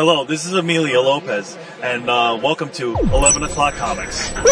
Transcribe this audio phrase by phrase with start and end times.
[0.00, 4.30] Hello, this is Amelia Lopez, and uh, welcome to 11 O'Clock Comics.
[4.30, 4.42] blew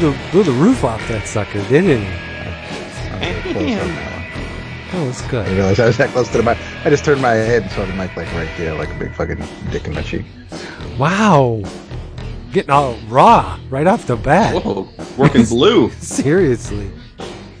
[0.00, 4.13] the, blew the roof off that sucker, didn't he?
[4.94, 5.06] That one.
[5.06, 5.06] good.
[5.06, 5.48] was I good.
[5.54, 6.58] realized I was that close to the mic.
[6.84, 9.14] I just turned my head and saw the mic like right there, like a big
[9.14, 10.26] fucking dick in my cheek.
[10.98, 11.62] Wow.
[12.52, 14.62] Getting all raw right off the bat.
[14.62, 15.90] Whoa, working blue.
[16.00, 16.90] Seriously.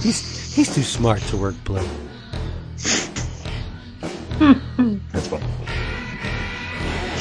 [0.00, 1.86] he's he's too smart to work blue.
[4.38, 5.42] That's fun.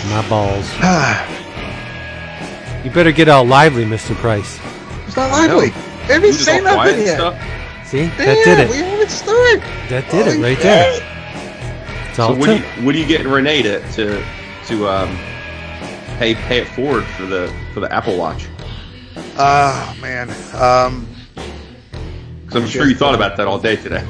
[0.09, 0.69] My balls.
[2.83, 4.13] You better get all lively, Mr.
[4.15, 4.59] Price.
[5.07, 5.67] It's not lively.
[5.67, 5.73] You
[6.09, 7.15] Every just say all quiet nothing yet.
[7.15, 7.35] stuff.
[7.93, 8.05] See?
[8.07, 8.69] That did it.
[8.71, 9.61] We haven't started.
[9.89, 10.63] That did it right shit.
[10.63, 12.07] there.
[12.07, 12.77] It's So what are, took.
[12.77, 14.25] you, what are you getting Renee to to,
[14.65, 15.15] to um,
[16.17, 18.47] pay pay it forward for the for the Apple Watch?
[19.37, 20.27] Oh man.
[20.55, 21.07] Um.
[22.41, 24.03] Because I'm sure you thought about that all day today.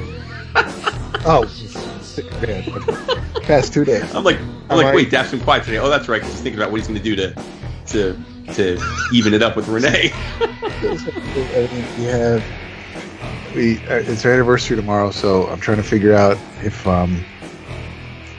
[1.26, 1.44] Oh.
[2.42, 2.62] Man.
[3.44, 4.14] Past two days.
[4.14, 4.94] I'm like, I'm All like, right.
[4.94, 5.78] wait, Daph's been quiet today.
[5.78, 6.20] Oh, that's right.
[6.20, 7.34] 'cause he's thinking about what he's going to do to
[7.86, 8.18] to
[8.52, 8.78] to
[9.10, 10.12] even it up with Renee.
[11.98, 12.44] we have
[13.54, 17.24] we uh, it's her anniversary tomorrow, so I'm trying to figure out if um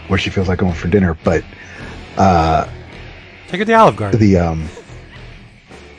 [0.08, 1.16] where she feels like going for dinner.
[1.24, 1.44] But
[2.18, 2.70] uh
[3.48, 4.20] Take her to Olive Garden.
[4.20, 4.68] the um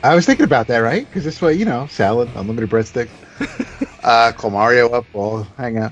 [0.03, 1.05] I was thinking about that, right?
[1.05, 3.09] Because this way, you know, salad, unlimited breadstick,
[4.03, 5.91] uh, call Mario up, we'll hang out.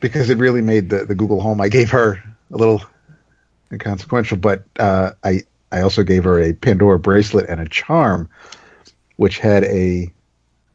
[0.00, 2.82] Because it really made the, the Google Home I gave her a little
[3.72, 5.42] inconsequential, but uh, I
[5.72, 8.28] I also gave her a Pandora bracelet and a charm,
[9.16, 10.12] which had a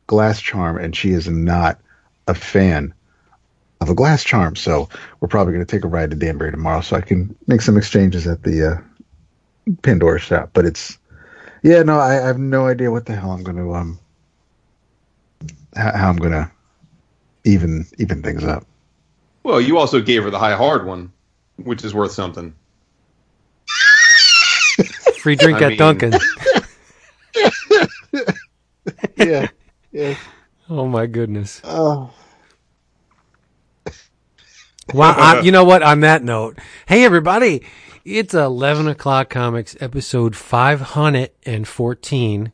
[0.08, 1.80] glass charm, and she is not
[2.28, 2.94] a fan
[3.82, 4.56] of a glass charm.
[4.56, 4.90] So
[5.20, 7.78] we're probably going to take a ride to Danbury tomorrow, so I can make some
[7.78, 10.52] exchanges at the uh, Pandora shop.
[10.54, 10.98] But it's
[11.64, 14.00] yeah, no, I, I have no idea what the hell I'm going to um
[15.76, 16.50] how, how I'm going to
[17.44, 18.66] even even things up.
[19.44, 21.12] well, you also gave her the high hard one,
[21.58, 22.54] which is worth something.
[25.20, 26.14] Free drink I at mean- Duncan.
[29.18, 29.48] yeah,
[29.96, 30.18] yeah.
[30.70, 31.62] Oh my goodness.
[31.64, 32.12] Oh,
[34.94, 35.82] Well, I, you know what?
[35.84, 37.64] On that note, hey everybody,
[38.04, 42.52] it's eleven o'clock comics episode five hundred and fourteen.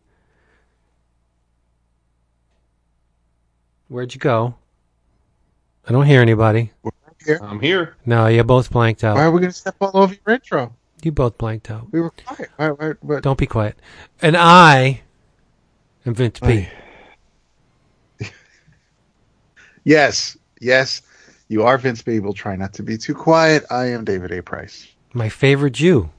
[3.87, 4.55] Where'd you go?
[5.87, 6.71] I don't hear anybody.
[7.41, 7.95] I'm here.
[8.05, 9.15] No, you both blanked out.
[9.15, 10.73] why are we going to step all over your intro?
[11.03, 11.91] You both blanked out.
[11.91, 12.49] We were quiet.
[12.55, 13.23] Why, why, what?
[13.23, 13.77] Don't be quiet.
[14.21, 15.01] And I
[16.05, 16.67] am Vince P.
[19.83, 21.01] Yes, yes.
[21.47, 22.33] You are Vince Babel.
[22.33, 23.65] Try not to be too quiet.
[23.69, 24.41] I am David A.
[24.41, 24.87] Price.
[25.13, 26.09] My favorite Jew.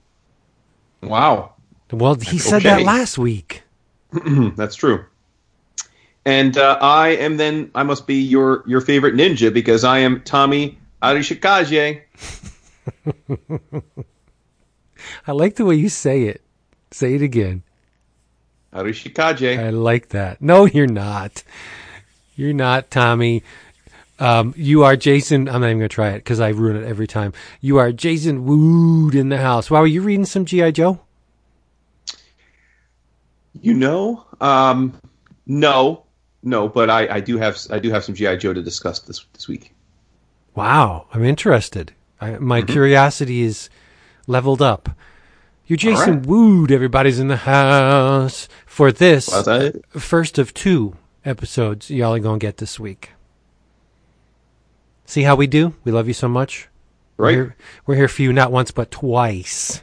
[1.03, 1.55] Wow,
[1.91, 3.63] Well, he said that last week.
[4.57, 5.05] that's true.
[6.25, 10.23] And uh, I am then I must be your your favorite ninja because I am
[10.23, 12.03] Tommy Arishikaze.
[15.27, 16.43] I like the way you say it.
[16.93, 17.65] Say it again.
[18.73, 19.59] Arishikaze.
[19.59, 20.41] I like that.
[20.41, 21.43] No, you're not.
[22.35, 23.43] You're not, Tommy.
[24.19, 25.49] Um, you are Jason.
[25.49, 27.33] I'm not even going to try it because I ruin it every time.
[27.61, 29.71] You are Jason Wood in the house.
[29.71, 30.71] Wow, are you reading some G.I.
[30.71, 31.01] Joe?
[33.61, 34.95] You know, um,
[35.47, 36.05] no,
[36.43, 39.25] no, but I, I do have I do have some GI Joe to discuss this
[39.35, 39.75] this week.
[40.55, 41.93] Wow, I'm interested.
[42.21, 43.69] I, my curiosity is
[44.27, 44.91] leveled up.
[45.67, 46.27] You're Jason right.
[46.27, 46.73] Wood.
[46.73, 49.29] Everybody's in the house for this
[49.91, 53.11] first of two episodes y'all are going to get this week.
[55.05, 55.75] See how we do?
[55.85, 56.69] We love you so much.
[57.17, 57.57] We're Right, here,
[57.87, 59.83] we're here for you not once but twice.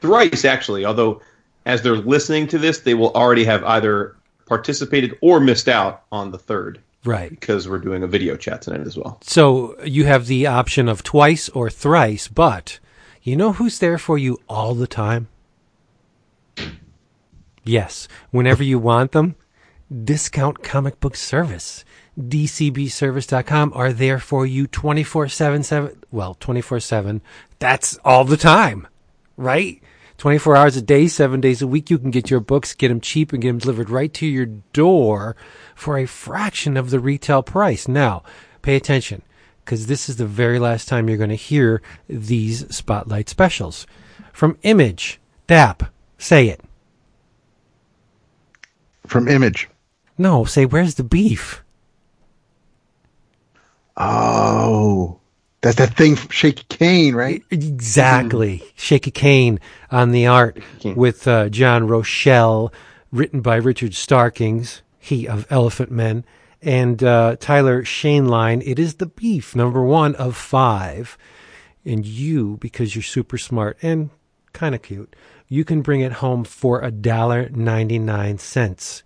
[0.00, 0.84] thrice actually.
[0.84, 1.20] Although,
[1.66, 4.16] as they're listening to this, they will already have either
[4.46, 7.30] participated or missed out on the third Right.
[7.30, 9.18] because we're doing a video chat tonight as well.
[9.22, 12.78] So you have the option of twice or thrice, but
[13.22, 15.26] you know who's there for you all the time?
[17.64, 19.34] Yes, whenever you want them,
[20.04, 21.84] Discount Comic Book Service.
[22.18, 27.20] DCBService.com are there for you 24 7, 7 well, 24 7.
[27.58, 28.88] That's all the time,
[29.36, 29.80] right?
[30.18, 31.90] 24 hours a day, seven days a week.
[31.90, 34.46] You can get your books, get them cheap, and get them delivered right to your
[34.46, 35.36] door
[35.74, 37.86] for a fraction of the retail price.
[37.86, 38.22] Now,
[38.62, 39.22] pay attention
[39.64, 43.86] because this is the very last time you're going to hear these spotlight specials.
[44.32, 45.82] From Image, DAP,
[46.18, 46.62] say it.
[49.06, 49.68] From Image.
[50.18, 51.62] No, say, where's the beef?
[53.96, 55.20] Oh,
[55.60, 57.42] that's that thing from Shaky Kane, right?
[57.50, 58.62] Exactly.
[58.74, 59.58] Shaky Kane
[59.90, 62.72] on the art with uh, John Roshell,
[63.10, 66.24] written by Richard Starkings, he of Elephantmen,
[66.62, 68.62] and uh, Tyler Shainline.
[68.66, 71.16] It is the beef, number one of five.
[71.84, 74.10] And you, because you're super smart and
[74.52, 75.14] kind of cute,
[75.48, 79.04] you can bring it home for a dollar ninety nine cents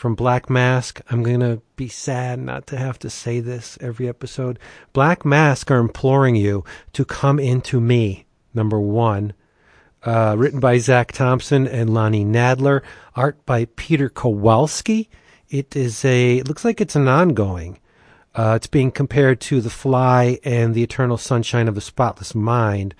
[0.00, 1.02] from Black Mask.
[1.10, 4.58] I'm going to be sad not to have to say this every episode.
[4.94, 6.64] Black Mask are imploring you
[6.94, 8.24] to come into me,
[8.54, 9.34] number one.
[10.02, 12.80] Uh, written by Zac Thompson and Lonnie Nadler.
[13.14, 15.10] Art by Peter Kowalski.
[15.50, 17.78] It is a, it looks like it's an ongoing.
[18.34, 22.94] Uh, it's being compared to The Fly and The Eternal Sunshine of the Spotless Mind.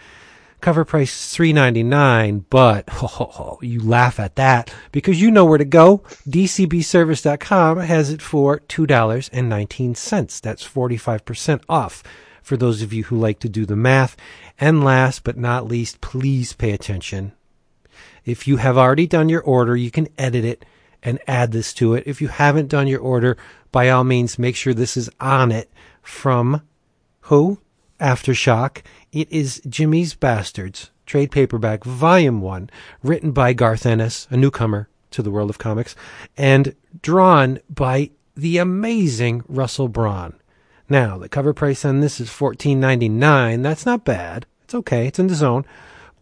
[0.61, 5.59] Cover price three ninety nine, but oh, you laugh at that because you know where
[5.59, 5.99] to go.
[6.29, 10.39] DCBService.com has it for two dollars and nineteen cents.
[10.39, 12.03] That's forty five percent off
[12.43, 14.17] for those of you who like to do the math.
[14.59, 17.33] And last but not least, please pay attention.
[18.25, 20.65] If you have already done your order, you can edit it
[21.03, 22.05] and add this to it.
[22.07, 23.37] If you haven't done your order,
[23.73, 25.71] by all means, make sure this is on it
[26.03, 26.63] from
[27.23, 27.61] who?
[28.01, 28.83] Aftershock.
[29.13, 32.71] It is Jimmy's Bastards, trade paperback, volume one,
[33.03, 35.95] written by Garth Ennis, a newcomer to the world of comics,
[36.37, 40.35] and drawn by the amazing Russell Braun.
[40.89, 43.63] Now, the cover price on this is fourteen ninety nine.
[43.63, 44.47] That's not bad.
[44.65, 45.07] It's okay.
[45.07, 45.65] It's in the zone.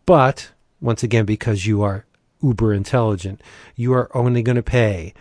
[0.04, 2.06] But once again, because you are
[2.42, 3.42] uber intelligent,
[3.76, 5.12] you are only going to pay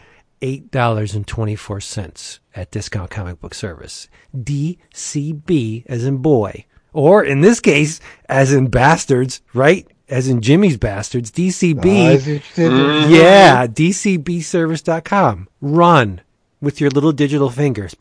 [0.42, 4.08] eight dollars and twenty four cents at Discount Comic Book Service.
[4.36, 8.00] DCB as in boy, or in this case,
[8.30, 9.88] as in bastards, right?
[10.10, 11.32] As in Jimmy's bastards.
[11.32, 11.86] DCB.
[11.86, 13.14] Oh, is it- mm-hmm.
[13.14, 15.48] Yeah, DCBService.com.
[15.60, 16.22] Run
[16.62, 17.96] with your little digital fingers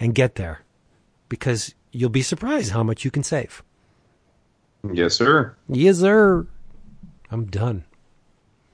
[0.00, 0.62] and get there
[1.28, 3.62] because you'll be surprised how much you can save.
[4.92, 5.54] Yes, sir.
[5.68, 6.46] Yes, sir.
[7.30, 7.84] I'm done.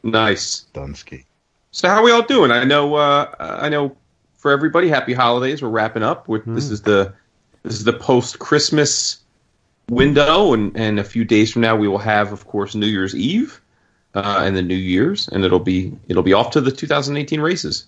[0.02, 0.66] Nice.
[0.74, 1.24] Dunsky.
[1.72, 2.50] So how are we all doing?
[2.50, 2.94] I know.
[2.94, 3.96] Uh, I know.
[4.36, 5.62] For everybody, happy holidays.
[5.62, 6.26] We're wrapping up.
[6.28, 7.14] With this is the
[7.62, 9.20] this is the post Christmas
[9.88, 13.14] window, and and a few days from now we will have, of course, New Year's
[13.14, 13.60] Eve,
[14.14, 17.86] uh, and the New Year's, and it'll be it'll be off to the 2018 races.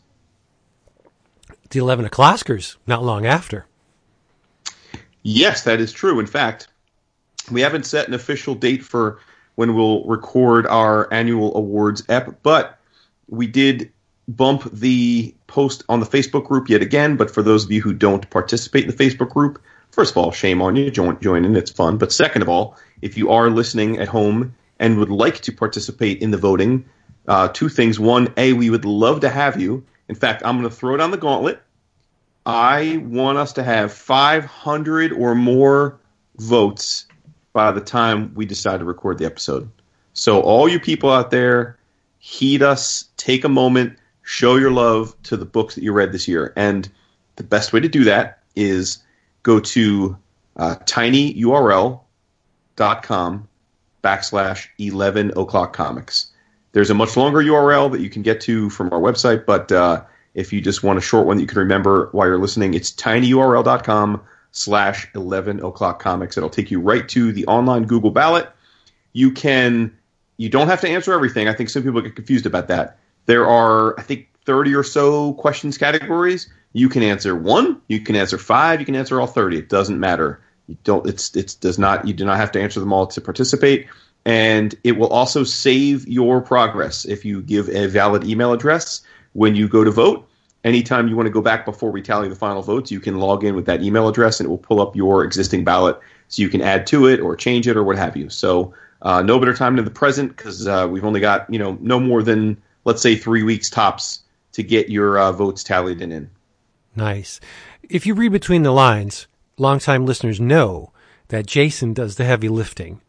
[1.71, 3.67] The 11 o'clockers not long after.
[5.25, 6.21] Yes, that is true.
[6.21, 6.69] In fact,
[7.51, 9.19] we haven't set an official date for
[9.57, 12.79] when we'll record our annual awards ep, but
[13.29, 13.93] we did
[14.29, 17.17] bump the post on the Facebook group yet again.
[17.17, 19.61] But for those of you who don't participate in the Facebook group,
[19.91, 20.91] first of all, shame on you.
[20.91, 21.57] Join, join in.
[21.57, 21.99] It's fun.
[21.99, 26.21] But second of all, if you are listening at home and would like to participate
[26.21, 26.85] in the voting,
[27.29, 27.99] uh, two things.
[27.99, 29.85] One, A, we would love to have you.
[30.09, 31.61] In fact, I'm going to throw down the gauntlet.
[32.47, 35.99] I want us to have 500 or more
[36.37, 37.07] votes
[37.55, 39.71] by the time we decide to record the episode.
[40.13, 41.79] So, all you people out there,
[42.25, 46.27] heed us, take a moment, show your love to the books that you read this
[46.27, 46.55] year.
[46.57, 46.91] And
[47.37, 49.03] the best way to do that is
[49.43, 50.17] go to
[50.57, 51.99] uh, tinyurl.com
[54.03, 56.33] backslash 11 o'clock comics.
[56.73, 60.03] There's a much longer URL that you can get to from our website, but uh,
[60.33, 62.91] if you just want a short one that you can remember while you're listening, it's
[62.91, 64.23] tinyurl.com
[64.53, 66.39] slash 11 o'clock comics.
[66.39, 68.49] It'll take you right to the online Google ballot.
[69.13, 69.95] You can,
[70.37, 71.49] you don't have to answer everything.
[71.49, 72.99] I think some people get confused about that.
[73.27, 76.49] There are, I think, 30 or so questions categories.
[76.73, 79.59] You can answer one, you can answer five, you can answer all 30.
[79.59, 80.41] It doesn't matter.
[80.67, 83.21] You don't, it's, it's does not, you do not have to answer them all to
[83.21, 83.87] participate.
[84.25, 89.03] And it will also save your progress if you give a valid email address
[89.35, 90.29] when you go to vote.
[90.65, 93.45] Anytime you want to go back before we tally the final votes, you can log
[93.45, 96.49] in with that email address and it will pull up your existing ballot so you
[96.49, 98.31] can add to it or change it or what have you.
[98.31, 98.73] So,
[99.05, 102.01] uh, no better time than the present because uh, we've only got, you know, no
[102.01, 106.31] more than, let's say, three weeks tops to get your uh, votes tallied and in.
[106.97, 107.39] Nice.
[107.83, 109.27] If you read between the lines,
[109.59, 110.93] longtime listeners know
[111.29, 113.01] that Jason does the heavy lifting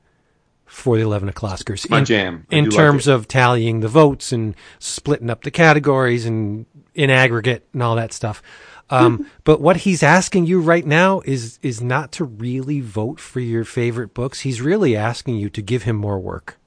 [0.65, 1.85] for the 11 o'clockers.
[1.85, 2.45] In, jam.
[2.51, 6.65] I In do like terms of tallying the votes and splitting up the categories and
[6.93, 8.41] in aggregate and all that stuff.
[8.89, 13.39] Um, but what he's asking you right now is is not to really vote for
[13.39, 14.41] your favorite books.
[14.41, 16.57] He's really asking you to give him more work.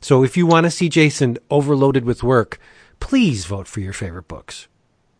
[0.00, 2.58] So if you want to see Jason overloaded with work,
[3.00, 4.68] please vote for your favorite books.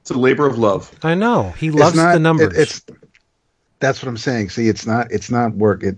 [0.02, 0.92] It's a labor of love.
[1.02, 2.54] I know he It's loves not- the numbers.
[2.56, 2.83] it- it's
[3.80, 4.50] that's what I'm saying.
[4.50, 5.83] See, it's not it's not work.
[5.83, 5.97] It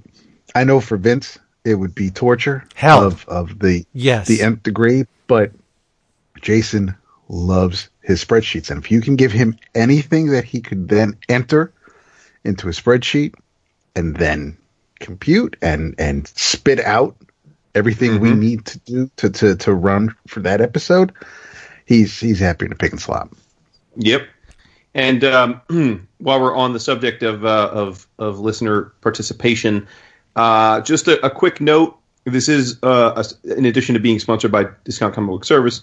[0.54, 3.04] I know for Vince it would be torture Hell.
[3.04, 5.52] of of the yes, the nth degree, but
[6.40, 6.94] Jason
[7.28, 11.72] loves his spreadsheets, and if you can give him anything that he could then enter
[12.44, 13.34] into a spreadsheet,
[13.94, 14.56] and then
[15.00, 17.16] compute and and spit out
[17.74, 18.38] everything we Mhm.
[18.38, 21.12] need to do to, to to run for that episode,
[21.84, 23.34] he's he's happy to pick and slop.
[23.96, 24.28] Yep.
[24.94, 25.60] And um,
[26.18, 29.88] while we're on the subject of uh, of of listener participation,
[30.36, 34.52] uh, just a, a quick note: this is uh, a, in addition to being sponsored
[34.52, 35.82] by Discount Comic Book Service,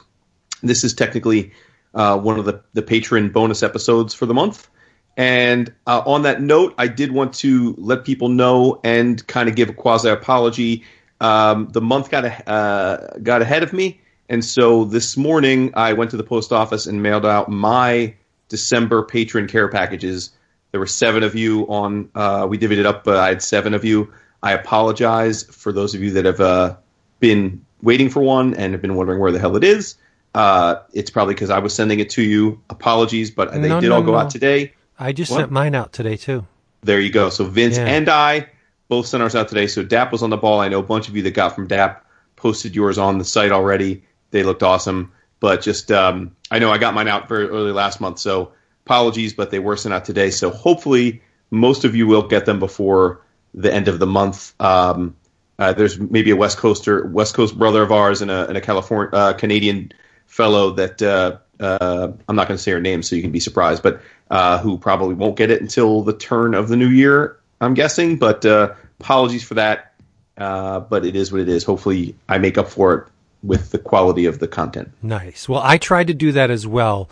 [0.70, 1.52] this is technically
[1.94, 4.70] uh, one of the the patron bonus episodes for the month.
[5.16, 9.56] And uh, on that note, I did want to let people know and kind of
[9.56, 10.84] give a quasi apology.
[11.22, 15.94] Um, the month got a, uh, got ahead of me, and so this morning I
[15.94, 18.16] went to the post office and mailed out my
[18.50, 20.32] December patron care packages.
[20.72, 22.10] There were seven of you on.
[22.16, 23.08] Uh, we divvied it up.
[23.08, 24.12] Uh, I had seven of you.
[24.42, 26.76] I apologize for those of you that have uh,
[27.20, 29.96] been waiting for one and have been wondering where the hell it is.
[30.34, 32.60] Uh, it's probably because I was sending it to you.
[32.70, 34.18] Apologies, but they No, did no, all go no.
[34.18, 34.74] out today.
[35.00, 35.40] I just What?
[35.40, 36.46] sent mine out today too.
[36.82, 37.30] There you go.
[37.30, 37.86] So Vince Yeah.
[37.86, 38.48] and I
[38.90, 39.68] both sent ours out today.
[39.68, 40.60] So DAP was on the ball.
[40.60, 42.04] I know a bunch of you that got from DAP
[42.36, 44.04] posted yours on the site already.
[44.32, 45.12] They looked awesome.
[45.40, 48.18] But just um, I know I got mine out very early last month.
[48.20, 48.52] So
[48.86, 50.30] apologies, but they were sent out today.
[50.30, 51.22] So hopefully
[51.52, 53.22] most of you will get them before
[53.54, 54.54] the end of the month.
[54.60, 55.16] Um,
[55.60, 58.62] uh, there's maybe a West Coaster, West Coast brother of ours, and a, and a
[58.62, 59.92] California uh, Canadian
[60.34, 63.40] fellow that uh, uh, I'm not going to say her name, so you can be
[63.40, 67.38] surprised, but uh, who probably won't get it until the turn of the new year,
[67.62, 68.18] I'm guessing.
[68.18, 69.94] But uh, apologies for that.
[70.36, 71.64] Uh, but it is what it is.
[71.64, 73.08] Hopefully, I make up for it
[73.44, 74.92] with the quality of the content.
[75.04, 75.48] Nice.
[75.48, 77.08] Well, I tried to do that as well.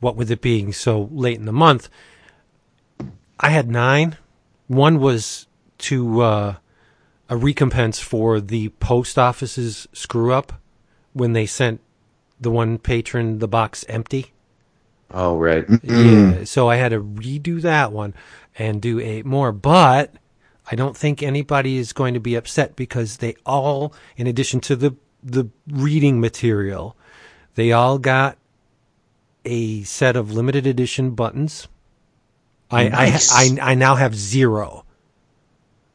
[0.00, 1.88] What with it being so late in the month,
[3.38, 4.16] I had nine.
[4.66, 5.46] One was
[5.78, 6.54] to uh,
[7.28, 10.54] a recompense for the post office's screw up
[11.12, 11.80] when they sent
[12.40, 14.32] the one patron the box empty.
[15.10, 15.64] Oh, right.
[15.82, 18.14] Yeah, so I had to redo that one
[18.58, 19.52] and do eight more.
[19.52, 20.12] But
[20.70, 24.76] I don't think anybody is going to be upset because they all, in addition to
[24.76, 26.96] the the reading material,
[27.54, 28.36] they all got
[29.44, 31.68] a set of limited edition buttons.
[32.70, 33.32] I Nice.
[33.32, 34.84] I, I I now have zero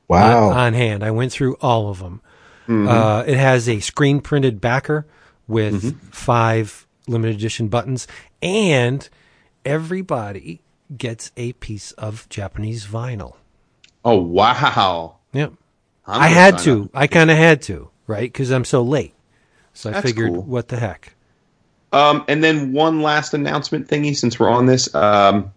[0.07, 0.49] Wow.
[0.49, 1.03] on, on hand.
[1.03, 2.21] I went through all of them.
[2.69, 5.07] Uh, it has a screen printed backer
[5.49, 8.07] with five limited edition buttons,
[8.41, 9.09] and
[9.65, 10.61] everybody
[10.95, 13.35] gets a piece of Japanese vinyl.
[14.05, 15.17] Oh, wow.
[15.33, 15.53] Yep.
[16.07, 16.83] I'm I had to.
[16.85, 16.89] up.
[16.93, 18.31] I kind of had to, right?
[18.31, 19.13] Because I'm so late.
[19.73, 20.41] So I That's figured, cool.
[20.43, 21.15] what the heck?
[21.91, 24.93] Um, and then one last announcement thingy since we're on this.
[24.95, 25.51] Um,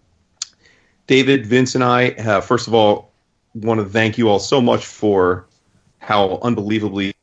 [1.07, 3.11] David, Vince, and I, uh, first of all,
[3.55, 5.47] want to thank you all so much for
[5.99, 7.15] how unbelievably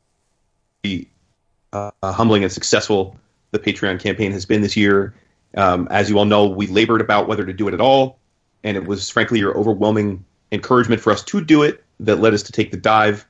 [1.72, 3.16] uh, humbling and successful
[3.50, 5.14] the Patreon campaign has been this year.
[5.56, 8.18] Um, as you all know, we labored about whether to do it at all,
[8.62, 12.42] and it was frankly your overwhelming encouragement for us to do it that led us
[12.44, 13.26] to take the dive.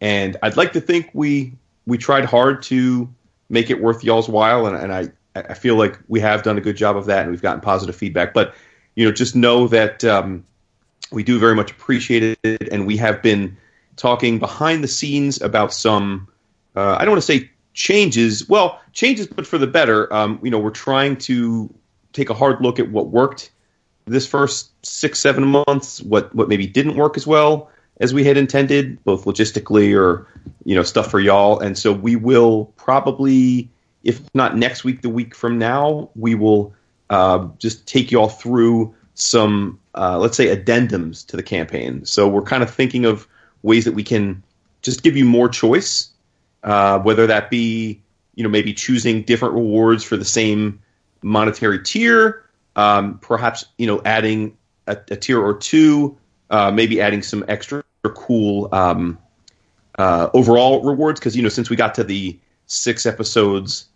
[0.00, 1.52] And I'd like to think we
[1.86, 3.08] we tried hard to
[3.48, 6.60] make it worth y'all's while, and, and I I feel like we have done a
[6.60, 8.34] good job of that, and we've gotten positive feedback.
[8.34, 8.54] But
[8.96, 10.44] you know, just know that um,
[11.12, 13.56] we do very much appreciate it, and we have been
[13.96, 16.26] talking behind the scenes about some.
[16.74, 18.48] Uh, I don't want to say changes.
[18.48, 20.12] Well, changes, but for the better.
[20.12, 21.72] Um, you know, we're trying to
[22.12, 23.50] take a hard look at what worked
[24.06, 26.02] this first six, seven months.
[26.02, 30.26] What what maybe didn't work as well as we had intended, both logistically or
[30.64, 31.60] you know stuff for y'all.
[31.60, 33.70] And so we will probably,
[34.02, 36.74] if not next week, the week from now, we will
[37.10, 42.04] uh, just take y'all through some, uh, let's say, addendums to the campaign.
[42.04, 43.28] So we're kind of thinking of
[43.62, 44.42] ways that we can
[44.82, 46.09] just give you more choice,
[46.64, 48.00] uh, whether that be
[48.34, 50.80] you know maybe choosing different rewards for the same
[51.22, 52.44] monetary tier,
[52.76, 56.16] um, perhaps you know adding a, a tier or two,
[56.50, 57.82] uh, maybe adding some extra
[58.14, 59.18] cool um,
[59.98, 63.86] uh, overall rewards because you know since we got to the six episodes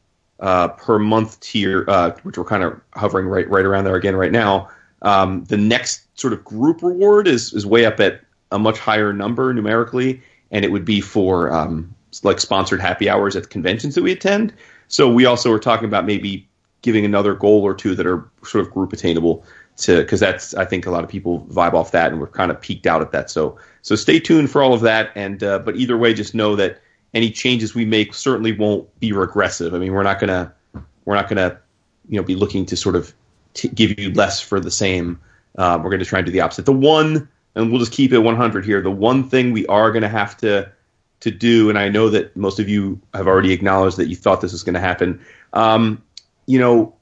[0.41, 4.17] uh, per month tier, uh, which we're kind of hovering right right around there again
[4.17, 4.69] right now.
[5.03, 9.13] Um, the next sort of group reward is is way up at a much higher
[9.13, 13.95] number numerically, and it would be for um, like sponsored happy hours at the conventions
[13.95, 14.53] that we attend.
[14.89, 16.49] So we also were talking about maybe
[16.83, 19.45] giving another goal or two that are sort of group attainable
[19.77, 22.51] to because that's I think a lot of people vibe off that, and we're kind
[22.51, 23.31] of peaked out at that.
[23.31, 25.11] So so stay tuned for all of that.
[25.15, 26.81] And uh, but either way, just know that
[27.15, 29.75] any changes we make certainly won't be regressive.
[29.75, 30.53] I mean, we're not gonna
[31.07, 31.59] we're not gonna
[32.09, 33.15] you know be looking to sort of
[33.55, 35.19] t- give you less for the same.
[35.57, 36.67] Um, we're going to try and do the opposite.
[36.67, 38.83] The one, and we'll just keep it 100 here.
[38.83, 40.71] The one thing we are going to have to
[41.25, 44.41] to do, and I know that most of you have already acknowledged that you thought
[44.41, 45.21] this was going to happen.
[45.55, 46.03] Um,
[46.47, 46.95] you know,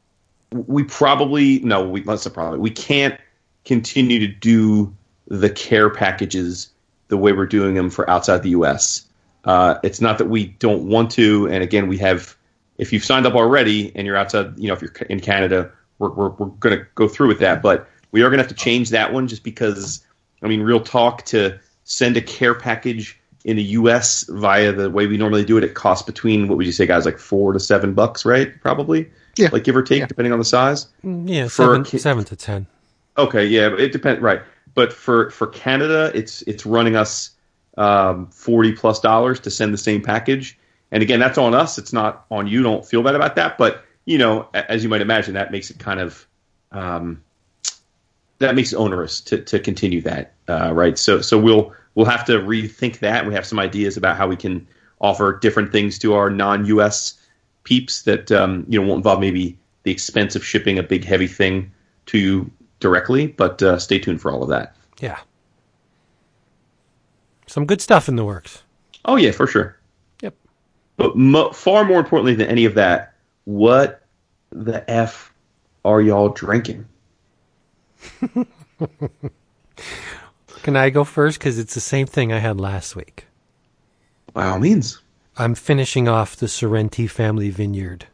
[0.53, 3.19] we probably no, we let's not probably we can't
[3.65, 4.95] continue to do
[5.29, 6.71] the care packages
[7.09, 9.07] the way we're doing them for outside the U.S.
[9.45, 12.37] Uh, it's not that we don't want to, and again, we have.
[12.79, 16.11] If you've signed up already and you're outside, you know, if you're in Canada, we're
[16.11, 18.55] we're, we're going to go through with that, but we are going to have to
[18.55, 20.05] change that one just because.
[20.45, 24.25] I mean, real talk to send a care package in the U.S.
[24.29, 27.05] via the way we normally do it, it costs between what would you say, guys,
[27.05, 28.61] like four to seven bucks, right?
[28.61, 29.49] Probably, Yeah.
[29.53, 30.07] like give or take, Yeah.
[30.07, 30.87] depending on the size.
[31.03, 32.67] Yeah, For seven, ki- seven to ten.
[33.19, 34.41] Okay, yeah, it depends, right?
[34.75, 37.31] But for for Canada, it's it's running us
[37.77, 40.59] um, forty plus dollars to send the same package,
[40.93, 41.79] and again, that's on us.
[41.79, 42.63] It's not on you.
[42.63, 45.79] Don't feel bad about that, but you know, as you might imagine, that makes it
[45.79, 46.27] kind of
[46.71, 47.21] um,
[48.39, 50.97] that makes it onerous to, to continue that, uh, right?
[50.99, 53.27] So so we'll we'll have to rethink that.
[53.27, 54.67] We have some ideas about how we can
[55.01, 57.19] offer different things to our non-U.S.
[57.65, 61.27] peeps that um, you know won't involve maybe the expense of shipping a big heavy
[61.27, 61.71] thing
[62.07, 63.29] to you directly.
[63.29, 64.77] But uh, stay tuned for all of that.
[65.01, 65.19] Yeah.
[67.47, 68.63] Some good stuff in the works.
[69.05, 69.77] Oh yeah, for sure.
[70.23, 70.35] Yep.
[70.97, 74.03] But mo- far more importantly than any of that, what
[74.51, 75.33] the f
[75.85, 76.87] are y'all drinking?
[80.63, 81.39] Can I go first?
[81.39, 83.27] Because it's the same thing I had last week.
[84.33, 85.01] By all means.
[85.37, 88.07] I'm finishing off the Sorrenti Family Vineyard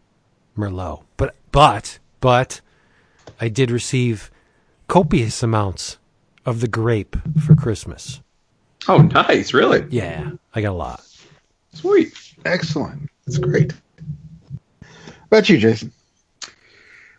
[0.56, 1.02] Merlot.
[1.16, 2.60] But, but, but,
[3.40, 4.30] I did receive
[4.86, 5.98] copious amounts
[6.46, 8.20] of the grape for Christmas.
[8.86, 11.04] Oh, nice, really Yeah, I got a lot.
[11.74, 12.14] sweet.
[12.44, 13.10] Excellent.
[13.26, 13.72] That's great.
[15.26, 15.92] about you, Jason?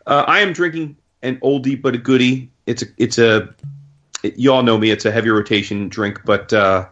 [0.07, 2.49] Uh, I am drinking an oldie but a goodie.
[2.65, 3.53] It's a it's a
[4.23, 4.91] it, you all know me.
[4.91, 6.87] It's a heavy rotation drink, but uh,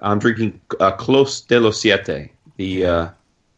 [0.00, 3.08] I'm drinking uh, Clos de los Siete, the uh,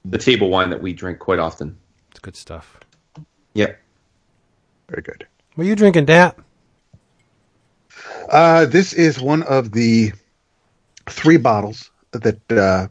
[0.04, 1.76] the table wine that we drink quite often.
[2.10, 2.78] It's good stuff.
[3.54, 3.78] Yep.
[4.88, 5.26] Very good.
[5.54, 6.38] What are you drinking, Dat?
[8.30, 10.12] Uh, this is one of the
[11.06, 12.88] three bottles that uh,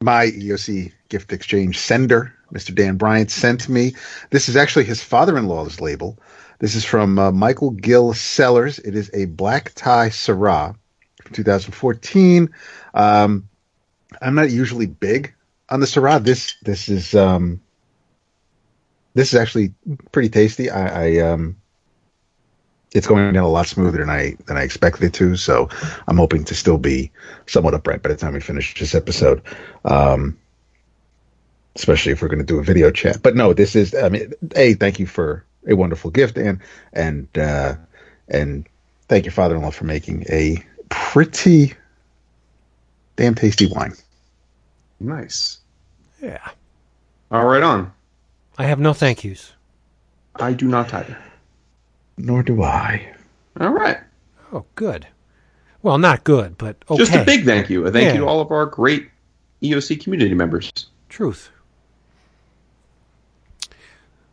[0.00, 2.74] my EOC gift exchange sender, Mr.
[2.74, 3.94] Dan Bryant, sent me.
[4.30, 6.18] This is actually his father-in-law's label.
[6.60, 8.78] This is from uh, Michael Gill Cellars.
[8.78, 10.76] It is a black tie Syrah
[11.22, 12.50] from 2014.
[12.92, 13.48] Um,
[14.20, 15.34] I'm not usually big
[15.70, 16.22] on the Syrah.
[16.22, 17.62] This this is um,
[19.14, 19.72] this is actually
[20.12, 20.68] pretty tasty.
[20.68, 21.56] I, I um,
[22.92, 25.36] it's going down a lot smoother than I than I expected it to.
[25.36, 25.70] So
[26.06, 27.10] I'm hoping to still be
[27.46, 29.40] somewhat upright by the time we finish this episode.
[29.86, 30.36] Um,
[31.74, 33.22] especially if we're going to do a video chat.
[33.22, 33.94] But no, this is.
[33.94, 36.60] I mean, a thank you for a wonderful gift, and
[36.92, 37.74] and uh,
[38.28, 38.66] and
[39.08, 41.74] thank your father-in-law for making a pretty
[43.16, 43.92] damn tasty wine.
[45.00, 45.58] Nice.
[46.22, 46.46] Yeah.
[47.30, 47.92] All right, on.
[48.58, 49.52] I have no thank yous.
[50.36, 51.16] I do not either.
[52.18, 53.14] Nor do I.
[53.58, 53.98] All right.
[54.52, 55.06] Oh, good.
[55.82, 56.98] Well, not good, but okay.
[56.98, 57.86] Just a big thank you.
[57.86, 58.12] A thank Yeah.
[58.14, 59.08] you to all of our great
[59.62, 60.70] EOC community members.
[61.08, 61.50] truth.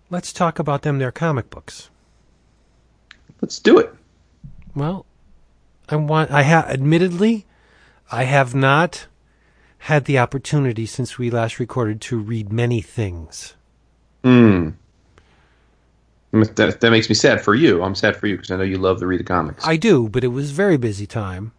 [0.10, 1.00] Let's talk about them.
[1.00, 1.90] Their comic books.
[3.42, 3.94] Let's do it.
[4.76, 5.06] Well,
[5.90, 6.32] I want.
[6.32, 6.66] I have.
[6.70, 7.46] Admittedly,
[8.12, 9.08] I have not
[9.80, 13.56] had the opportunity since we last recorded to read many things.
[14.24, 14.70] Hmm.
[16.32, 17.82] That, that makes me sad for you.
[17.82, 19.66] I'm sad for you because I know you love to read the comics.
[19.66, 21.54] I do, but it was very busy time.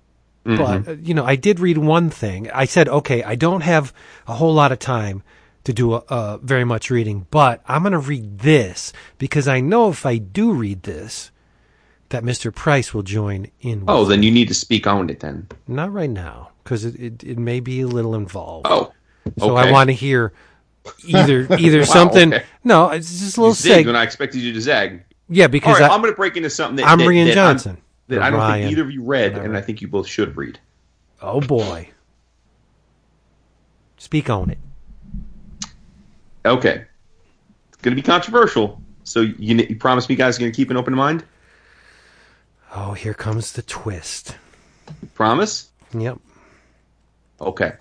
[0.44, 2.50] But uh, you know, I did read one thing.
[2.52, 3.92] I said, okay, I don't have
[4.26, 5.22] a whole lot of time
[5.64, 9.90] to do uh, very much reading, but I'm going to read this because I know
[9.90, 11.30] if I do read this,
[12.10, 12.54] that Mr.
[12.54, 13.80] Price will join in.
[13.80, 15.46] With oh, then you need to speak on it then.
[15.66, 18.66] not right now because it, it it may be a little involved.
[18.68, 18.92] Oh.
[19.38, 20.32] so I want to hear
[21.06, 22.32] either either Wow, something.
[22.34, 22.44] okay.
[22.64, 23.86] No, it's just a You little zigged seg.
[23.86, 25.02] when I expected you to zag.
[25.28, 27.76] Yeah, because right, I, I'm going to break into something that, I'm that, that Johnson.
[28.06, 28.62] that I don't Ryan.
[28.62, 29.44] think either of you read, Whatever.
[29.48, 30.58] and I think you both should read.
[31.20, 31.90] oh boy,
[33.98, 34.58] speak on it.
[36.48, 36.84] Okay.
[37.68, 38.80] It's going to be controversial.
[39.04, 41.24] So you, you promise me guys are going to keep an open mind?
[42.74, 44.36] Oh, here comes the twist.
[45.14, 45.70] Promise?
[45.94, 46.18] Yep.
[47.40, 47.72] Okay.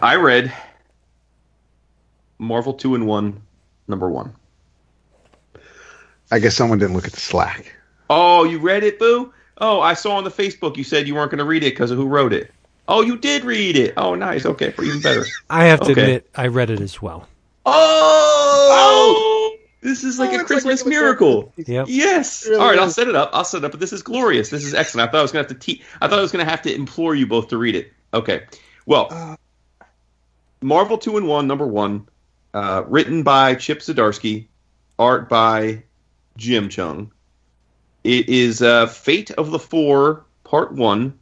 [0.00, 0.52] I read
[2.38, 3.40] Marvel 2 in 1,
[3.86, 4.34] number 1.
[6.30, 7.72] I guess someone didn't look at the Slack.
[8.10, 9.32] Oh, you read it, Boo?
[9.58, 11.90] Oh, I saw on the Facebook you said you weren't going to read it because
[11.90, 12.52] of who wrote it.
[12.88, 13.94] Oh, you did read it.
[13.96, 14.46] Oh, nice.
[14.46, 15.24] Okay, for even better.
[15.50, 16.00] I have to Okay.
[16.02, 17.28] admit, I read it as well.
[17.66, 19.56] Oh!
[19.80, 21.52] This is like Oh, a it's like Christmas miracle.
[21.56, 21.86] Yep.
[21.88, 22.44] Yes.
[22.46, 23.30] really All right, I'll set it up.
[23.32, 23.70] I'll set it up.
[23.72, 24.50] But this is glorious.
[24.50, 25.08] This is excellent.
[25.08, 26.50] I thought I was going to have to te- I thought I was going to
[26.50, 27.92] have to implore you both to read it.
[28.12, 28.42] Okay.
[28.86, 29.36] Well,
[30.62, 32.08] Marvel 2 and 1 number 1
[32.54, 34.46] uh, written by Chip Zdarsky,
[34.98, 35.82] art by
[36.36, 37.10] Jim Cheung.
[38.02, 41.16] It is uh, Fate of the Four part 1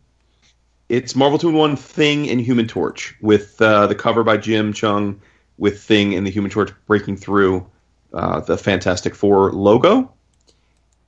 [0.95, 4.73] it's Marvel Two in One, Thing, and Human Torch with uh, the cover by Jim
[4.73, 5.19] Cheung,
[5.59, 7.67] with Thing and the Human Torch breaking through
[8.13, 10.13] uh, the Fantastic Four logo.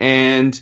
[0.00, 0.60] And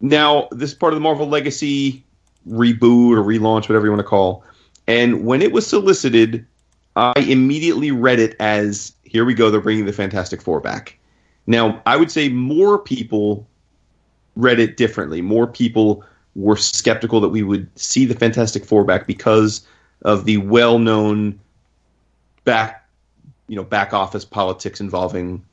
[0.00, 2.04] now this is part of the Marvel Legacy
[2.48, 4.44] reboot or relaunch, whatever you want to call.
[4.86, 6.46] And when it was solicited,
[6.96, 10.98] I immediately read it as here we go, they're bringing the Fantastic Four back.
[11.46, 13.46] Now, I would say more people
[14.36, 15.20] read it differently.
[15.20, 16.04] More people
[16.38, 19.66] were skeptical that we would see the Fantastic Four back because
[20.02, 21.40] of the well-known
[22.44, 22.88] back,
[23.48, 25.44] you know, back office politics involving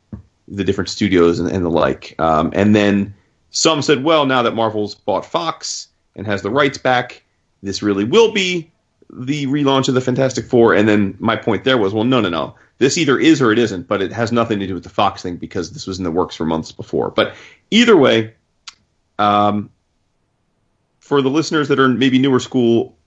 [0.47, 2.13] the different studios and, and the like.
[2.19, 3.15] Um, and then
[3.49, 7.23] some said, well, now that Marvel's bought Fox and has the rights back,
[7.63, 8.71] this really will be
[9.09, 10.75] the relaunch of the Fantastic Four.
[10.75, 12.55] And then my point there was, well, no, no, no.
[12.77, 15.23] This either is or it isn't, but it has nothing to do with the Fox
[15.23, 17.09] thing because this was in the works for months before.
[17.09, 17.33] But
[17.71, 18.35] either way,
[19.17, 19.71] um,
[21.05, 22.97] for the listeners that are maybe newer school,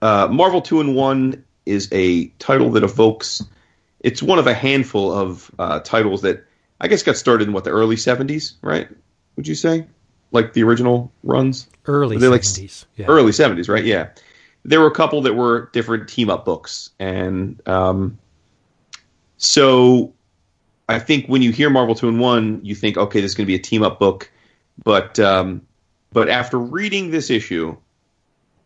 [0.00, 3.44] uh, Marvel Two and One is a title that evokes.
[4.00, 6.46] It's one of a handful of uh, titles that
[6.80, 8.88] I guess got started in what the early '70s, right?
[9.36, 9.86] Would you say,
[10.32, 11.68] like the original runs?
[11.84, 12.86] Early Were they like 70s.
[12.96, 13.06] yeah.
[13.08, 13.84] early 70s, right?
[13.84, 14.08] Yeah.
[14.64, 16.90] There were a couple that were different team up books.
[16.98, 18.18] And um,
[19.36, 20.14] so
[20.88, 23.44] I think when you hear Marvel 2 and 1, you think, okay, this is going
[23.44, 24.30] to be a team up book.
[24.82, 25.67] But, um,
[26.12, 27.76] but after reading this issue,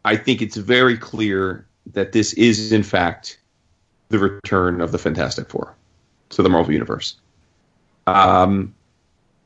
[0.04, 3.38] I think it's very clear that this is, in fact,
[4.08, 5.74] the return of the Fantastic Four
[6.30, 7.16] to the Marvel Universe.
[8.06, 8.74] Um,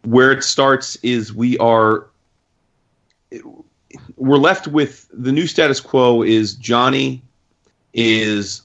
[0.05, 2.07] where it starts is we are
[4.17, 7.23] we're left with the new status quo is Johnny
[7.93, 8.63] is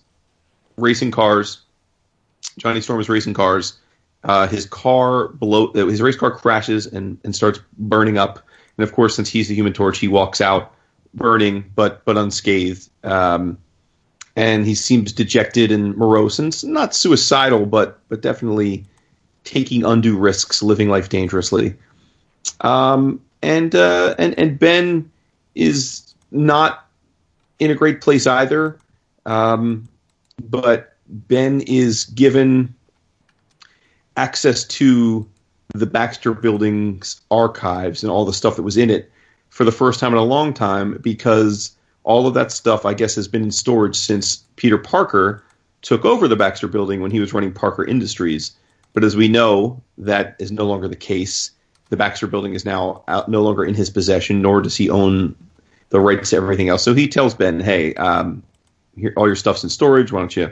[0.78, 1.62] racing cars.
[2.58, 3.78] Johnny Storm is racing cars.
[4.24, 8.46] Uh, his car below his race car crashes and, and starts burning up.
[8.78, 10.74] And of course, since he's the Human Torch, he walks out
[11.14, 12.90] burning but but unscathed.
[13.04, 13.58] Um,
[14.36, 18.86] and he seems dejected and morose and not suicidal, but but definitely
[19.44, 21.76] taking undue risks, living life dangerously.
[22.62, 25.12] Um, and uh, and and Ben
[25.56, 26.88] is not
[27.60, 28.78] in a great place either.
[29.26, 29.88] Um,
[30.50, 32.74] but Ben is given
[34.18, 35.28] access to
[35.74, 39.12] the Baxter Building's archives and all the stuff that was in it
[39.50, 43.16] for the first time in a long time because all of that stuff, I guess,
[43.16, 45.44] has been in storage since Peter Parker
[45.82, 48.52] took over the Baxter Building when he was running Parker Industries.
[48.94, 51.52] But as we know, that is no longer the case.
[51.90, 55.36] The Baxter Building is now out, no longer in his possession, nor does he own
[55.90, 56.84] the rights to everything else.
[56.84, 58.44] So he tells Ben, "Hey, um,
[58.96, 60.12] here, all your stuff's in storage.
[60.12, 60.50] Why don't you,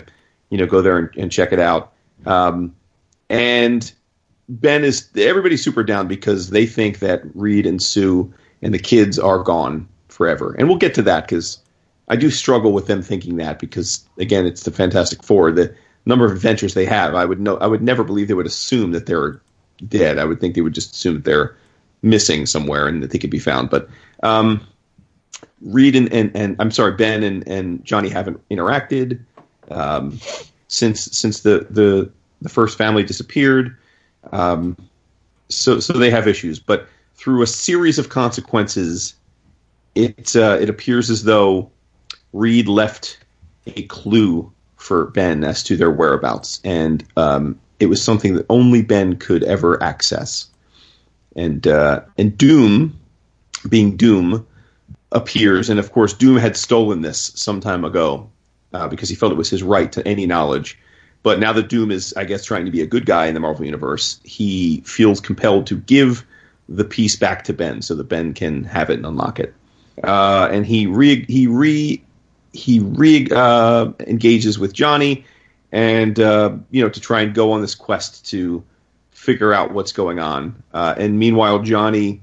[0.50, 1.94] you know, go there and, and check it out?"
[2.26, 2.76] Um,
[3.30, 3.92] and
[4.50, 9.20] Ben is everybody's super down because they think that Reed and Sue and the kids
[9.20, 10.56] are gone forever.
[10.58, 11.60] And we'll get to that because
[12.08, 15.52] I do struggle with them thinking that because again, it's the Fantastic Four.
[15.52, 15.74] The
[16.06, 17.58] number of adventures they have, I would know.
[17.58, 19.40] I would never believe they would assume that they're
[19.88, 20.18] dead.
[20.18, 21.56] I would think they would just assume that they're
[22.02, 23.70] missing somewhere and that they could be found.
[23.70, 23.88] But
[24.24, 24.66] um,
[25.62, 29.20] Reed and, and, and I'm sorry, Ben and, and Johnny haven't interacted
[29.70, 30.20] um,
[30.68, 33.78] since since the, the the first family disappeared.
[34.32, 34.78] Um,
[35.50, 39.16] so so they have issues, but through a series of consequences,
[39.96, 41.72] it uh, it appears as though
[42.34, 43.20] Reed left
[43.68, 48.82] a clue for Ben as to their whereabouts, and um, it was something that only
[48.82, 50.48] Ben could ever access.
[51.36, 53.00] And uh, and Doom,
[53.68, 54.46] being Doom,
[55.12, 58.30] appears, and of course Doom had stolen this some time ago
[58.74, 60.78] uh, because he felt it was his right to any knowledge.
[61.24, 63.40] But now that Doom is, I guess, trying to be a good guy in the
[63.40, 66.26] Marvel universe, he feels compelled to give
[66.70, 69.54] the piece back to Ben so that Ben can have it and unlock it.
[70.04, 72.02] Uh, and he re he re
[72.54, 75.26] he re uh, engages with Johnny,
[75.72, 78.64] and uh, you know to try and go on this quest to
[79.12, 80.64] figure out what's going on.
[80.74, 82.22] Uh, and meanwhile, Johnny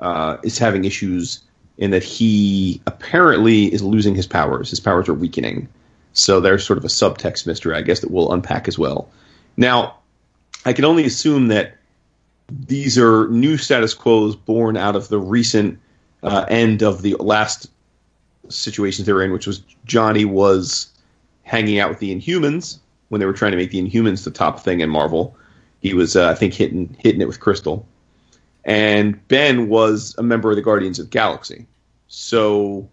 [0.00, 1.40] uh, is having issues
[1.78, 4.68] in that he apparently is losing his powers.
[4.68, 5.68] His powers are weakening.
[6.12, 9.08] So there's sort of a subtext mystery, I guess, that we'll unpack as well.
[9.56, 9.98] Now,
[10.64, 11.76] I can only assume that
[12.50, 15.78] these are new status quos born out of the recent
[16.22, 17.70] uh, end of the last
[18.48, 20.88] situations they were in, which was Johnny was
[21.42, 24.60] hanging out with the Inhumans when they were trying to make the Inhumans the top
[24.60, 25.36] thing in Marvel.
[25.80, 27.86] He was, uh, I think, hitting hitting it with Crystal,
[28.64, 31.66] and Ben was a member of the Guardians of Galaxy.
[32.08, 32.88] So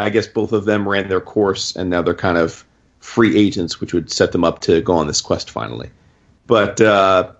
[0.00, 2.64] I guess both of them ran their course, and now they're kind of
[3.00, 5.90] free agents, which would set them up to go on this quest finally.
[6.46, 7.32] But uh,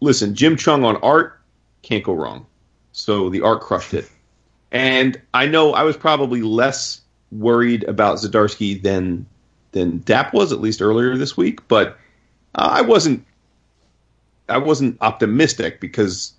[0.00, 1.40] listen, Jim Cheung on art
[1.82, 2.46] can't go wrong.
[2.92, 4.10] So the art crushed it.
[4.72, 9.26] And I know I was probably less worried about Zdarsky than
[9.72, 11.98] than Dap was at least earlier this week, but
[12.54, 13.24] uh, I wasn't
[14.48, 16.32] I wasn't optimistic because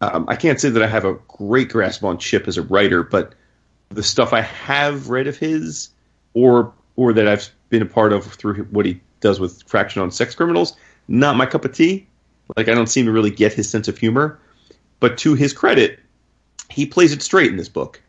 [0.00, 3.02] um, I can't say that I have a great grasp on Chip as a writer,
[3.02, 3.34] but
[3.94, 5.90] the stuff I have read of his,
[6.34, 10.10] or or that I've been a part of through what he does with Fraction on
[10.10, 10.76] Sex Criminals,
[11.08, 12.06] not my cup of tea.
[12.56, 14.38] Like I don't seem to really get his sense of humor.
[15.00, 15.98] But to his credit,
[16.70, 18.00] he plays it straight in this book.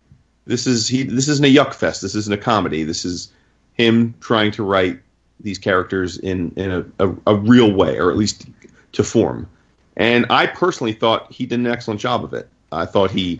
[0.45, 1.03] This is he.
[1.03, 2.01] This isn't a yuck fest.
[2.01, 2.83] This isn't a comedy.
[2.83, 3.31] This is
[3.73, 4.99] him trying to write
[5.39, 8.45] these characters in in a, a, a real way, or at least
[8.91, 9.49] to form.
[9.95, 12.49] And I personally thought he did an excellent job of it.
[12.71, 13.39] I thought he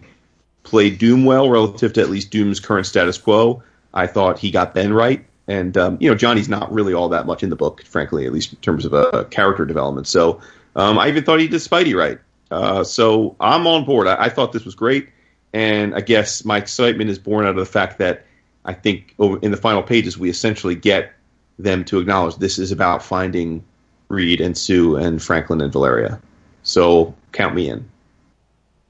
[0.63, 3.61] played Doom well relative to at least Doom's current status quo.
[3.93, 5.23] I thought he got Ben right.
[5.47, 8.31] And, um, you know, Johnny's not really all that much in the book, frankly, at
[8.31, 10.07] least in terms of uh, character development.
[10.07, 10.41] So
[10.75, 12.17] um, I even thought he did Spidey right.
[12.49, 14.07] Uh, so I'm on board.
[14.07, 15.09] I, I thought this was great.
[15.51, 18.25] And I guess my excitement is born out of the fact that
[18.65, 21.13] I think in the final pages we essentially get
[21.59, 23.63] them to acknowledge this is about finding
[24.07, 26.19] Reed and Sue and Franklin and Valeria.
[26.63, 27.87] So count me in.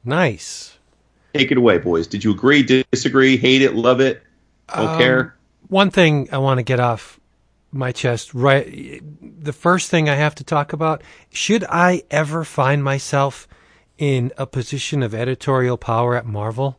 [0.06, 0.73] Nice.
[1.34, 2.08] Take it away, boys.
[2.08, 4.22] Did you agree, disagree, hate it, love it,
[4.76, 5.36] don't um, care?
[5.68, 7.20] One thing I want to get off
[7.76, 12.84] my chest right the first thing I have to talk about should I ever find
[12.84, 13.48] myself
[13.98, 16.78] in a position of editorial power at Marvel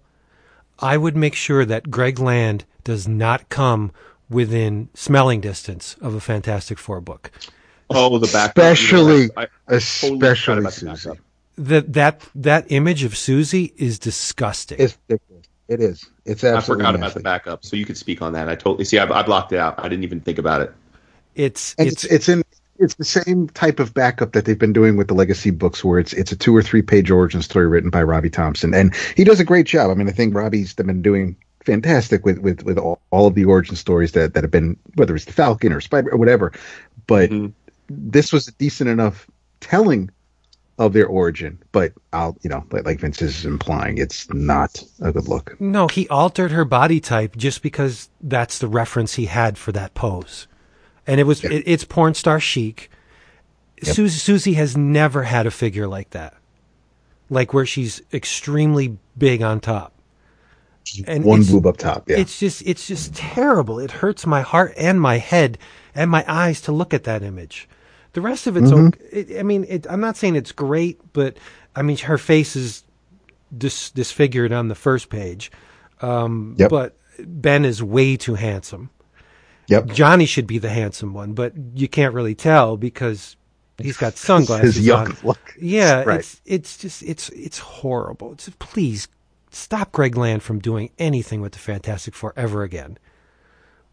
[0.79, 3.93] I would make sure that Greg Land does not come
[4.29, 7.31] within smelling distance of a Fantastic Four book.
[7.91, 11.11] Oh, the back, especially, I, especially Susie.
[11.57, 14.79] That that that image of Susie is disgusting.
[14.81, 15.47] It's ridiculous.
[15.69, 16.11] It is.
[16.25, 16.85] It's absolutely.
[16.85, 17.01] I forgot nasty.
[17.01, 18.49] about the backup, so you could speak on that.
[18.49, 18.99] I totally see.
[18.99, 19.79] I, I blocked it out.
[19.79, 20.75] I didn't even think about it.
[21.35, 22.43] It's it's, it's it's in
[22.79, 25.99] it's the same type of backup that they've been doing with the legacy books where
[25.99, 29.25] it's it's a two or three page origin story written by Robbie Thompson and he
[29.25, 29.91] does a great job.
[29.91, 33.45] I mean I think Robbie's been doing fantastic with with with all, all of the
[33.45, 36.53] origin stories that that have been whether it's the Falcon or Spider or whatever.
[37.07, 37.47] But mm-hmm.
[37.89, 39.29] this was a decent enough
[39.61, 40.11] telling
[40.79, 45.29] of their origin, but I'll, you know, like, Vince is implying, it's not a good
[45.29, 45.61] look.
[45.61, 49.95] No, he altered her body type just because that's the reference he had for that
[49.95, 50.49] pose
[51.07, 51.53] and it was yeah.
[51.53, 52.91] it, it's porn star chic.
[53.83, 53.95] Yep.
[53.95, 56.35] Susie, Susie has never had a figure like that,
[57.29, 59.93] like where she's extremely big on top.
[61.07, 62.09] And one boob up top.
[62.09, 63.79] Yeah, it's just it's just terrible.
[63.79, 65.59] It hurts my heart and my head
[65.95, 67.69] and my eyes to look at that image.
[68.15, 68.87] The rest of it's mm-hmm.
[68.87, 69.05] okay.
[69.11, 71.37] It, I mean, it, I'm not saying it's great, but
[71.77, 72.85] I mean, her face is
[73.57, 75.51] dis- disfigured on the first page.
[76.01, 76.71] Um, yep.
[76.71, 78.91] But Ben is way too handsome.
[79.69, 79.87] Yep.
[79.87, 83.37] Johnny should be the handsome one, but you can't really tell because
[83.79, 85.17] he's got sunglasses His young on.
[85.23, 85.57] look.
[85.61, 86.21] Yeah, right.
[86.21, 88.33] it's it's just it's it's horrible.
[88.33, 89.09] It's please
[89.51, 92.99] stop Greg Land from doing anything with the Fantastic Four ever again.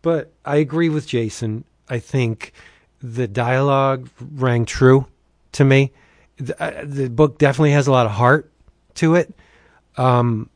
[0.02, 1.64] But I agree with Jason.
[1.88, 2.54] I think
[3.02, 5.08] the dialogue rang true
[5.54, 5.92] to me.
[6.38, 8.52] The, uh, the book definitely has a lot of heart
[8.96, 9.34] to it.
[9.98, 10.50] Um,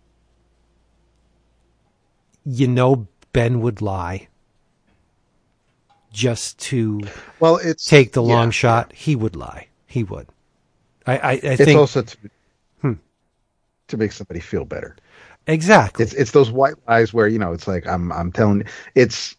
[2.46, 4.28] you know, Ben would lie
[6.12, 7.02] just to
[7.40, 9.68] well, it's take the long shot, he would lie.
[9.86, 10.28] He would.
[11.06, 12.18] I, I, I it's think also to,
[12.82, 12.94] hmm.
[13.90, 14.96] to make somebody feel better.
[15.48, 16.04] Exactly.
[16.04, 18.64] It's it's those white lies where you know it's like I'm I'm telling
[18.96, 19.36] it's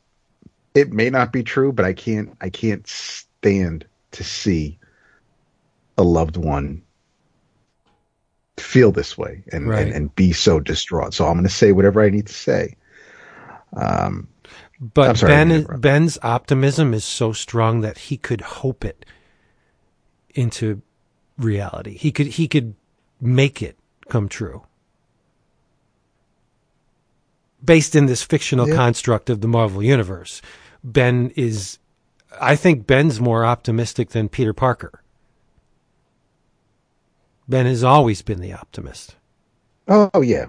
[0.77, 4.79] it may not be true, but I can't I can't stand to see
[5.99, 6.83] a loved one
[8.59, 9.87] feel this way and, right.
[9.87, 11.15] and, and be so distraught.
[11.15, 12.77] So I'm going to say whatever I need to say.
[13.75, 14.29] Um,
[14.81, 19.07] but sorry, Ben Ben's optimism is so strong that he could hope it
[20.35, 20.83] into
[21.39, 21.97] reality.
[21.97, 22.75] He could he could
[23.19, 23.79] make it
[24.11, 24.63] come true.
[27.65, 28.77] Based in this fictional yeah.
[28.77, 30.43] construct of the Marvel universe,
[30.87, 31.79] Ben is
[32.41, 35.03] I think Ben's more optimistic than Peter Parker.
[37.49, 39.17] Ben has always been the optimist.
[39.89, 40.47] Oh yeah.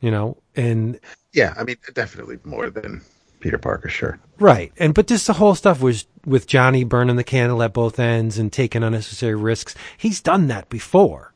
[0.00, 0.98] You know, and
[1.32, 3.02] yeah, I mean definitely more than
[3.40, 4.18] Peter Parker, sure.
[4.40, 4.72] Right.
[4.76, 8.38] And but this the whole stuff was with Johnny burning the candle at both ends
[8.38, 9.74] and taking unnecessary risks.
[9.96, 11.32] He's done that before.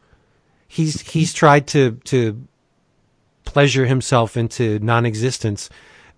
[0.67, 2.47] He's he's tried to to
[3.45, 5.69] pleasure himself into non-existence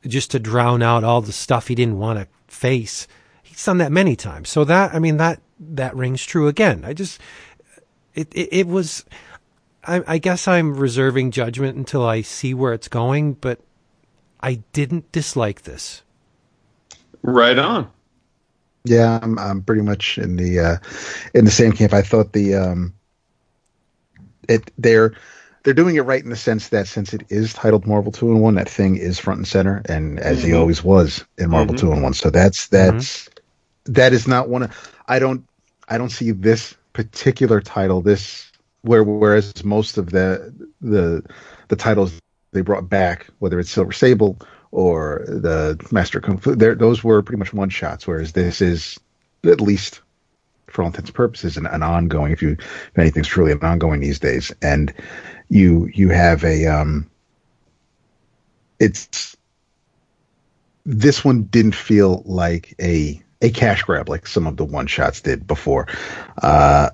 [0.06, 3.06] just to drown out all the stuff he didn't want to face.
[3.42, 4.48] He's done that many times.
[4.48, 6.84] So that I mean that that rings true again.
[6.84, 7.20] I just
[8.14, 9.04] it it, it was
[9.86, 13.60] I, I guess I'm reserving judgment until I see where it's going, but
[14.40, 16.02] I didn't dislike this.
[17.22, 17.90] Right on.
[18.84, 20.76] Yeah, I'm I'm pretty much in the uh,
[21.32, 21.94] in the same camp.
[21.94, 22.94] I thought the um,
[24.48, 25.14] it they're
[25.64, 28.40] they're doing it right in the sense that since it is titled Marvel Two and
[28.40, 30.60] One, that thing is front and center, and as he Mhm.
[30.60, 31.78] always was in Marvel Mhm.
[31.80, 32.14] Two and One.
[32.14, 33.28] So that's that's
[33.86, 34.64] that is not one.
[34.64, 34.70] Of,
[35.08, 35.44] I don't
[35.88, 38.50] I don't see this particular title this
[38.82, 41.22] where whereas most of the the
[41.68, 42.12] the titles
[42.52, 44.38] they brought back, whether it's Silver Sable
[44.70, 48.06] or the Master Kung Fu, those were pretty much one shots.
[48.06, 48.98] Whereas this is
[49.44, 50.00] at least
[50.68, 52.32] for all intents and purposes an, an ongoing.
[52.32, 54.92] If you if anything's truly an ongoing these days, and
[55.54, 57.08] you you have a um,
[58.80, 59.36] it's
[60.84, 65.20] this one didn't feel like a a cash grab like some of the one shots
[65.20, 65.86] did before.
[66.42, 66.90] Uh,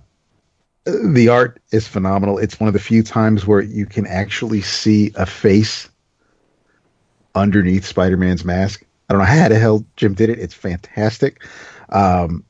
[0.85, 2.39] the art is phenomenal.
[2.39, 5.89] It's one of the few times where you can actually see a face
[7.35, 8.85] underneath Spider-Man's mask.
[9.09, 10.39] I don't know how the hell Jim did it.
[10.39, 11.43] It's fantastic.
[11.89, 12.45] Um,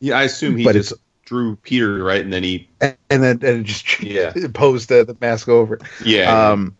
[0.00, 0.94] Yeah, I assume he But just
[1.26, 4.32] drew Peter right, and then he and and then and just Yeah.
[4.54, 6.52] posed the, the mask over yeah.
[6.52, 6.76] Um,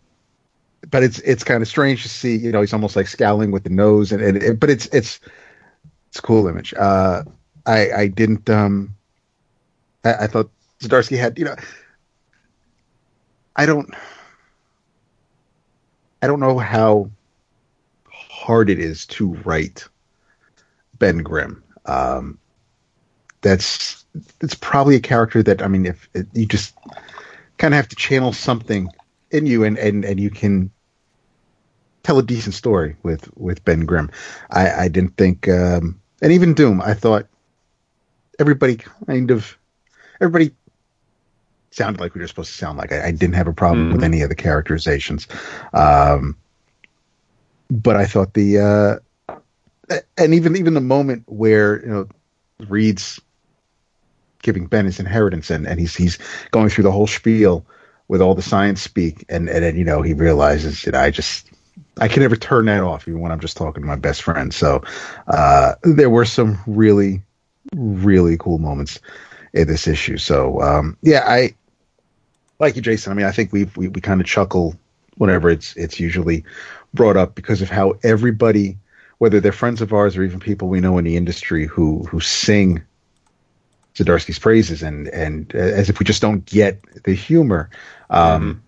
[0.89, 2.35] but it's it's kind of strange to see.
[2.35, 5.19] You know, he's almost like scowling with the nose, and, and it, but it's it's
[6.09, 6.73] it's a cool image.
[6.73, 7.23] Uh,
[7.65, 8.49] I I didn't.
[8.49, 8.95] Um,
[10.03, 10.49] I, I thought
[10.81, 11.37] Zdarsky had.
[11.37, 11.55] You know,
[13.55, 13.93] I don't.
[16.21, 17.11] I don't know how
[18.09, 19.87] hard it is to write
[20.99, 21.63] Ben Grimm.
[21.85, 22.39] Um,
[23.41, 24.05] that's
[24.41, 26.75] it's probably a character that I mean, if it, you just
[27.57, 28.89] kind of have to channel something
[29.31, 30.71] in you, and and and you can
[32.03, 34.11] tell a decent story with with Ben Grimm.
[34.49, 36.81] I I didn't think, um, and even Doom.
[36.81, 37.27] I thought
[38.39, 38.77] everybody
[39.07, 39.57] kind of
[40.21, 40.51] everybody
[41.71, 42.91] sounded like we were supposed to sound like.
[42.91, 44.05] I, I didn't have a problem with Mhm.
[44.05, 45.27] any of the characterizations,
[45.73, 46.37] um,
[47.69, 52.07] but I thought the uh, and even even the moment where you know
[52.67, 53.19] Reed's
[54.41, 56.17] giving Ben his inheritance and, and he's he's
[56.51, 57.65] going through the whole spiel
[58.07, 61.49] with all the science speak and and you know he realizes that I just
[61.99, 64.53] I can never turn that off even when I'm just talking to my best friend.
[64.53, 64.83] So
[65.27, 67.21] uh, there were some really
[67.75, 68.99] really cool moments
[69.53, 70.17] in this issue.
[70.17, 71.53] So um, yeah, I
[72.59, 73.11] like you, Jason.
[73.11, 74.75] I mean, I think we we we kind of chuckle
[75.17, 76.43] whenever it's it's usually
[76.93, 78.77] brought up because of how everybody,
[79.17, 82.19] whether they're friends of ours or even people we know in the industry who who
[82.19, 82.83] sing
[83.97, 87.69] Zdarsky's praises and and uh, as if we just don't get the humor.
[88.09, 88.63] Um,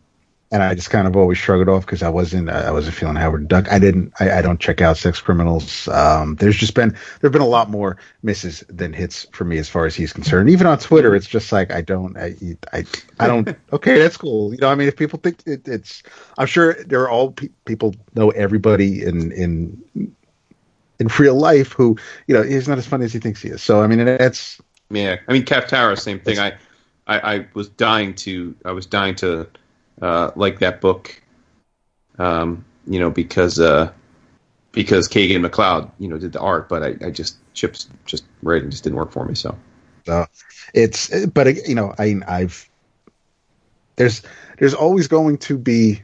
[0.52, 3.16] And I just kind of always shrug it off because I wasn't I wasn't feeling
[3.18, 3.72] Howard Duck.
[3.72, 5.88] I didn't I, I don't check out Sex Criminals.
[5.88, 9.70] Um, there's just been there've been a lot more misses than hits for me as
[9.70, 10.50] far as he's concerned.
[10.50, 12.34] Even on Twitter, it's just like I don't I
[12.74, 12.84] I,
[13.20, 13.48] I don't.
[13.74, 14.52] okay, that's cool.
[14.52, 16.02] You know, I mean, if people think it, it's,
[16.36, 19.84] I'm sure there are all pe- people know everybody in in
[21.00, 23.62] in real life who you know he's not as funny as he thinks he is.
[23.62, 24.60] So I mean, that's
[24.90, 26.40] Yeah, I mean Kaptara, same thing.
[26.40, 26.54] I,
[27.08, 29.48] I, I was dying to, I was dying to
[30.02, 31.22] uh, like that book,
[32.18, 33.92] um, you know, because uh,
[34.72, 38.70] because Kagan McLeod, you know, did the art, but I, I just Chips just writing
[38.70, 39.36] just didn't work for me.
[39.36, 39.58] So
[40.06, 40.26] So
[40.74, 42.70] it's, but you know, I, I've
[43.96, 44.22] there's
[44.58, 46.02] there's always going to be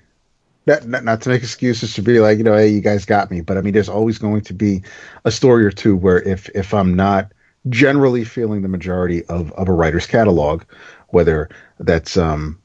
[0.67, 3.31] not, not not to make excuses to be like you know, hey, you guys got
[3.31, 4.83] me, but I mean, there's always going to be
[5.23, 7.31] a story or two where if if I'm not
[7.69, 10.63] generally feeling the majority of of a writer's catalog,
[11.09, 11.49] whether
[11.79, 12.61] that's um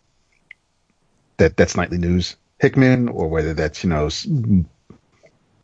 [1.38, 4.08] that that's nightly news Hickman or whether that's you know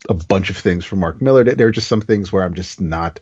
[0.08, 1.44] a bunch of things from Mark Millar.
[1.44, 3.20] There are just some things where I'm just not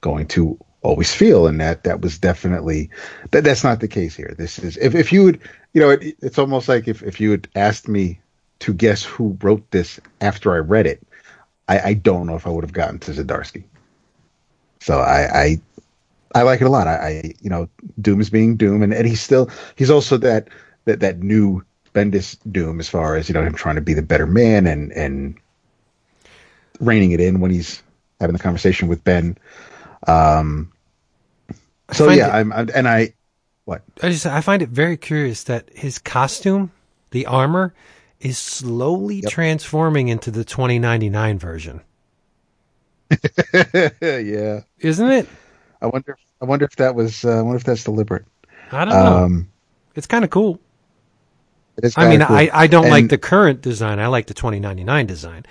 [0.00, 2.90] going to always feel, and that that was definitely
[3.32, 3.44] that.
[3.44, 4.34] That's not the case here.
[4.38, 5.40] This is if if you would,
[5.72, 8.20] you know, it, it's almost like if if you had asked me
[8.60, 11.04] to guess who wrote this after I read it,
[11.68, 13.64] I, I don't know if I would have gotten to Zdarsky.
[14.80, 15.60] So I, I
[16.34, 16.86] I like it a lot.
[16.86, 17.68] I, I you know
[18.00, 20.48] Doom is being Doom, and, and he's still he's also that
[20.84, 21.62] that that new
[21.94, 24.92] Bendis Doom as far as you know him trying to be the better man and
[24.92, 25.36] and
[26.80, 27.82] reining it in when he's
[28.20, 29.36] having the conversation with Ben.
[30.06, 30.72] Um,
[31.92, 33.14] so yeah, it- I'm, I'm and I
[33.64, 36.70] what I just I find it very curious that his costume,
[37.10, 37.74] the armor,
[38.20, 39.30] is slowly Yep.
[39.30, 41.80] transforming into the 2099 version,
[44.02, 44.60] yeah.
[44.80, 45.30] isn't it?
[45.80, 46.18] I wonder.
[46.40, 47.24] I wonder if that was.
[47.24, 48.26] Uh, I wonder if that's deliberate.
[48.72, 49.24] I don't know.
[49.24, 49.50] Um,
[49.94, 50.60] it's kind of cool.
[51.82, 52.36] it I mean, cool.
[52.36, 53.98] I, I don't like the current design.
[54.00, 55.44] I like the 2099 design,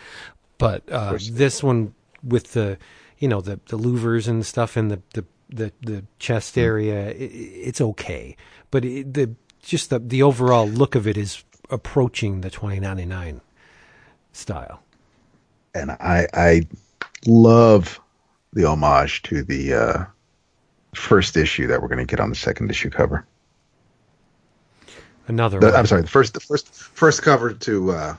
[0.58, 1.94] but uh, this one
[2.24, 2.78] with the
[3.20, 6.62] you know the the louvers and stuff in the the the, the chest Hmm.
[6.62, 8.36] area, i it's okay.
[8.72, 13.42] But it, the just the the overall look of it is approaching the 2099
[14.34, 14.84] style.
[15.74, 16.62] and I I
[17.26, 18.00] love
[18.54, 20.06] the homage to the uh,
[20.96, 23.26] first issue that we're going to get on the second issue cover.
[25.28, 25.76] Another The.
[25.76, 28.16] I'm sorry, the first the first first cover to uh,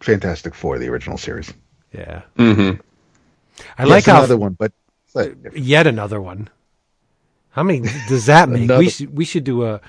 [0.00, 1.52] Fantastic Four, the original series.
[1.92, 2.22] Yeah.
[2.38, 2.80] Mm-hmm.
[3.78, 4.72] I like Yes, how another one, but
[5.12, 6.48] but yet another one.
[7.50, 8.62] How many does that make?
[8.62, 9.80] Another- we should we should do a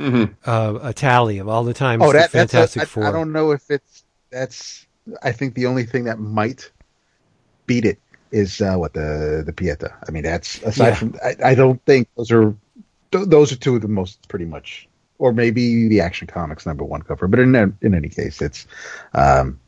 [0.46, 3.06] uh, a tally of all the times oh, the that, that's a- Fantastic I- Four.
[3.06, 4.86] I don't know if it's that's.
[5.24, 6.72] I think the only thing that might
[7.68, 8.00] beat it
[8.32, 9.94] is uh, what the the Pieta.
[10.08, 10.96] I mean, that's aside Yeah.
[10.96, 11.16] from.
[11.24, 12.56] I, I don't think those are
[13.12, 16.84] th- those are two of the most pretty much, or maybe the Action Comics number
[16.84, 17.28] one cover.
[17.28, 18.68] But in in any case, it's
[19.14, 19.60] um,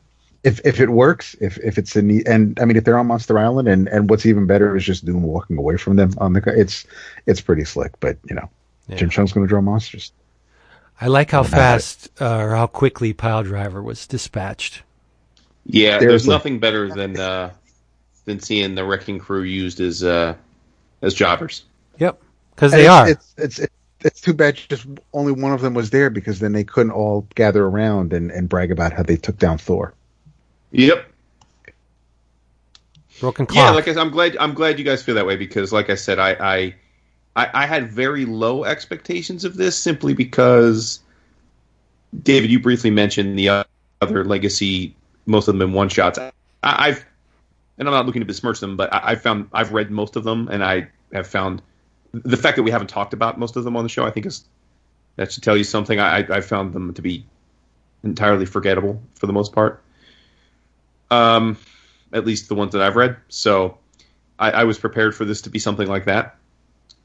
[0.44, 3.06] if if it works, if if it's a neat, and I mean, if they're on
[3.06, 6.32] Monster Island, and and what's even better is just Doom walking away from them on
[6.32, 6.40] the.
[6.40, 6.84] co- It's
[7.26, 8.48] it's pretty slick, but you know,
[8.88, 8.96] Yeah.
[8.96, 10.12] Jim Cheung's going to draw monsters.
[11.00, 14.82] I like how fast uh, or how quickly Piledriver was dispatched.
[15.64, 16.30] Yeah, there's Seriously.
[16.30, 17.50] nothing better than uh,
[18.24, 20.34] than seeing the wrecking crew used as uh,
[21.02, 21.64] as jobbers.
[21.98, 22.20] Yep,
[22.54, 23.08] because they it's, are.
[23.08, 26.52] It's, it's it's it's too bad just only one of them was there because then
[26.52, 29.94] they couldn't all gather around and, and brag about how they took down Thor.
[30.72, 31.06] Yep.
[33.20, 33.56] Broken clock.
[33.56, 35.90] Yeah, like I, said, I'm glad I'm glad you guys feel that way because, like
[35.90, 36.74] I said, I, I
[37.36, 41.00] I I had very low expectations of this simply because
[42.22, 43.64] David, you briefly mentioned the
[44.00, 44.94] other legacy,
[45.26, 46.18] most of them in one shots.
[46.18, 47.04] I, I've
[47.78, 50.24] and I'm not looking to besmirch them, but I, I found I've read most of
[50.24, 51.62] them, and I have found
[52.12, 54.04] the fact that we haven't talked about most of them on the show.
[54.04, 54.44] I think is
[55.16, 55.98] that should tell you something.
[56.00, 57.24] I I found them to be
[58.02, 59.82] entirely forgettable for the most part.
[61.10, 61.58] Um,
[62.12, 63.16] at least the ones that I've read.
[63.28, 63.78] So
[64.38, 66.36] I, I was prepared for this to be something like that,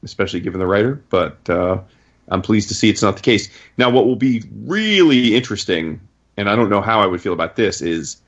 [0.02, 1.02] especially given the writer.
[1.08, 1.80] But uh,
[2.28, 3.48] I'm pleased to see it's not the case.
[3.76, 6.00] Now, what will be really interesting,
[6.36, 8.20] and I don't know how I would feel about this, is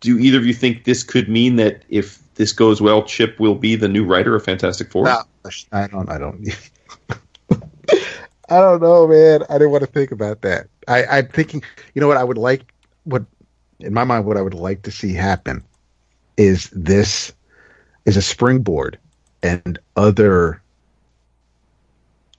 [0.00, 3.54] do either of you think this could mean that if this goes well, Chip will
[3.54, 5.04] be the new writer of Fantastic Four?
[5.04, 5.22] No,
[5.72, 6.08] I don't.
[6.08, 6.48] I don't.
[8.50, 9.42] I don't know, man.
[9.50, 10.68] I didn't want to think about that.
[10.86, 11.62] I, I'm thinking.
[11.94, 12.16] You know what?
[12.16, 12.72] I would like
[13.04, 13.24] what
[13.80, 14.24] in my mind.
[14.24, 15.64] What I would like to see happen
[16.36, 17.32] is this
[18.04, 18.98] is a springboard
[19.42, 20.62] and other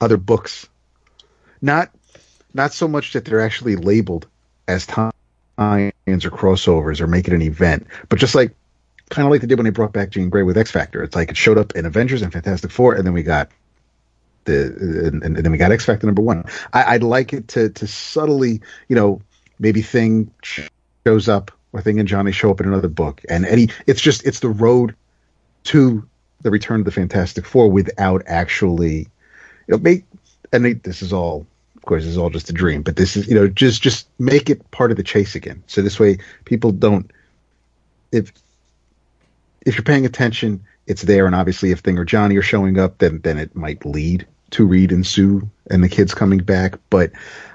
[0.01, 0.67] other books.
[1.61, 1.91] Not
[2.53, 4.27] not so much that they're actually labeled
[4.67, 4.85] as
[5.59, 8.55] tie-ins or crossovers or make it an event, but just like
[9.09, 11.03] kind of like they did when they brought back Jean Grey with X Factor.
[11.03, 13.49] It's like it showed up in Avengers and Fantastic Four, and then we got
[14.45, 14.67] the
[15.07, 16.45] and, and then we got X Factor number one.
[16.73, 19.21] I, I'd like it to to subtly, you know,
[19.59, 20.31] maybe Thing
[21.05, 24.25] shows up or Thing and Johnny show up in another book, and any it's just
[24.25, 24.95] it's the road
[25.65, 26.07] to
[26.41, 29.07] the return of the Fantastic Four without actually, you
[29.67, 30.05] know, make
[30.53, 31.45] and they, this is all.
[31.89, 34.69] Course, is all just a dream, but this is you know just just make it
[34.69, 35.63] part of the chase again.
[35.65, 37.09] So this way, people don't
[38.11, 38.31] if
[39.65, 41.25] if you're paying attention, it's there.
[41.25, 44.67] And obviously, if Thing or Johnny are showing up, then then it might lead to
[44.67, 46.75] Reed and Sue and the kids coming back.
[46.91, 47.11] But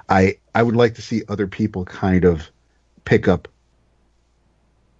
[0.09, 2.51] I I would like to see other people kind of
[3.05, 3.47] pick up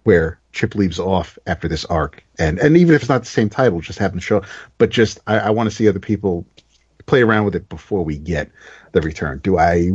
[0.03, 3.49] where Chip leaves off after this arc, and and even if it's not the same
[3.49, 4.43] title, just have them show.
[4.77, 6.45] But just I, I want to see other people
[7.05, 8.51] play around with it before we get
[8.91, 9.39] the return.
[9.39, 9.91] Do I?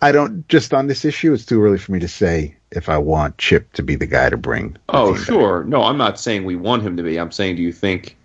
[0.00, 0.46] I don't.
[0.48, 3.72] Just on this issue, it's too early for me to say if I want Chip
[3.74, 4.76] to be the guy to bring.
[4.88, 5.26] Oh, team back.
[5.26, 5.64] sure.
[5.64, 7.18] No, I'm not saying we want him to be.
[7.18, 8.16] I'm saying, do you think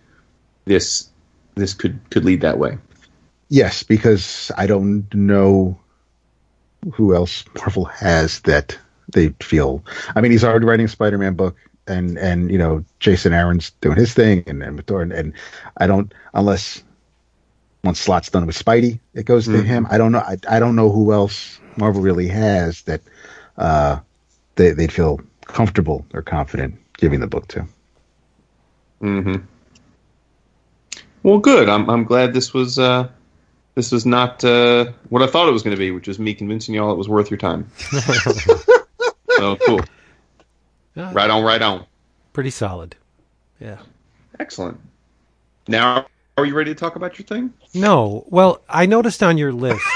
[0.65, 1.09] this
[1.55, 2.77] this could could lead that way?
[3.49, 5.77] Yes, because I don't know
[6.93, 8.77] who else Marvel has that
[9.13, 9.84] they feel.
[10.15, 11.55] I mean, he's already writing a Spider-Man book,
[11.88, 15.34] and and you know Jason Aaron's doing his thing, and and and, and
[15.77, 16.84] I don't unless
[17.84, 19.86] once slot's done with Spidey, it goes to him.
[19.89, 20.19] I don't know.
[20.19, 23.01] I, I don't know who else Marvel really has that
[23.57, 23.99] uh,
[24.55, 27.65] they they'd feel comfortable or confident giving the book to.
[29.01, 29.36] hmm
[31.23, 31.67] Well, good.
[31.69, 33.09] I'm I'm glad this was uh,
[33.75, 36.34] this was not uh, what I thought it was going to be, which was me
[36.34, 37.69] convincing y'all it was worth your time.
[37.77, 39.81] so cool.
[40.95, 41.86] Yeah, Right on, right on.
[42.34, 42.95] Pretty solid.
[43.59, 43.79] Yeah.
[44.39, 44.79] Excellent.
[45.67, 46.05] Now,
[46.38, 47.53] are you ready to talk about your thing?
[47.73, 48.25] No.
[48.29, 49.84] Well, I noticed on your list.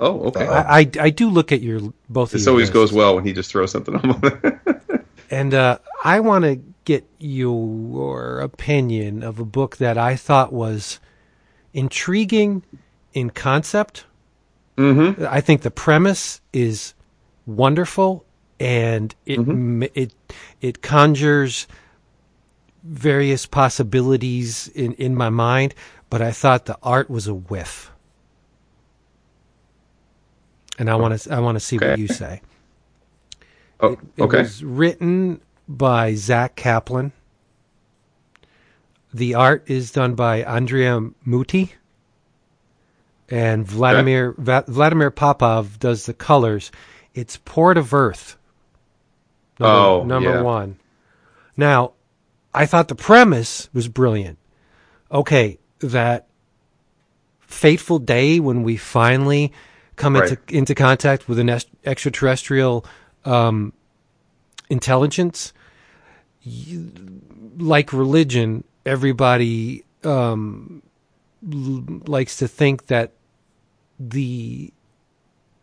[0.00, 0.44] Oh, okay.
[0.44, 1.78] I, I I do look at your
[2.10, 2.30] both.
[2.30, 2.74] of this always lists.
[2.74, 4.60] goes well when he just throws something on.
[5.30, 10.98] And uh, I want to get your opinion of a book that I thought was
[11.72, 12.62] intriguing
[13.12, 14.04] in concept.
[14.76, 15.24] mm-hmm.
[15.28, 16.94] I think the premise is
[17.46, 18.24] wonderful,
[18.60, 19.84] and it Mm-hmm.
[19.94, 20.12] it
[20.60, 21.68] it conjures
[22.84, 25.74] various possibilities in in my mind.
[26.10, 27.90] But I thought the art was a whiff,
[30.78, 32.40] and I want to I want to see what you say.
[33.80, 34.38] Oh, It, it okay.
[34.38, 37.10] was written by Zack Kaplan.
[39.12, 41.72] The art is done by Andrea Muti.
[43.28, 46.70] and Vladimir Va- Vladimir Popov does the colors.
[47.14, 48.36] It's Port of Earth.
[49.58, 50.42] Number, Oh, number yeah.
[50.42, 50.78] one.
[51.56, 51.93] Now,
[52.54, 54.38] I thought the premise was brilliant.
[55.10, 56.28] Okay, that
[57.40, 59.52] fateful day when we finally
[59.96, 62.84] come into into contact with an est- extraterrestrial
[63.24, 63.72] um,
[64.70, 65.52] intelligence.
[66.42, 66.92] You,
[67.56, 70.82] like religion, everybody um,
[71.50, 73.12] l- likes to think that
[73.98, 74.72] the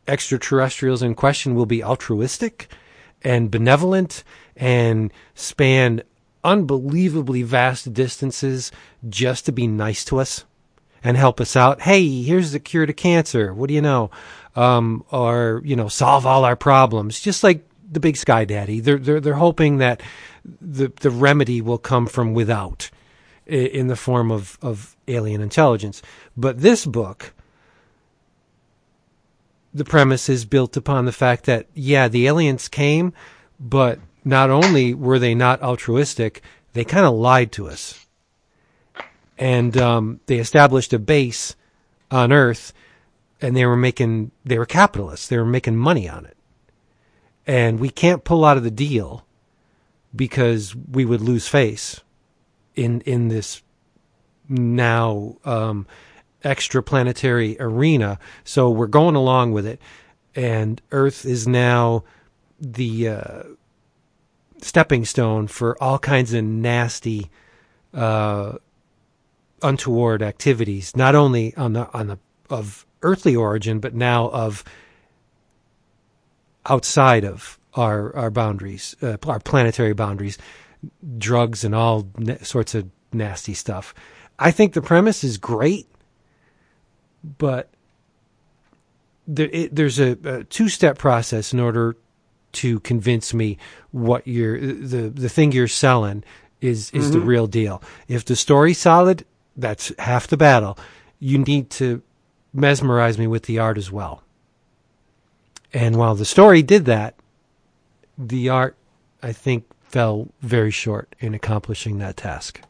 [0.07, 2.67] extraterrestrials in question will be altruistic
[3.23, 4.23] and benevolent
[4.55, 6.01] and span
[6.43, 8.71] unbelievably vast distances
[9.09, 10.45] just to be nice to us
[11.03, 11.81] and help us out.
[11.81, 13.53] Hey, here's the cure to cancer.
[13.53, 14.11] What do you know?
[14.55, 17.19] Um, or you know, solve all our problems.
[17.19, 20.01] Just like the Big Sky Daddy, they're they're they're hoping that
[20.43, 22.89] the the remedy will come from without,
[23.45, 26.01] in the form of of alien intelligence.
[26.35, 27.33] But this book,
[29.73, 33.13] the premise is built upon the fact that yeah, the aliens came,
[33.59, 36.41] but not only were they not altruistic,
[36.73, 38.01] they kind of lied to us
[39.41, 41.55] and um, they established a base
[42.11, 42.73] on Earth,
[43.41, 45.27] and they were making they were capitalists.
[45.27, 46.37] They were making money on it,
[47.47, 49.25] and we can't pull out of the deal
[50.15, 52.01] because we would lose face
[52.75, 53.63] in in this
[54.47, 55.87] now um,
[56.45, 58.19] extraplanetary arena.
[58.43, 59.81] So we're going along with it,
[60.35, 62.03] and Earth is now
[62.59, 63.43] the uh,
[64.61, 67.29] stepping stone for all kinds of nasty.
[67.93, 68.53] Uh,
[69.61, 74.63] untoward activities, not only on the on the of earthly origin, but now of
[76.65, 80.37] outside of our our boundaries, uh, our planetary boundaries,
[81.17, 83.93] drugs and all na- sorts of nasty stuff.
[84.39, 85.87] I think the premise is great,
[87.37, 87.69] but
[89.27, 91.95] there, it, there's a, a two step process in order
[92.53, 93.57] to convince me
[93.91, 96.23] what you're the the thing you're selling
[96.61, 97.27] is is the mm-hmm.
[97.27, 97.81] real deal.
[98.07, 99.25] If the story's solid,
[99.57, 100.77] that's half the battle.
[101.19, 102.01] You need to
[102.53, 104.23] mesmerize me with the art as well.
[105.73, 107.15] And while the story did that,
[108.17, 108.75] the art,
[109.23, 112.61] I think, fell very short in accomplishing that task.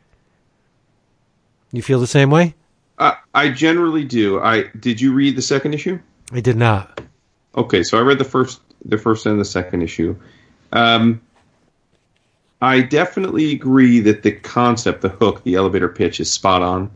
[1.71, 2.55] You feel the same way?
[2.99, 4.39] I, I generally do.
[4.39, 5.99] I did you read the second issue?
[6.31, 7.01] I did not.
[7.55, 10.15] Okay, so I read the first the first and the second issue.
[10.71, 11.21] Um,
[12.61, 16.91] I definitely agree that the concept, the hook, the elevator pitch is spot on,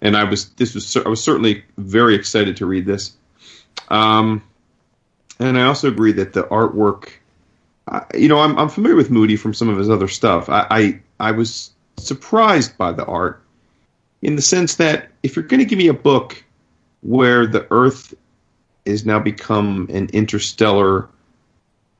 [0.00, 3.12] and I was this was I was certainly very excited to read this.
[3.88, 4.42] Um,
[5.38, 7.10] and I also agree that the artwork,
[7.86, 10.48] uh, you know, I'm I'm familiar with Muti from some of his other stuff.
[10.48, 13.42] I I, I was surprised by the art
[14.22, 16.42] in the sense that if you're going to give me a book
[17.02, 18.14] where the Earth
[18.88, 21.08] is now become an interstellar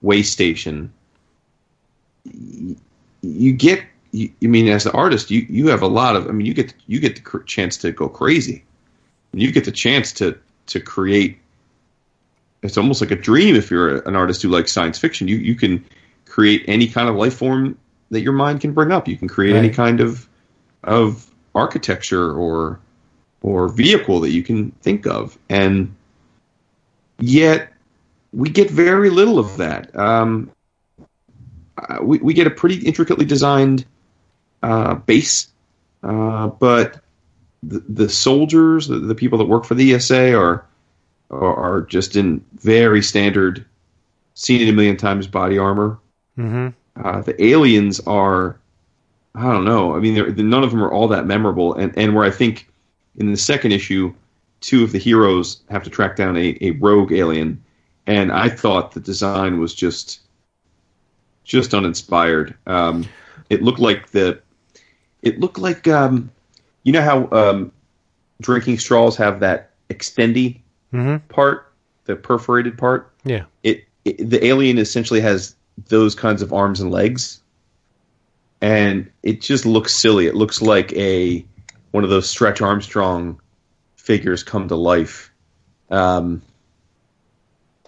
[0.03, 0.93] way station.
[3.23, 6.33] You get, you, I mean, as the artist, you, you have a lot of, I
[6.33, 8.65] mean, you get you get the cr- chance to go crazy.
[9.33, 11.39] You get the chance to to create.
[12.63, 15.29] It's almost like a dream if you're an artist who likes science fiction.
[15.29, 15.85] You you can
[16.25, 17.79] create any kind of life form
[18.11, 19.07] that your mind can bring up.
[19.07, 20.29] You can create any kind of
[20.85, 22.81] of architecture or
[23.43, 25.95] or vehicle that you can think of, and
[27.19, 27.73] yet
[28.33, 29.95] we get very little of that.
[29.97, 30.51] Um,
[31.79, 33.85] uh, we, we get a pretty intricately designed
[34.63, 35.49] uh, base,
[36.03, 37.01] uh, but
[37.63, 40.65] the, the soldiers, the, the people that work for the ESA, are,
[41.31, 43.65] are are just in very standard,
[44.35, 45.99] seen it a million times body armor.
[46.37, 48.59] hmm Uh, the aliens are,
[49.35, 49.95] I don't know.
[49.97, 51.75] I mean, they're, none of them are all that memorable.
[51.75, 52.69] And and where I think
[53.17, 54.13] in the second issue,
[54.61, 57.63] two of the heroes have to track down a, a rogue alien,
[58.07, 60.21] and I thought the design was just
[61.45, 62.55] just uninspired.
[62.67, 63.07] Um,
[63.51, 64.41] it looked like the
[65.23, 66.31] it looked like um,
[66.85, 67.73] you know how um,
[68.41, 71.73] drinking straws have that extendy hmm part,
[72.05, 73.45] the perforated part Yeah.
[73.63, 75.55] it, it the alien essentially has
[75.89, 77.41] those kinds of arms and legs
[78.61, 81.45] and it just looks silly it looks like a
[81.93, 83.41] one of those stretch armstrong
[84.09, 85.31] figures come to life
[85.91, 86.41] um,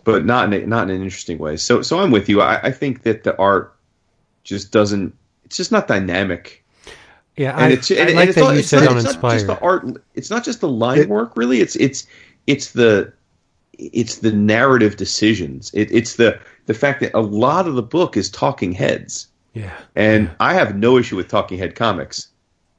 [0.04, 2.60] but not in a, not in an interesting way so so i'm with you I,
[2.68, 3.74] I think that the art
[4.44, 5.14] just doesn't
[5.44, 6.62] it's just not dynamic
[7.36, 7.52] Yeah.
[7.54, 9.12] and I, it's, I like and it's that not, you it's said not, it's not
[9.14, 9.46] just uninspired.
[9.48, 12.06] the art it's not just the line It- work really it's it's
[12.46, 13.10] it's the
[13.78, 18.14] it's the narrative decisions it, it's the the fact that a lot of the book
[18.18, 19.72] is talking heads yeah.
[19.96, 22.28] and i have no issue with talking head comics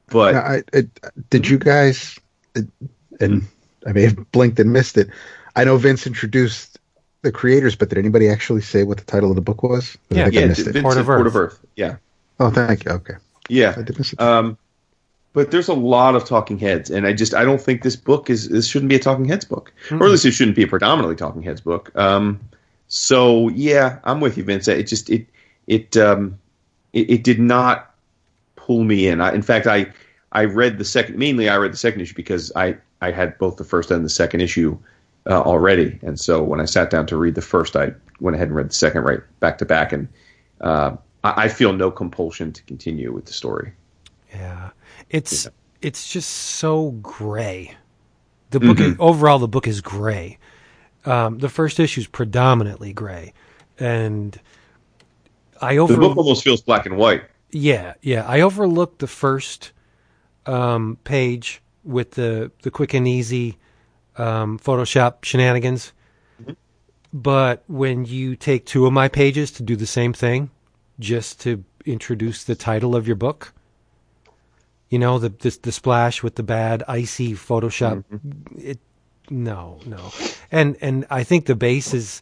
[0.06, 0.82] but Now, I, I,
[1.30, 2.16] did you guys?
[3.22, 3.46] And
[3.86, 5.08] I may have blinked and missed it.
[5.56, 6.78] I know Vince introduced
[7.22, 9.96] the creators, but did anybody actually say what the title of the book was?
[10.10, 10.24] I Yeah.
[10.24, 10.82] think I Yeah, missed Vince it.
[10.82, 11.26] Port of Port Earth.
[11.26, 11.58] of Earth.
[11.76, 11.96] Yeah.
[12.40, 12.90] Oh, thank you.
[12.92, 13.14] Okay,
[13.48, 13.74] Yeah.
[13.76, 14.20] I did miss it.
[14.20, 14.58] Um,
[15.32, 18.28] but there's a lot of talking heads, and I just I don't think this book
[18.28, 20.66] is this shouldn't be a talking heads book, or at least it shouldn't be a
[20.66, 21.90] predominantly talking heads book.
[21.96, 22.40] Um,
[22.88, 24.68] so yeah, I'm with you, Vince.
[24.68, 25.26] It just it
[25.66, 26.38] it um,
[26.92, 27.94] it, it did not
[28.56, 29.20] pull me in.
[29.22, 29.86] I, in fact, I
[30.32, 33.56] I read the second mainly I read the second issue because I I had both
[33.56, 34.78] the first and the second issue
[35.28, 38.48] uh, already, and so when I sat down to read the first, I went ahead
[38.48, 40.08] and read the second right back to back, and
[40.60, 43.72] uh, I, I feel no compulsion to continue with the story.
[44.32, 44.70] Yeah,
[45.10, 45.48] it's
[45.82, 47.76] it's just so gray.
[48.50, 50.38] The book is, overall, the book is gray.
[51.04, 53.32] Um, the first issue is predominantly gray,
[53.78, 54.38] and
[55.60, 57.22] I over The book almost feels black and white.
[57.50, 59.72] yeah yeah I overlooked the first
[60.46, 63.58] um, page with the the quick and easy
[64.16, 65.92] um, Photoshop shenanigans.
[67.12, 70.50] But when you take two of my pages to do the same thing,
[70.98, 73.52] just to introduce the title of your book,
[74.88, 78.04] you know the the, the splash with the bad icy Photoshop,
[78.56, 78.78] it
[79.30, 80.12] no no,
[80.50, 82.20] and and I think the base is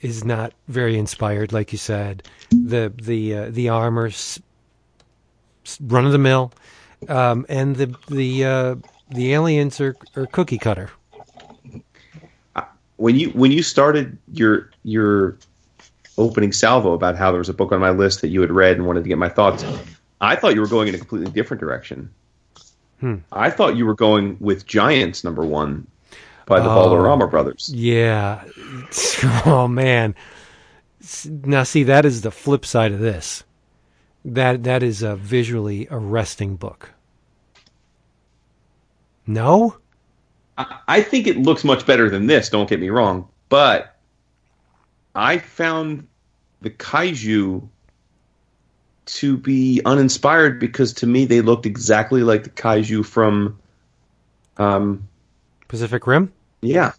[0.00, 2.22] is not very inspired, like you said.
[2.50, 4.40] The the uh, the armor's
[5.80, 6.52] run of the mill,
[7.08, 8.74] um, and the the uh,
[9.10, 10.90] the aliens are, are cookie cutter.
[12.96, 15.36] When you when you started your your
[16.16, 18.76] opening salvo about how there was a book on my list that you had read
[18.76, 19.64] and wanted to get my thoughts,
[20.20, 22.10] I thought you were going in a completely different direction.
[23.30, 25.86] I thought you were going with Giants number one
[26.46, 26.74] by the Oh.
[26.74, 27.70] Valderrama brothers.
[27.72, 28.42] Yeah.
[29.46, 30.16] Oh man.
[31.24, 33.44] Now see that is the flip side of this.
[34.34, 36.90] That that is a visually arresting book.
[39.26, 39.76] No?
[40.56, 42.50] I, I think it looks much better than this.
[42.50, 43.96] Don't get me wrong, but
[45.14, 46.06] I found
[46.60, 47.68] the kaiju
[49.06, 53.58] to be uninspired because to me they looked exactly like the kaiju from,
[54.58, 55.08] um,
[55.68, 56.32] Pacific Rim?
[56.60, 56.92] yeah.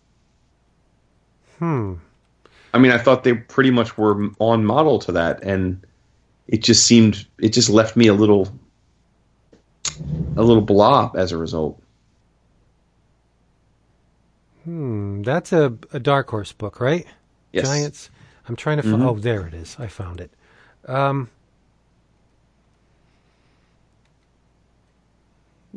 [1.60, 1.96] Hmm.
[2.74, 5.86] I mean, I thought they pretty much were on model to that, and
[6.50, 8.50] it just seemed it just left me a little
[10.36, 11.82] a little blob as a result.
[14.64, 15.22] Hmm.
[15.22, 17.06] That's a, a dark horse book, right?
[17.54, 17.66] Yes.
[17.66, 18.10] Giants.
[18.48, 19.04] I'm trying to find.
[19.04, 19.76] Oh, there it is.
[19.78, 20.32] I found it.
[20.88, 21.30] Um,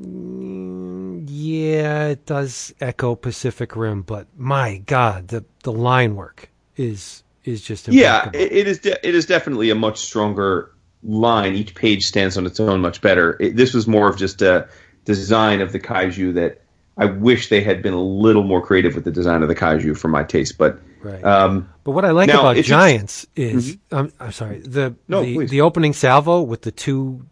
[0.01, 6.49] mm, yeah, it does echo Pacific Rim, but my God, the the line work
[6.79, 8.45] is is just Yeah, impeccable.
[8.45, 8.79] it, it is.
[8.79, 10.71] De- it is definitely a much stronger
[11.03, 11.55] line.
[11.55, 13.37] Each page stands on its own much better.
[13.41, 14.69] It, this was more of just a
[15.05, 16.61] design of the kaiju that
[16.97, 19.97] I wish they had been a little more creative with the design of the kaiju
[19.97, 20.59] for my taste.
[20.59, 21.25] But right.
[21.25, 25.47] um, But what I like Now, about Giants is, I'm, I'm sorry, the No, the,
[25.47, 27.25] the opening salvo with the two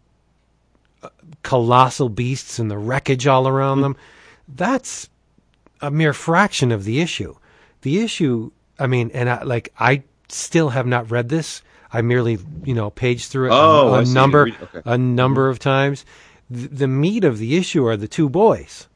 [1.03, 1.09] uh,
[1.43, 3.83] colossal beasts and the wreckage all around Mm-hmm.
[3.83, 3.97] them,
[4.49, 5.07] that's
[5.79, 7.35] a mere fraction of the issue.
[7.83, 8.51] The issue,
[8.81, 11.61] I mean, and I, like I still have not read this.
[11.93, 14.81] I merely, you know, paged through it Oh, a, a number, okay.
[14.85, 16.05] a number of times.
[16.49, 18.87] The, the meat of the issue are the two boys,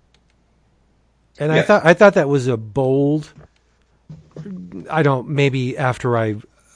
[1.37, 3.31] and I thought I thought that was a bold.
[4.89, 5.29] I don't.
[5.29, 6.35] Maybe after I,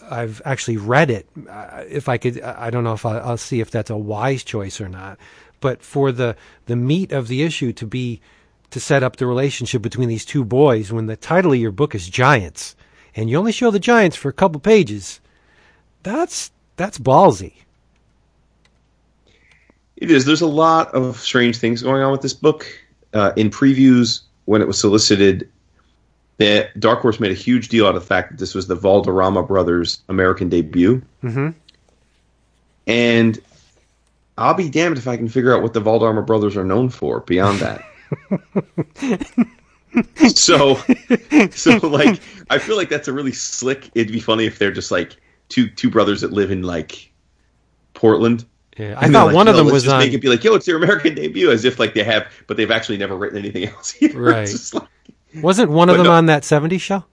[0.09, 3.59] I've actually read it, uh, if I could, I don't know if I, I'll see
[3.59, 5.17] if that's a wise choice or not.
[5.61, 6.35] But for the
[6.67, 8.21] the meat of the issue to be
[8.69, 11.95] to set up the relationship between these two boys, when the title of your book
[11.95, 12.75] is Giants,
[13.19, 15.19] and you only show the Giants for a couple pages,
[16.03, 17.51] that's that's ballsy.
[19.97, 20.23] It is.
[20.23, 22.65] There's a lot of strange things going on with this book.
[23.13, 25.49] Uh, in previews, when it was solicited,
[26.37, 28.75] the Dark Horse made a huge deal out of the fact that this was the
[28.75, 31.01] Valderrama brothers' American debut.
[31.21, 31.53] Mhm.
[32.87, 33.37] And
[34.37, 37.19] I'll be damned if I can figure out what the Valderrama brothers are known for
[37.19, 37.83] beyond that.
[40.35, 40.75] so,
[41.51, 42.19] so like,
[42.49, 43.89] I feel like that's a really slick.
[43.95, 45.17] It'd be funny if they're just like
[45.49, 47.11] two two brothers that live in like
[47.93, 48.45] Portland.
[48.77, 49.99] Yeah, I thought like, one of them was just on.
[49.99, 52.55] make it be like, yo, it's their American debut, as if like they have, but
[52.55, 54.01] they've actually never written anything else.
[54.01, 54.21] Either.
[54.21, 54.49] Right.
[54.73, 54.83] Like-
[55.43, 56.11] Wasn't one of them no.
[56.13, 57.03] on that '70s show?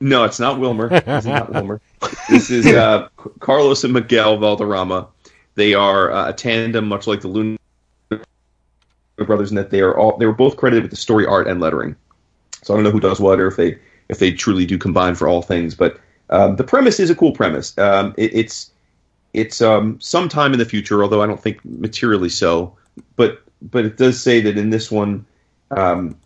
[0.00, 0.88] no, it's not Wilmer.
[1.06, 1.80] It's not Wilmer.
[2.28, 3.08] This is uh,
[3.40, 5.08] Carlos and Miguel Valderrama.
[5.54, 7.56] They are uh, a tandem, much like the Luna
[9.16, 11.60] brothers, in that they are all they were both credited with the story art and
[11.60, 11.96] lettering.
[12.66, 15.14] So I don't know who does what, or if they if they truly do combine
[15.14, 15.76] for all things.
[15.76, 16.00] But
[16.30, 17.78] um, the premise is a cool premise.
[17.78, 18.72] Um, it, it's
[19.34, 22.76] it's um, sometime in the future, although I don't think materially so.
[23.14, 25.24] But but it does say that in this one,
[25.70, 26.16] um,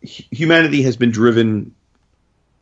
[0.00, 1.74] humanity has been driven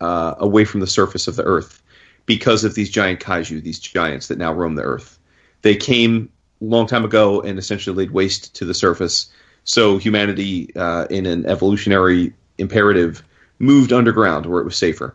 [0.00, 1.82] uh, away from the surface of the Earth
[2.24, 5.18] because of these giant kaiju, these giants that now roam the Earth.
[5.60, 6.30] They came
[6.62, 9.30] a long time ago and essentially laid waste to the surface.
[9.64, 13.22] So humanity, uh, in an evolutionary imperative,
[13.58, 15.14] moved underground where it was safer.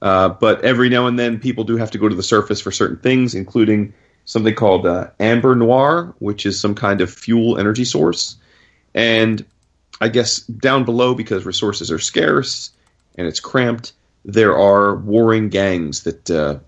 [0.00, 2.70] Uh, but every now and then, people do have to go to the surface for
[2.70, 3.92] certain things, including
[4.24, 8.36] something called uh, amber noir, which is some kind of fuel energy source.
[8.94, 9.44] And
[10.00, 12.70] I guess down below, because resources are scarce
[13.16, 13.92] and it's cramped,
[14.24, 16.58] there are warring gangs that uh,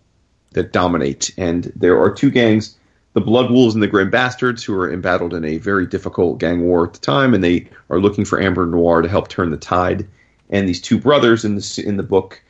[0.52, 2.76] that dominate, and there are two gangs:
[3.12, 6.62] the Blood Wolves and the Grim Bastards, who are embattled in a very difficult gang
[6.62, 9.56] war at the time, and they are looking for Amber Noir to help turn the
[9.56, 10.06] tide.
[10.50, 12.42] And these two brothers in the in the book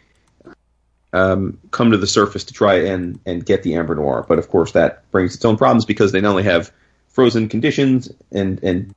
[1.13, 4.49] um, come to the surface to try and and get the Amber Noir, but of
[4.49, 6.73] course that brings its own problems because they not only have
[7.09, 8.95] frozen conditions and and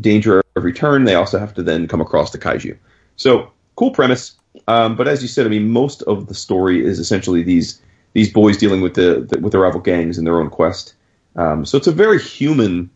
[0.00, 2.76] danger of return, they also have to then come across the kaiju.
[3.16, 4.34] So cool premise.
[4.66, 7.80] Um, but as you said, I mean, most of the story is essentially these
[8.12, 10.94] these boys dealing with the, the with the rival gangs in their own quest.
[11.38, 12.90] Um, so it's a very human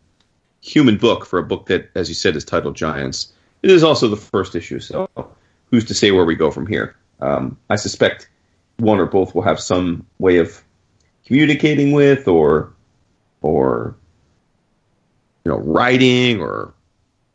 [0.60, 3.32] human book for a book that, as you said, is titled Giants.
[3.62, 5.08] It is also the first issue, so
[5.70, 6.96] who's to say where we go from here?
[7.20, 8.28] Um, I suspect
[8.78, 10.60] one or both will have some way of
[11.24, 12.72] communicating with, or
[13.42, 13.94] or
[15.44, 16.74] you know, writing or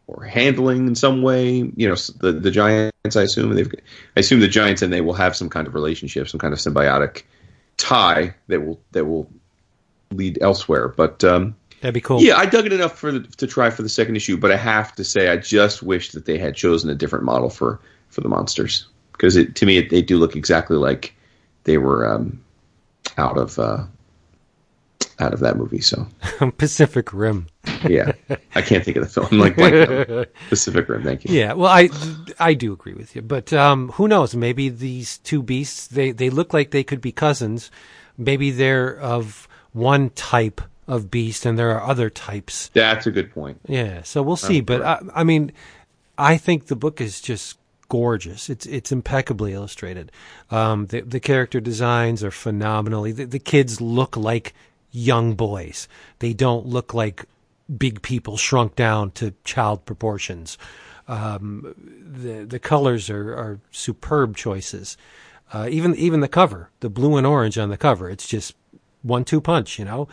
[0.08, 1.54] or handling in some way.
[1.54, 3.16] You know, the the giants.
[3.16, 3.74] I assume they've.
[4.18, 6.60] I assume the giants and they will have some kind of relationship, some kind of
[6.60, 7.24] symbiotic
[7.78, 9.32] tie that will that will
[10.12, 10.88] lead elsewhere.
[10.90, 12.22] But um, That'd be cool.
[12.22, 14.38] yeah, I dug it enough for the, to try for the second issue.
[14.38, 17.50] But I have to say, I just wish that they had chosen a different model
[17.50, 17.80] for
[18.10, 21.14] for the monsters because it, to me it, they do look exactly like
[21.66, 22.42] they were um,
[23.18, 23.84] out of uh,
[25.20, 25.82] out of that movie.
[25.82, 26.08] So
[26.58, 27.48] Pacific Rim.
[27.88, 28.14] yeah,
[28.56, 29.28] I can't think of the film.
[29.32, 31.04] I'm like Pacific Rim.
[31.04, 31.36] Thank you.
[31.36, 31.90] Yeah, well, I
[32.40, 34.36] I do agree with you, but um, who knows?
[34.36, 37.70] Maybe these two beasts they they look like they could be cousins.
[38.18, 39.48] Maybe they're of
[39.78, 42.70] one type of beast, and there are other types.
[42.74, 43.60] That's a good point.
[43.68, 44.62] Yeah, so we'll see.
[44.62, 45.52] But I, I mean,
[46.18, 47.58] I think the book is just
[47.90, 48.50] gorgeous.
[48.50, 50.12] It's it's impeccably illustrated.
[50.50, 53.12] Um, the the character designs are phenomenally.
[53.12, 54.54] The, the kids look like
[54.92, 55.88] young boys.
[56.20, 57.26] They don't look like
[57.78, 60.58] big people shrunk down to child proportions.
[61.08, 64.98] Um, the the colors are, are superb choices.
[65.54, 68.56] Uh, even even the cover, the blue and orange on the cover, it's just
[69.08, 69.80] one two punch.
[69.80, 70.08] You know,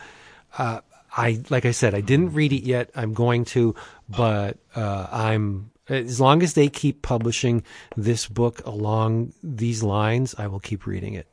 [0.57, 0.81] uh,
[1.15, 2.89] I like I said, I didn't read it yet.
[2.95, 3.75] I'm going to,
[4.09, 7.63] but uh, I'm as long as they keep publishing
[7.95, 11.27] this book along these lines, I will keep reading it.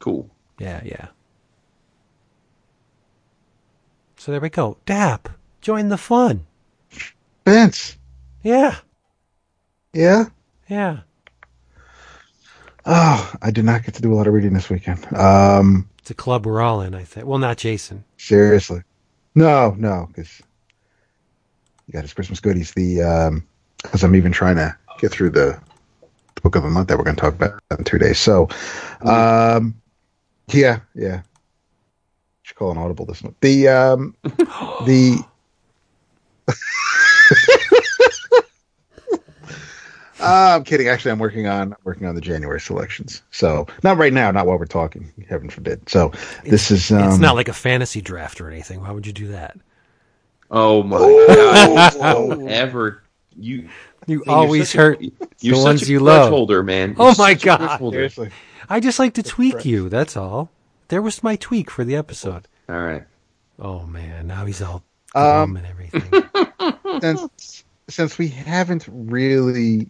[0.00, 0.28] Cool.
[0.58, 1.08] Yeah, yeah.
[4.16, 4.76] So there we go.
[4.86, 5.28] Dap,
[5.60, 6.46] join the fun.
[7.46, 7.96] Vince.
[8.42, 8.76] Yeah,
[9.92, 10.26] Yeah.
[10.68, 11.00] yeah.
[12.86, 15.06] Oh, I did not get to do a lot of reading this weekend.
[15.14, 17.24] Um, It's a club we're all in, I think.
[17.24, 18.02] Well, not Jason.
[18.16, 18.82] seriously.
[19.36, 20.42] No, no, because
[21.86, 22.72] you got his Christmas goodies.
[22.72, 23.46] The um,
[23.80, 25.56] because I'm even trying to get through the,
[26.34, 28.18] the book of the month that we're going to talk about in two days.
[28.18, 28.48] So,
[29.02, 29.80] um,
[30.48, 31.22] yeah, yeah.
[32.42, 33.36] Should call an audible this month.
[33.40, 34.16] The um,
[34.84, 35.22] the.
[40.20, 40.88] Uh, I'm kidding.
[40.88, 43.22] Actually, I'm working on working on the January selections.
[43.30, 45.12] So not right now, not while we're talking.
[45.28, 45.88] Heaven forbid.
[45.88, 46.12] So
[46.44, 46.90] this is.
[46.90, 48.80] Um, it's not like a fantasy draft or anything.
[48.80, 49.56] Why would you do that?
[50.50, 51.92] Oh my god!
[52.14, 53.02] Don't ever
[53.36, 53.68] you.
[54.06, 55.00] You man, you're always such a- hurt
[55.40, 56.30] You're the such ones a you love.
[56.30, 56.96] holder, man.
[56.98, 57.78] Oh You're my such God.
[57.92, 58.30] seriously.
[58.68, 59.88] I just like to tweak you.
[59.88, 60.50] That's all.
[60.88, 62.48] There was my tweak for the episode.
[62.68, 63.04] All right.
[63.58, 64.82] Oh man, now he's all
[65.14, 66.02] Um, and everything.
[67.00, 69.88] since since we haven't really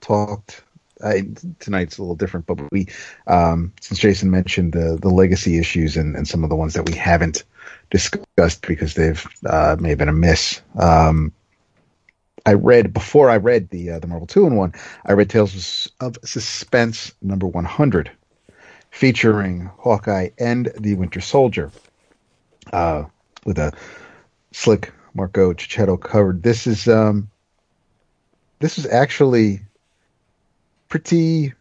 [0.00, 0.62] talked
[1.02, 1.28] I,
[1.60, 2.88] tonight's a little different but we
[3.26, 6.86] um since jason mentioned the the legacy issues and, and some of the ones that
[6.86, 7.44] we haven't
[7.90, 11.32] discussed because they've uh may have been a miss um
[12.46, 14.72] I read before I read the uh, the Marvel two in one.
[15.04, 18.10] I read Tales of Suspense number one hundred,
[18.90, 21.70] featuring Hawkeye and the Winter Soldier,
[22.72, 23.04] uh,
[23.44, 23.72] with a
[24.52, 26.42] slick Marco Checchetto covered.
[26.42, 27.28] This is um
[28.58, 29.60] this is actually
[30.90, 31.54] pretty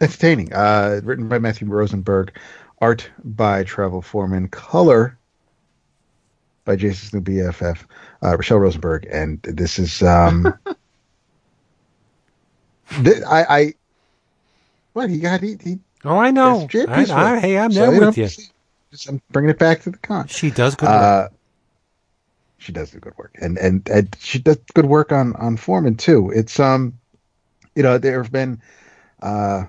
[0.00, 0.52] entertaining.
[0.52, 2.36] Uh written by Matthew Rosenberg,
[2.80, 5.16] art by Travel Foreman, color
[6.64, 7.78] by Jason's new BFF,
[8.22, 10.52] uh, Rachelle Rosenberg, and this is um
[13.04, 13.74] th- I I
[14.92, 16.68] what he got he, he oh, I know.
[16.88, 18.26] I, I, hey, I'm So, there with you.
[18.26, 18.50] just-
[19.08, 20.26] I'm bringing it back to the con.
[20.26, 21.00] She does good work.
[21.00, 21.28] Uh,
[22.58, 25.96] she does do good work, and and, and she does good work on on Foreman
[25.96, 26.30] too.
[26.34, 26.98] It's um,
[27.74, 28.60] you know, there have been
[29.20, 29.64] uh,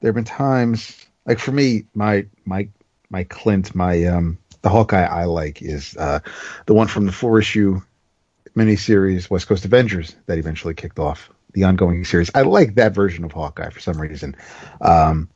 [0.00, 2.68] there have been times like for me, my my
[3.10, 6.20] my Clint, my um, the Hawkeye I like is uh,
[6.66, 7.80] the one from the four issue
[8.56, 12.30] miniseries West Coast Avengers that eventually kicked off the ongoing series.
[12.34, 14.36] I like that version of Hawkeye for some reason.
[14.80, 15.28] Um,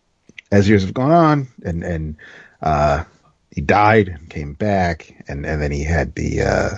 [0.51, 2.17] as years have gone on, and and
[2.63, 3.05] uh,
[3.51, 6.71] he died and came back, and and then he had the uh,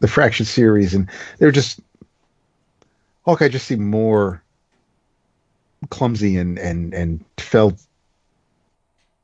[0.00, 1.08] the Fraction series, and
[1.38, 1.80] they were just
[3.24, 4.42] Hawkeye just seemed more
[5.90, 7.80] clumsy and and and felt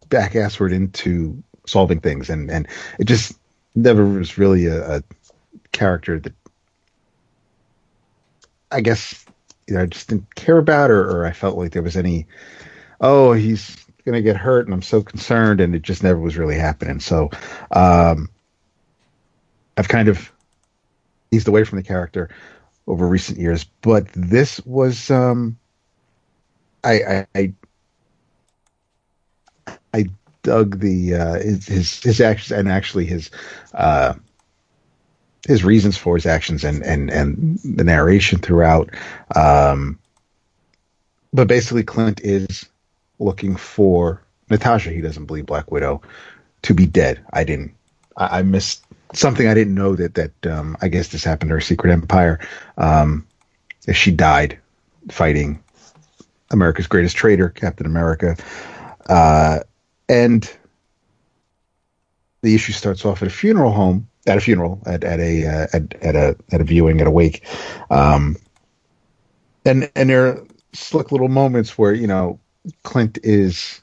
[0.09, 2.67] back assward into solving things, and and
[2.99, 3.39] it just
[3.75, 5.03] never was really a, a
[5.73, 6.33] character that
[8.71, 9.25] I guess
[9.67, 12.27] you know I just didn't care about, or, or I felt like there was any
[13.01, 16.57] oh he's gonna get hurt, and I'm so concerned, and it just never was really
[16.57, 17.01] happening.
[17.01, 17.31] So
[17.71, 18.31] um,
[19.77, 20.33] I've kind of
[21.31, 22.31] eased away from the character
[22.91, 25.57] over recent years, but this was um,
[26.83, 27.53] I, I
[29.95, 30.07] I
[30.43, 33.31] dug the uh, his, his actions and actually his
[33.75, 34.15] uh,
[35.47, 38.91] his reasons for his actions and and and the narration throughout.
[39.37, 39.99] Um,
[41.33, 42.67] but basically, Clint is
[43.21, 44.21] looking for
[44.51, 44.91] Natasha.
[44.91, 46.03] He doesn't believe Black Widow
[46.63, 47.25] to be dead.
[47.33, 47.73] I didn't.
[48.17, 49.47] I, I missed something.
[49.47, 52.41] I didn't know that that um, I guess this happened to her Secret Empire.
[52.79, 53.27] Um,
[53.93, 54.59] she died
[55.11, 55.63] fighting
[56.51, 58.37] America's Greatest Traitor, Captain America,
[59.09, 59.61] uh,
[60.09, 60.51] and
[62.43, 65.67] the issue starts off at a funeral home, at a funeral, at, at a uh,
[65.73, 67.47] at, at a at a viewing at a wake,
[67.91, 68.37] um,
[69.65, 72.39] and and there are slick little moments where you know
[72.83, 73.81] Clint is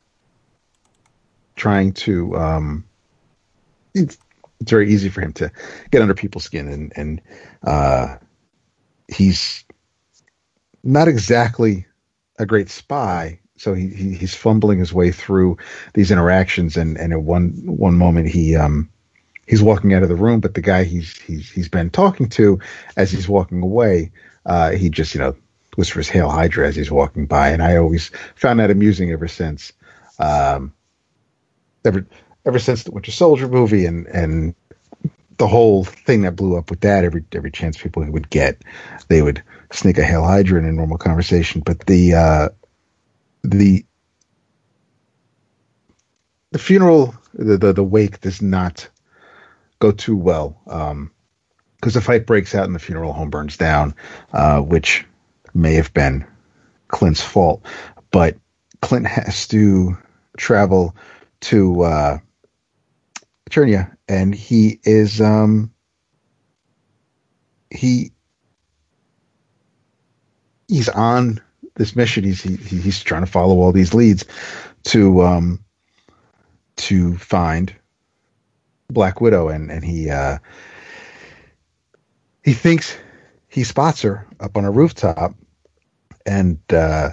[1.56, 2.36] trying to.
[2.36, 2.84] Um,
[4.60, 5.52] it's, very easy for him to
[5.92, 7.22] get under people's skin, and and
[7.64, 8.18] uh,
[9.08, 9.64] he's
[10.84, 11.86] not exactly
[12.40, 13.40] a great spy.
[13.60, 15.58] So he, he, he's fumbling his way through
[15.94, 18.90] these interactions, and and at one one moment he um
[19.48, 22.60] he's walking out of the room, but the guy he's he's he's been talking to
[22.96, 24.12] as he's walking away,
[24.46, 25.36] uh, he just you know
[25.76, 29.74] whispers "Hail Hydra" as he's walking by, and I always found that amusing ever since.
[30.20, 30.74] Um,
[31.86, 32.06] ever
[32.48, 34.56] ever since the Winter Soldier movie and and
[35.38, 38.64] the whole thing that blew up with that every every chance people would get,
[39.10, 41.62] they would sneak a Hail Hydra in normal conversation.
[41.62, 42.50] But the uh,
[43.44, 43.86] the
[46.52, 48.88] the funeral, the, the, the wake does not
[49.80, 51.12] go too well because um,
[51.82, 53.94] the fight breaks out and the funeral home burns down,
[54.34, 55.06] uh, which
[55.54, 56.26] may have been
[56.88, 57.64] Clint's fault.
[58.12, 58.38] But
[58.82, 59.98] Clint has to
[60.38, 60.96] travel
[61.42, 62.20] to uh,
[63.48, 65.72] Eternia, and he is um,
[67.72, 68.12] he
[70.68, 71.40] he's on
[71.76, 72.24] this mission.
[72.24, 74.26] He's he, he's trying to follow all these leads
[74.86, 75.64] to um
[76.78, 77.74] to find
[78.90, 80.40] Black Widow, and and he uh,
[82.44, 82.98] he thinks
[83.48, 85.34] he spots her up on a rooftop,
[86.26, 87.12] and uh,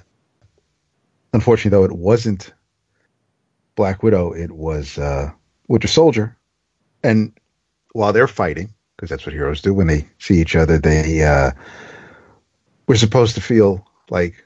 [1.32, 2.52] unfortunately, though, it wasn't
[3.76, 4.32] Black Widow.
[4.32, 5.30] It was uh,
[5.68, 6.36] Winter Soldier,
[7.02, 7.32] and
[7.92, 11.50] while they're fighting, because that's what heroes do when they see each other, they uh,
[12.86, 14.44] we're supposed to feel like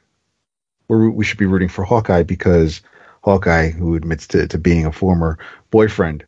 [0.89, 2.81] we're, we should be rooting for Hawkeye because
[3.23, 5.39] Hawkeye, who admits to, to being a former
[5.71, 6.25] boyfriend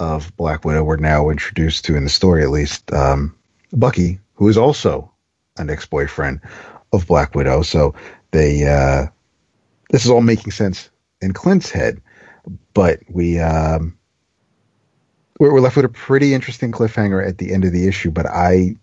[0.00, 3.34] of Black Widow, we're now introduced to in the story at least um,
[3.72, 5.10] Bucky, who is also
[5.56, 6.40] an ex boyfriend
[6.92, 7.62] of Black Widow.
[7.62, 7.94] So
[8.32, 9.06] they uh,
[9.90, 12.02] this is all making sense in Clint's head,
[12.74, 13.96] but we um,
[15.52, 18.10] we're left with a pretty interesting cliffhanger at the end of the issue.
[18.10, 18.76] But I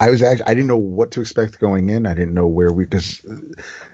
[0.00, 2.06] I was actually I didn't know what to expect going in.
[2.06, 3.24] I didn't know where we because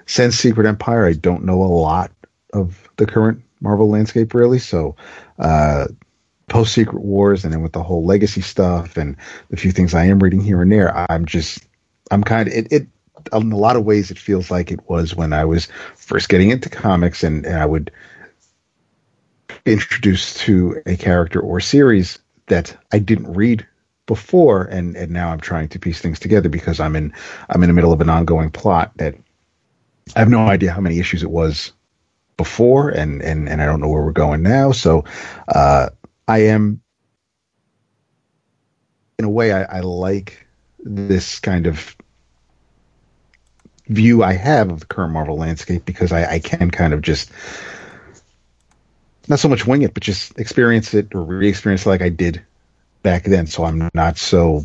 [0.05, 2.11] since Secret Empire, I don't know a lot
[2.53, 4.59] of the current Marvel landscape really.
[4.59, 4.95] So
[5.39, 5.87] uh,
[6.47, 9.15] post Secret Wars, and then with the whole legacy stuff and
[9.49, 11.65] the few things I am reading here and there, I'm just
[12.11, 12.87] I'm kind of it, it.
[13.33, 16.51] In a lot of ways, it feels like it was when I was first getting
[16.51, 17.89] into comics, and, and I would
[19.65, 23.65] introduced to a character or series that I didn't read
[24.05, 27.11] before and and now I'm trying to piece things together because I'm in
[27.49, 29.15] I'm in the middle of an ongoing plot that
[30.15, 31.71] I have no idea how many issues it was
[32.37, 34.71] before and and and I don't know where we're going now.
[34.71, 35.05] So
[35.47, 35.89] uh,
[36.27, 36.81] I am
[39.17, 40.45] in a way I, I like
[40.79, 41.95] this kind of
[43.87, 47.31] view I have of the current Marvel landscape because I, I can kind of just
[49.27, 52.43] not so much wing it, but just experience it or re-experience it like I did
[53.03, 53.47] back then.
[53.47, 54.63] So I'm not so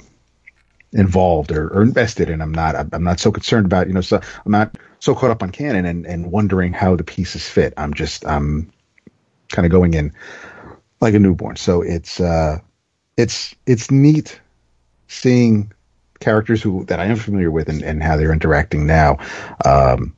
[0.93, 4.21] involved or, or invested, and I'm not I'm not so concerned about you know so
[4.45, 7.75] I'm not so caught up on canon and and wondering how the pieces fit.
[7.77, 8.73] I'm just I'm
[9.49, 10.13] kind of going in
[11.01, 11.57] like a newborn.
[11.57, 12.59] So it's uh
[13.17, 14.41] it's it's neat
[15.09, 15.73] seeing
[16.21, 19.19] characters who that I am familiar with and, and how they're interacting now.
[19.65, 20.15] Um,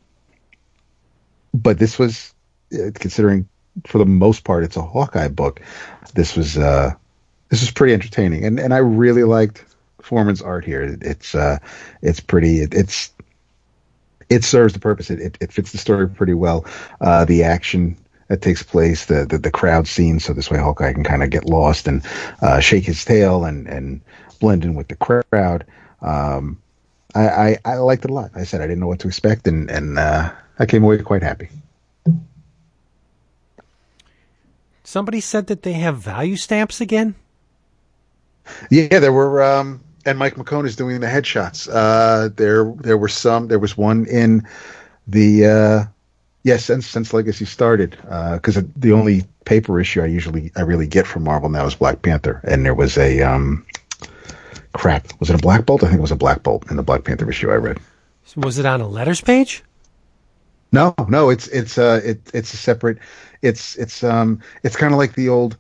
[1.55, 2.35] but this was
[2.75, 3.49] uh, considering
[3.87, 5.61] for the most part it's a Hawkeye book.
[6.15, 6.93] This was uh,
[7.49, 9.65] this was pretty entertaining, and and I really liked
[10.01, 10.97] Foreman's art here.
[11.01, 11.59] It's uh,
[12.03, 12.61] it's pretty.
[12.61, 13.11] It, it's
[14.29, 15.11] it serves the purpose.
[15.11, 16.65] It, it, it fits the story pretty well.
[17.01, 17.97] Uh, the action
[18.29, 21.29] that takes place, the, the, the crowd scene, so this way Hawkeye can kind of
[21.29, 22.03] get lost and
[22.41, 24.01] uh, shake his tail and and
[24.41, 25.65] blend in with the crowd.
[26.01, 26.61] Um,
[27.15, 28.31] I, I, I liked it a lot.
[28.35, 31.23] I said I didn't know what to expect, and and uh, I came away quite
[31.23, 31.49] happy.
[34.93, 37.15] Somebody said that they have value stamps again.
[38.71, 41.67] Yeah, there were, um, and Mike McKone is doing the headshots.
[41.73, 43.49] Uh, there, there were some.
[43.49, 44.47] There was one in
[45.07, 45.85] the uh,
[46.43, 47.93] yes, since since Legacy started,
[48.33, 51.75] because uh, the only paper issue I usually I really get from Marvel now is
[51.75, 53.65] Black Panther, and there was a um,
[54.75, 55.09] crap.
[55.21, 55.83] Was it a Black Bolt?
[55.85, 57.79] I think it was a Black Bolt in the Black Panther issue I read.
[58.37, 59.65] Was it on a letters page?
[60.73, 62.99] No, no, it's it's uh it it's a separate
[63.43, 65.57] it's it's um it's kind of like the old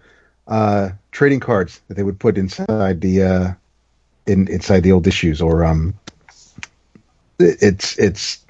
[0.49, 3.53] uh trading cards that they would put inside the uh
[4.27, 5.95] in inside the old issues or um
[7.39, 8.45] it's it's,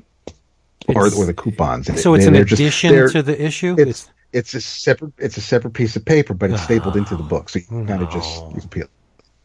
[0.88, 1.86] or It's- or the coupons.
[2.00, 3.74] So it's an addition they're- to the issue.
[3.78, 7.22] it's it's a separate it's a separate piece of paper, but it's stapled into the
[7.22, 8.52] book, so you can kind of just No.
[8.54, 8.86] you peel.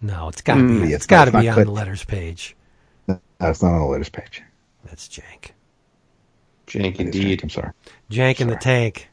[0.02, 0.94] no, it's got to Mm, be.
[0.94, 2.56] it's It's got to be on the letters page.
[3.08, 4.44] No, it's not on the letters page.
[4.86, 5.52] That's jank.
[6.68, 7.44] Jank It is, indeed.
[7.44, 7.72] I'm sorry.
[8.12, 9.08] Jank in the tank.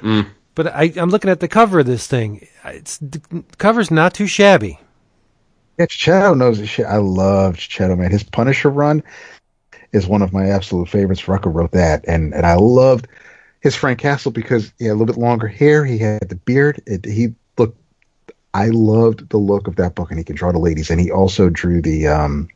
[0.00, 0.28] Mm.
[0.54, 2.46] But I, I'm looking at the cover of this thing.
[2.64, 3.20] It's the
[3.58, 4.80] cover's not too shabby.
[5.78, 6.86] Yeah, Checchetto knows his shit.
[6.86, 8.10] I love Checchetto, man.
[8.10, 9.02] His Punisher run
[9.92, 11.22] is one of my absolute favorites.
[11.22, 13.08] Rucka wrote that, and and I loved
[13.60, 15.84] his Frank Castle because he had a little bit longer hair.
[15.84, 16.80] He had the beard.
[16.86, 17.78] It, he looked.
[18.54, 20.90] I loved the look of that book, and he can draw the ladies.
[20.90, 22.48] And he also drew the um,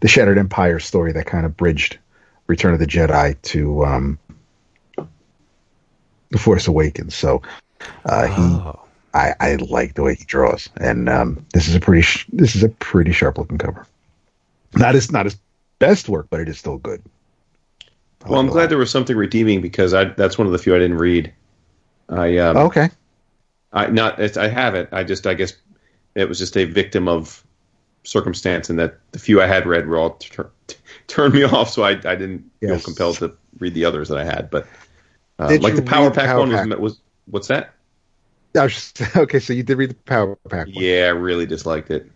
[0.00, 1.98] the Shattered Empire story that kind of bridged
[2.46, 4.18] Return of the Jedi to um,
[6.30, 7.14] the Force Awakens.
[7.14, 7.42] So
[8.04, 8.80] uh, he Oh,
[9.14, 12.54] I, I like the way he draws, and um, this is a pretty sh- this
[12.54, 13.86] is a pretty sharp looking cover.
[14.74, 15.38] Not his not his
[15.78, 17.02] best work, but it is still good.
[18.24, 18.68] I Well, I'm like it a glad lot.
[18.70, 21.32] there was something redeeming because I that's one of the few I didn't read.
[22.08, 22.90] I um, Okay,
[23.72, 24.88] I not it's, I have it.
[24.92, 25.54] I just I guess
[26.14, 27.44] it was just a victim of
[28.04, 30.50] circumstance, and that the few I had read were all tur-
[31.08, 34.24] turned me off, so I I didn't feel compelled to read the others that I
[34.24, 34.50] had.
[34.50, 34.66] But
[35.38, 36.68] uh, like the Power Pack Power one Pack?
[36.68, 37.74] was was what's that?
[38.54, 39.38] Just, okay.
[39.38, 40.74] So you did read the Power Pack?
[40.74, 40.74] one.
[40.74, 42.10] Yeah, I really disliked it.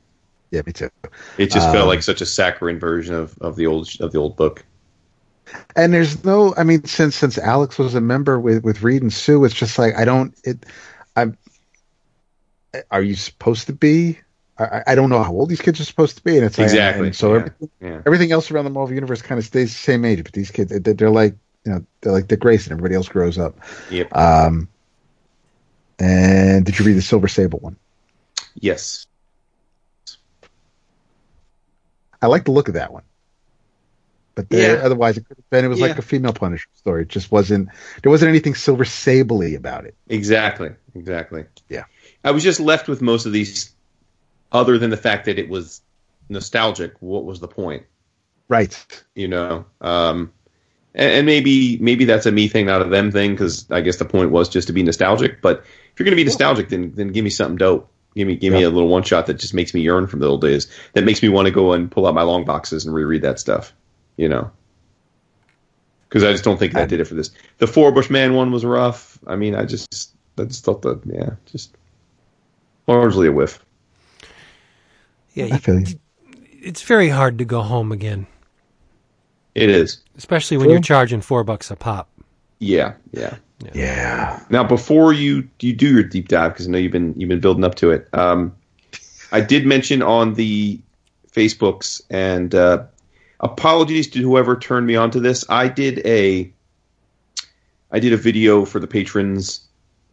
[0.50, 0.90] yeah, me too.
[1.36, 4.18] It just Um, felt like such a saccharine version of, of the old of the
[4.18, 4.64] old book.
[5.76, 9.12] And there's no, I mean, since since Alex was a member with with Reed and
[9.12, 10.34] Sue, it's just like I don't.
[10.44, 10.64] It,
[11.16, 11.36] I'm.
[12.90, 14.20] Are you supposed to be?
[14.60, 16.66] I, I- don't know how old these kids are supposed to be, and it's like,
[16.66, 17.38] Exactly, and so yeah.
[17.40, 18.02] everything, Yeah.
[18.06, 20.70] everything else around the Marvel universe kind of stays the same age, but these kids,
[20.70, 21.34] they- they're like,
[21.64, 22.72] you know, they're like Dick Grayson.
[22.72, 23.58] Everybody else grows up.
[23.90, 24.16] Yep.
[24.16, 24.68] Um,
[25.98, 27.76] and did you read the Silver Sable one?
[28.54, 29.06] yes.
[32.22, 33.02] I like the look of that one,
[34.34, 34.68] but the, Yeah.
[34.82, 35.64] otherwise it could have been.
[35.64, 37.02] It was like a female Punisher story.
[37.02, 37.70] It just wasn't.
[38.02, 39.94] There wasn't anything Silver Sable-y about it.
[40.08, 40.70] Exactly.
[40.94, 41.44] Exactly.
[41.70, 41.84] Yeah.
[42.22, 43.74] I was just left with most of these,
[44.52, 45.82] other than the fact that it was
[46.28, 46.94] nostalgic.
[47.00, 47.84] What was the point?
[48.48, 49.04] Right.
[49.14, 49.66] You know.
[49.80, 50.32] Um,
[50.94, 53.96] and, and maybe maybe that's a me thing, not a them thing, because I guess
[53.96, 55.40] the point was just to be nostalgic.
[55.40, 55.58] But
[55.92, 57.90] if you're going to be nostalgic, then then give me something dope.
[58.16, 60.28] Give me give me a little one shot that just makes me yearn from the
[60.28, 60.68] old days.
[60.94, 63.38] That makes me want to go and pull out my long boxes and reread that
[63.38, 63.72] stuff.
[64.16, 64.50] You know.
[66.08, 67.30] Because I just don't think that did it for this.
[67.58, 69.16] The Four Bushman one was rough.
[69.28, 71.76] I mean, I just I just thought that yeah, just
[72.88, 73.64] largely a whiff.
[75.34, 75.48] Yeah.
[75.52, 75.98] I feel you.
[76.62, 78.26] it's very hard to go home again,
[79.54, 80.00] It is.
[80.16, 80.72] especially when True.
[80.74, 82.08] you're charging four bucks a pop.
[82.58, 83.36] Yeah, yeah.
[83.74, 84.42] Yeah.
[84.48, 87.40] Now, before you you do your deep dive, because I know you've been you've been
[87.40, 88.08] building up to it.
[88.14, 88.54] Um,
[89.32, 90.80] I did mention on the
[91.30, 92.84] Facebooks, and uh,
[93.40, 95.44] apologies to whoever turned me on to this.
[95.50, 96.50] I did a
[97.92, 99.66] I did a video for the patrons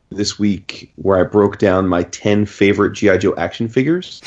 [0.09, 4.21] this week where I broke down my ten favorite GI Joe action figures,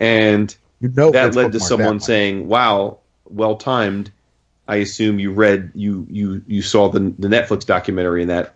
[0.00, 2.98] and You know that led to someone saying, "Wow,
[3.28, 4.10] well timed."
[4.66, 8.54] I assume you read you you you saw the the Netflix documentary and that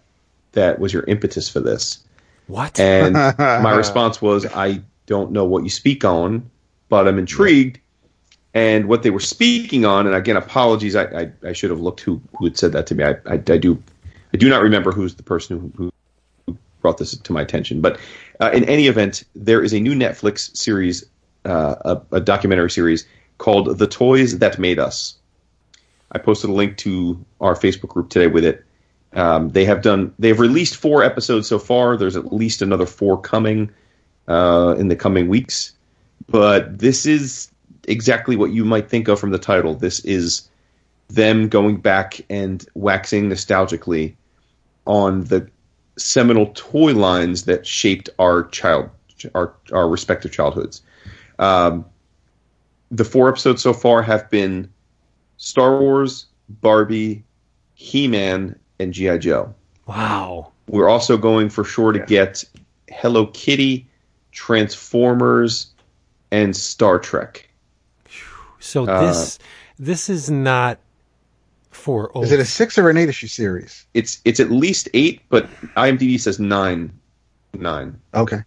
[0.53, 1.99] that was your impetus for this.
[2.47, 2.79] What?
[2.79, 6.51] And my response was, I don't know what you speak on,
[6.89, 7.81] but I'm intrigued.
[8.53, 12.01] And what they were speaking on, and again, apologies, I, I, I should have looked
[12.01, 13.03] who, who had said that to me.
[13.03, 13.83] I, I, I do
[14.33, 15.93] I do not remember who's the person who,
[16.47, 17.81] who brought this to my attention.
[17.81, 17.99] But
[18.41, 21.05] uh, in any event, there is a new Netflix series,
[21.45, 23.07] uh, a, a documentary series
[23.39, 25.17] called "The Toys That Made Us."
[26.13, 28.65] I posted a link to our Facebook group today with it.
[29.15, 30.15] Um, they have done.
[30.19, 31.97] They've released four episodes so far.
[31.97, 33.71] There's at least another four coming
[34.29, 35.73] uh, in the coming weeks.
[36.27, 37.51] But this is
[37.87, 39.75] exactly what you might think of from the title.
[39.75, 40.49] This is
[41.09, 44.15] them going back and waxing nostalgically
[44.87, 45.49] on the
[45.97, 48.91] seminal toy lines that shaped our child,
[49.35, 50.83] our our respective childhoods.
[51.39, 51.85] Um,
[52.91, 54.69] the four episodes so far have been
[55.37, 57.25] Star Wars, Barbie,
[57.75, 59.55] He Man, and GI Joe.
[59.87, 60.51] wow.
[60.69, 62.43] We're also going for sure to get
[62.89, 63.87] Hello Kitty,
[64.33, 65.67] Transformers,
[66.31, 67.49] and Star Trek.
[68.61, 69.39] So Uh, this
[69.79, 70.79] this is not
[71.71, 72.25] for old.
[72.25, 73.85] Is it a six or an eight issue series?
[73.93, 76.91] It's it's at least eight, but IMDb says nine.
[77.53, 78.01] Nine.
[78.15, 78.39] Okay.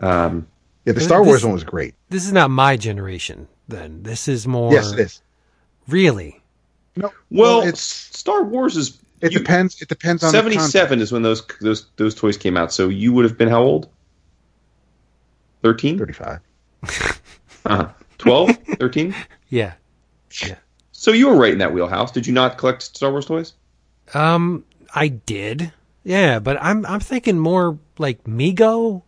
[0.00, 0.46] Um,
[0.84, 1.94] Yeah, the This- Star Wars one was great.
[2.10, 3.48] this is not my generation.
[3.68, 4.72] Then this is more.
[4.72, 5.22] Yes, it is.
[5.88, 6.40] Really?
[6.96, 9.80] No, well, it's Star Wars is it you- depends.
[9.80, 10.38] It depends on the.
[10.38, 12.72] Seventy-seven is when those those those toys came out.
[12.72, 13.88] So you would have been how old?
[15.62, 15.98] Thirteen.
[15.98, 16.40] Thirty-five.
[17.64, 17.88] Uh-huh.
[18.18, 18.56] 12?
[18.80, 19.14] 13?
[19.50, 19.74] Yeah.
[20.90, 22.10] So you were right in that wheelhouse.
[22.10, 23.52] Did you not collect Star Wars toys?
[24.14, 24.64] Um,
[24.94, 25.72] I did.
[26.04, 29.02] Yeah, but I'm I'm thinking more like Mego.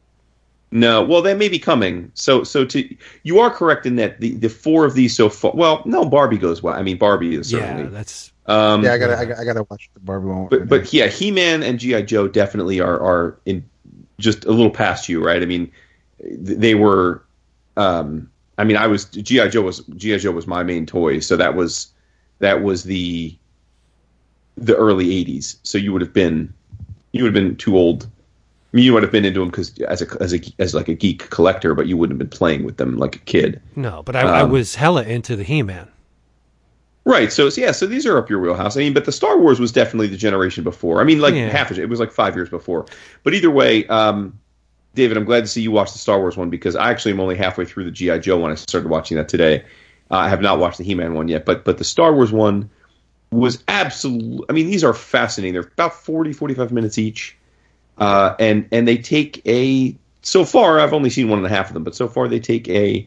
[0.70, 1.02] No.
[1.04, 2.10] Well, that may be coming.
[2.14, 5.52] So so to you are correct in that the, the four of these so far.
[5.54, 6.74] Well, no, Barbie goes well.
[6.74, 7.98] I mean, Barbie is certainly Yeah, certainly.
[7.98, 10.48] that's um, Yeah, I gotta, I gotta, I gotta watch the Barbie one.
[10.48, 13.64] but but yeah, He Man and GI Joe definitely are are in
[14.18, 15.42] just a little past you, right?
[15.42, 15.70] I mean,
[16.20, 17.22] they were.
[17.76, 21.36] Um, I mean, I was GI Joe was GI Joe was my main toy, so
[21.36, 21.88] that was
[22.38, 23.36] that was the
[24.56, 25.56] the early '80s.
[25.62, 26.52] So you would have been
[27.12, 28.08] you would have been too old.
[28.74, 30.88] I mean, you would have been into them because as a as a as like
[30.88, 33.62] a geek collector, but you wouldn't have been playing with them like a kid.
[33.76, 35.86] no, but I, I Um, was hella into the He-Man.
[37.04, 37.32] Right.
[37.32, 37.70] So so, yeah.
[37.72, 38.76] So these are up your wheelhouse.
[38.76, 41.00] I mean, but the Star Wars was definitely the generation before.
[41.00, 41.50] I mean, like Yeah.
[41.50, 41.70] half.
[41.70, 42.86] a- It was like five years before.
[43.22, 44.38] But either way, um,
[44.94, 47.20] David, I'm glad to see you watch the Star Wars one because I actually am
[47.20, 48.50] only halfway through the GI Joe one.
[48.50, 49.62] I started watching that today.
[50.10, 52.70] Uh, I have not watched the He-Man one yet, but but the Star Wars one
[53.30, 54.44] was absolute.
[54.48, 55.52] I mean, these are fascinating.
[55.54, 57.36] They're about 40, 45 minutes each,
[57.98, 59.96] uh, and and they take a.
[60.22, 62.40] So far, I've only seen one and a half of them, but so far they
[62.40, 63.06] take a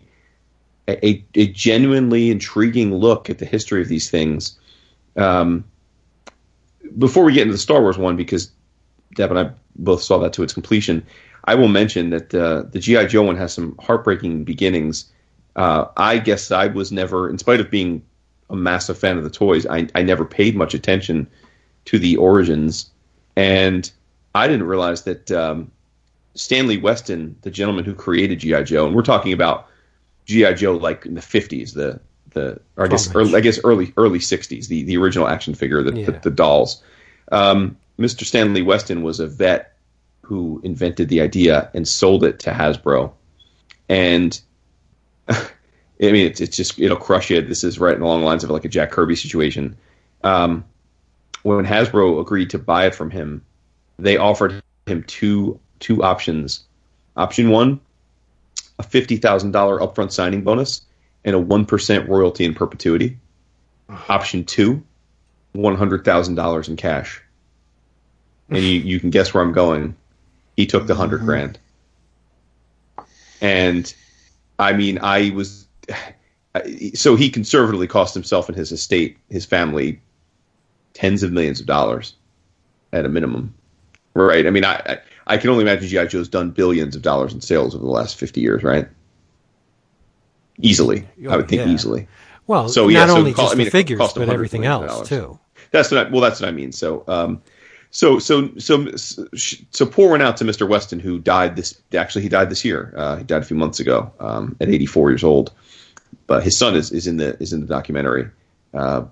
[0.88, 4.58] a, a genuinely intriguing look at the history of these things.
[5.16, 5.66] Um,
[6.98, 8.52] before we get into the Star Wars one, because
[9.16, 11.06] Deb and I both saw that to its completion,
[11.46, 15.12] I will mention that uh, the GI Joe one has some heartbreaking beginnings.
[15.56, 18.04] Uh, I guess I was never, in spite of being
[18.50, 21.28] a massive fan of the toys, I, I never paid much attention
[21.86, 22.90] to the origins,
[23.36, 23.92] and
[24.38, 25.72] I didn't realize that um,
[26.36, 29.68] Stanley Weston, the gentleman who created GI Joe, and we're talking about
[30.26, 32.00] GI Joe like in the fifties, the
[32.32, 35.56] the or I guess Oh, early, I guess early early sixties, the the original action
[35.56, 36.84] figure, the the, the dolls.
[37.32, 38.24] Um, Mr.
[38.24, 39.74] Stanley Weston was a vet
[40.22, 43.12] who invented the idea and sold it to Hasbro,
[43.90, 44.40] and
[45.30, 45.42] I
[46.00, 47.42] mean it's it's just it'll crush you.
[47.42, 49.76] This is right along the lines of like a Jack Kirby situation.
[50.24, 50.66] Um,
[51.44, 53.46] when Hasbro agreed to buy it from him,
[53.98, 56.64] they offered him two two options.
[57.16, 57.80] Option one,
[58.80, 60.82] a fifty thousand dollar upfront signing bonus
[61.26, 63.18] and a one percent royalty in perpetuity.
[64.10, 64.84] Option two,
[65.54, 67.22] one hundred thousand dollars in cash.
[68.50, 69.96] And you, you can guess where I'm going.
[70.56, 71.26] He took the 100 mm-hmm.
[71.26, 71.60] grand.
[73.42, 73.94] And
[74.58, 75.68] I mean, I was
[76.94, 80.02] so he conservatively cost himself and his estate, his family,
[80.94, 82.16] tens of millions of dollars
[82.94, 83.54] at a minimum.
[84.26, 84.46] Right?
[84.48, 87.42] I mean, I I, I can only imagine GI Joe's done billions of dollars in
[87.42, 88.88] sales over the last 50 years, right?
[90.60, 91.70] Easily, Oh, I would think yeah.
[91.72, 92.08] easily.
[92.48, 94.66] Well, So, yeah, not so only call- just I mean, the figures, cost but everything
[94.66, 95.38] else too.
[95.72, 96.72] That's what I, well, that's what I mean.
[96.72, 97.42] So, um,
[97.92, 98.88] so, so, so,
[99.36, 100.68] so, poor one out to Mr.
[100.68, 101.80] Weston, who died this.
[101.94, 102.94] Actually, he died this year.
[102.96, 105.52] Uh, he died a few months ago um, at 84 years old.
[106.26, 108.30] But his son is, is in the is in the documentary,
[108.74, 109.04] uh,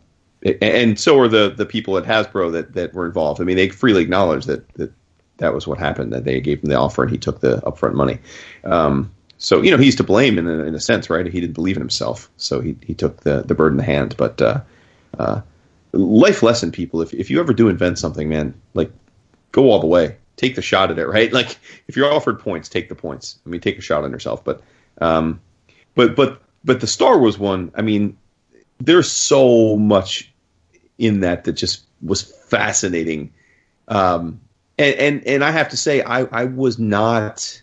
[0.45, 3.41] and, so are the the people at Hasbro that that were involved.
[3.41, 4.91] I mean, they freely acknowledge that that
[5.37, 6.13] that was what happened.
[6.13, 8.19] That they gave him the offer and he took the upfront money.
[8.63, 11.25] Um, so you know he's to blame in a, in a sense, right?
[11.25, 14.15] He didn't believe in himself, so he he took the the bird in the hand.
[14.17, 14.61] But uh,
[15.17, 15.41] uh,
[15.93, 17.01] life lesson, people.
[17.01, 18.91] If if you ever do invent something, man, like
[19.51, 20.17] go all the way.
[20.37, 21.31] Take the shot at it, right?
[21.31, 21.57] Like
[21.87, 23.39] if you're offered points, take the points.
[23.45, 24.43] I mean, take a shot on yourself.
[24.43, 24.61] But,
[24.99, 25.39] um,
[25.95, 28.17] but but but the Star Wars one, I mean,
[28.79, 30.33] there's so much
[30.97, 33.33] in that that just was fascinating.
[33.87, 34.39] Um,
[34.77, 37.61] and and and I have to say, I I was not.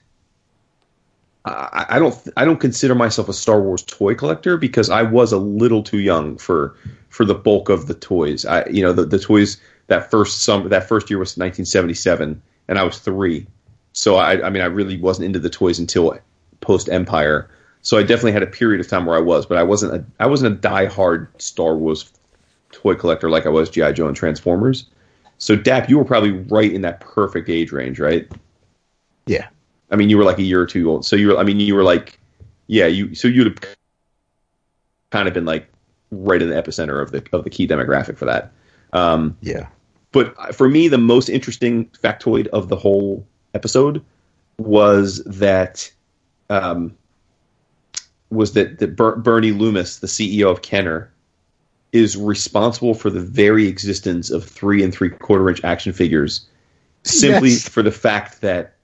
[1.44, 5.32] I, I don't I don't consider myself a Star Wars toy collector because I was
[5.32, 6.76] a little too young for
[7.08, 8.44] for the bulk of the toys.
[8.46, 12.78] I you know the, the toys that first summer that first year was 1977 and
[12.78, 13.46] I was three,
[13.92, 16.16] so I I mean I really wasn't into the toys until
[16.60, 17.50] post Empire.
[17.84, 20.04] So I definitely had a period of time where I was, but I wasn't a
[20.20, 22.08] I wasn't a die-hard Star Wars
[22.72, 24.86] toy collector like I was GI Joe and Transformers.
[25.38, 28.30] So Dap, you were probably right in that perfect age range, right?
[29.26, 29.48] Yeah.
[29.90, 31.04] I mean, you were like a year or two old.
[31.04, 32.18] So you were, I mean, you were like,
[32.68, 33.58] yeah, you, so you'd have
[35.10, 35.68] kind of been like
[36.10, 38.52] right in the epicenter of the, of the key demographic for that.
[38.92, 39.66] Um, Yeah.
[40.12, 44.02] but for me, the most interesting factoid of the whole episode
[44.58, 45.90] was that,
[46.50, 46.96] um,
[48.30, 51.11] was that, that Ber- Bernie Loomis, the CEO of Kenner,
[51.92, 56.46] is responsible for the very existence of three and three quarter inch action figures
[57.04, 57.68] simply Yes.
[57.68, 58.76] for the fact that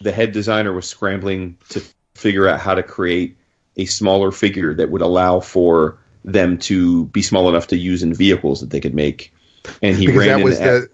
[0.00, 1.82] the head designer was scrambling to
[2.14, 3.36] figure out how to create
[3.76, 8.14] a smaller figure that would allow for them to be small enough to use in
[8.14, 9.34] vehicles that they could make.
[9.82, 10.88] And he because ran that was the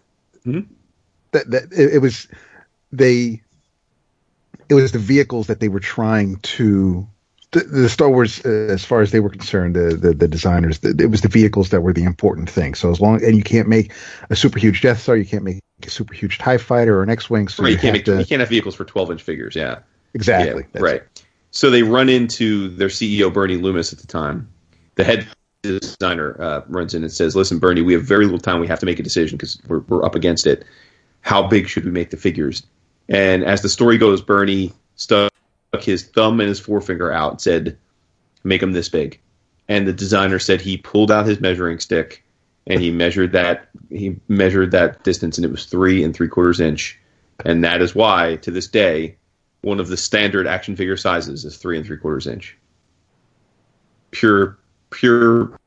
[0.45, 0.61] Hmm?
[1.33, 2.29] that, that it, it was
[2.93, 3.43] they
[4.69, 7.07] it was the vehicles that they were trying to
[7.53, 10.81] the, the Star Wars uh, as far as they were concerned the the, the designers
[10.81, 13.43] the, it was the vehicles that were the important thing so as long and you
[13.43, 13.93] can't make
[14.31, 17.11] a super huge Death Star you can't make a super huge Tie Fighter or an
[17.11, 19.11] X-wing so right, you, you can't have make to you can't have vehicles for twelve
[19.11, 19.81] inch figures, yeah.
[20.15, 21.03] exactly Yeah, right.
[21.51, 24.49] So they run into their CEO Bernie Loomis at the time.
[24.97, 25.27] The head
[25.63, 28.61] designer uh, runs in and says, "Listen, Bernie, we have very little time.
[28.61, 30.65] We have to make a decision because we're we're up against it.
[31.23, 32.63] How big should we make the figures?"
[33.09, 35.33] And as the story goes, Bernie stuck
[35.81, 37.79] his thumb and his forefinger out and said,
[38.45, 39.21] "Make them this big."
[39.69, 42.25] And the designer said he pulled out his measuring stick
[42.67, 46.61] and he measured that he measured that distance and it was three and three quarters
[46.61, 46.99] inch.
[47.45, 49.17] And that is why, to this day,
[49.63, 52.57] one of the standard action figure sizes is three and three quarters inch.
[54.11, 54.59] Pure,
[54.91, 55.59] pure,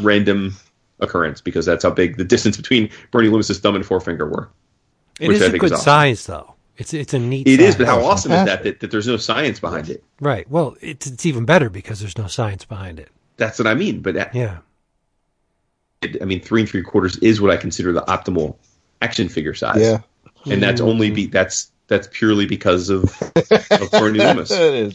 [0.00, 0.54] random
[1.00, 4.50] occurrence because that's how big the distance between Bernie Loomis's thumb and forefinger were.
[5.20, 6.51] It Which is think good is size, though.
[6.78, 7.46] It's it's a neat.
[7.46, 10.02] It is, but how awesome is that, that that there's no science behind it?
[10.20, 10.48] right.
[10.50, 13.10] Well, it's it's even better because there's no science behind it.
[13.36, 14.00] That's what I mean.
[14.00, 14.58] But that- Yeah.
[16.20, 18.56] I mean, three and three quarters is what I consider the optimal
[19.00, 19.80] action figure size.
[19.80, 20.00] yeah
[20.46, 20.86] and that's mm.
[20.86, 23.04] only be that's that's purely because of,
[23.70, 24.50] of Bernie Loomis.
[24.52, 24.92] I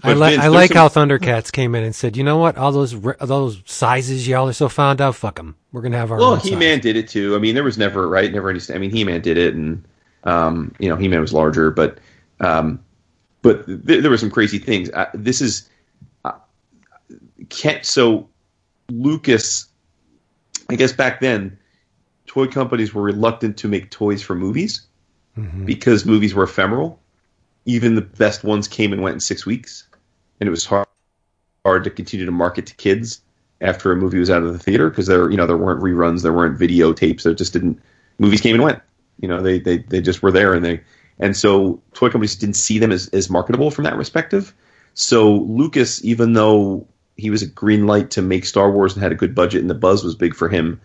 [0.00, 2.56] But like Vince, I like some- how Thundercats came in and said, you know what,
[2.56, 5.56] all those re- those sizes y'all are so fond of, fuck them.
[5.72, 7.34] We're gonna have our Well, He Man did it too.
[7.34, 8.60] I mean, there was never right, never any.
[8.72, 9.84] I mean, He Man did it, and
[10.26, 11.98] um, you know, He Man was larger, but
[12.40, 12.78] um,
[13.42, 14.90] but th- there were some crazy things.
[14.90, 15.68] Uh, this is
[16.24, 16.32] uh,
[17.48, 17.84] Kent.
[17.86, 18.28] So
[18.90, 19.66] Lucas,
[20.68, 21.56] I guess back then,
[22.26, 24.86] toy companies were reluctant to make toys for movies
[25.38, 25.66] Mhm.
[25.66, 27.00] because movies were ephemeral.
[27.66, 29.86] Even the best ones came and went in six weeks,
[30.40, 30.86] and it was hard
[31.64, 33.20] hard to continue to market to kids
[33.60, 36.22] after a movie was out of the theater because there you know there weren't reruns,
[36.22, 37.80] there weren't videotapes, there just didn't
[38.18, 38.80] movies came and went.
[39.20, 40.80] You know they they they just were there and they
[41.18, 44.54] and so toy companies didn't see them as as marketable from that perspective.
[44.94, 46.86] So Lucas, even though
[47.16, 49.70] he was a green light to make Star Wars and had a good budget and
[49.70, 50.80] the buzz was big for him,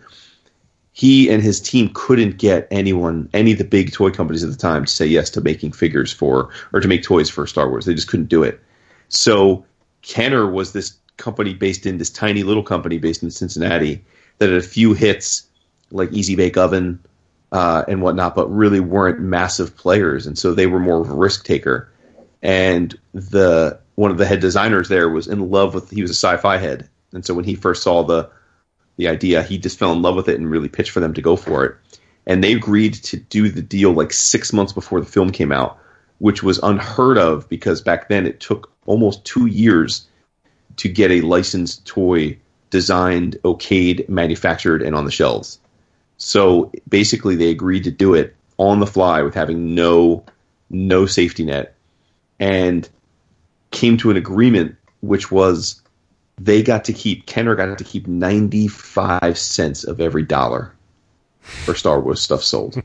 [0.92, 4.56] he and his team couldn't get anyone, any of the big toy companies at the
[4.56, 7.86] time, to say yes to making figures for or to make toys for Star Wars.
[7.86, 8.60] They just couldn't do it.
[9.08, 9.64] So
[10.02, 14.04] Kenner was this company based in this tiny little company based in Cincinnati
[14.38, 15.46] that had a few hits
[15.90, 16.98] like Easy Bake Oven
[17.52, 21.14] uh, and whatnot, but really weren't massive players, and so they were more of a
[21.14, 21.92] risk taker.
[22.40, 26.14] And the one of the head designers there was in love with he was a
[26.14, 28.30] sci-fi head, and so when he first saw the
[28.96, 31.22] the idea, he just fell in love with it and really pitched for them to
[31.22, 31.76] go for it.
[32.26, 35.78] And they agreed to do the deal like six months before the film came out,
[36.18, 40.06] which was unheard of because back then it took almost two years
[40.76, 42.38] to get a licensed toy
[42.70, 45.58] designed, okayed, manufactured, and on the shelves.
[46.22, 50.24] So basically, they agreed to do it on the fly with having no
[50.70, 51.74] no safety net,
[52.38, 52.88] and
[53.72, 55.82] came to an agreement, which was
[56.38, 60.72] they got to keep Kenner got to keep ninety five cents of every dollar
[61.40, 62.80] for Star Wars stuff sold,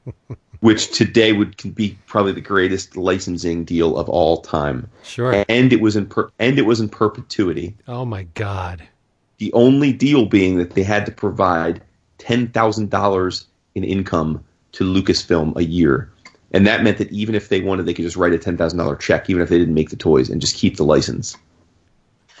[0.60, 4.88] which today would be probably the greatest licensing deal of all time.
[5.02, 5.44] Sure.
[5.50, 7.76] And it was in per- and it was in perpetuity.
[7.86, 8.88] Oh my god.
[9.36, 11.82] The only deal being that they had to provide
[12.18, 16.10] ten thousand dollars in income to Lucasfilm a year.
[16.52, 18.78] And that meant that even if they wanted, they could just write a ten thousand
[18.78, 21.36] dollar check, even if they didn't make the toys, and just keep the license.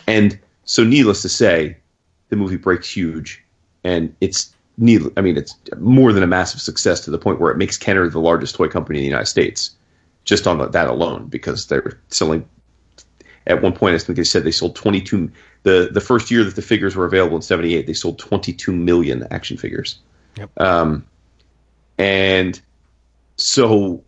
[0.06, 1.76] And so, needless to say,
[2.28, 3.42] the movie breaks huge,
[3.84, 5.02] and it's need.
[5.16, 8.08] I mean, it's more than a massive success to the point where it makes Kenner
[8.08, 9.70] the largest toy company in the United States,
[10.24, 12.48] just on that alone, because they're selling.
[13.46, 15.30] At one point, I think they said they sold twenty two.
[15.64, 18.52] The the first year that the figures were available in seventy eight, they sold twenty
[18.52, 19.98] two million action figures.
[20.36, 20.50] Yep.
[20.60, 21.06] Um,
[21.98, 22.60] and
[23.36, 24.02] so,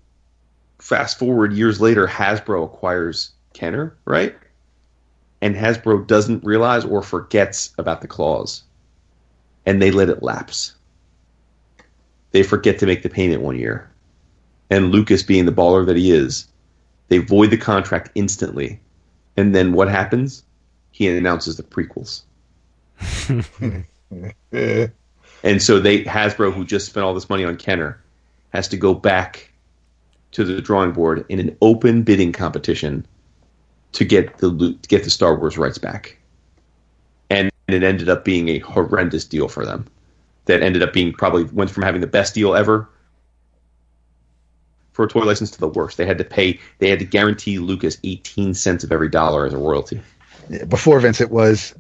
[0.78, 4.36] fast forward years later, Hasbro acquires Kenner, right?
[5.43, 8.62] And Hasbro doesn't realize or forgets about the clause,
[9.66, 10.74] and they let it lapse.
[12.32, 13.90] They forget to make the payment one year,
[14.70, 16.47] and Lucas, being the baller that he is,
[17.09, 18.81] they void the contract instantly.
[19.36, 20.44] And then what happens?
[20.91, 22.23] He announces the prequels.
[25.43, 28.03] And so they Hasbro, who just spent all this money on Kenner,
[28.51, 29.51] has to go back
[30.33, 33.07] to the drawing board in an open bidding competition
[33.93, 36.19] to get the to get the Star Wars rights back.
[37.31, 39.87] And it ended up being a horrendous deal for them.
[40.47, 42.89] That ended up being probably went from having the best deal ever
[44.93, 45.97] for a toy license to the worst.
[45.97, 49.55] They had to pay they had to guarantee Lucas 18 cents of every dollar as
[49.55, 50.01] a royalty.
[50.69, 51.75] Before Vince, it was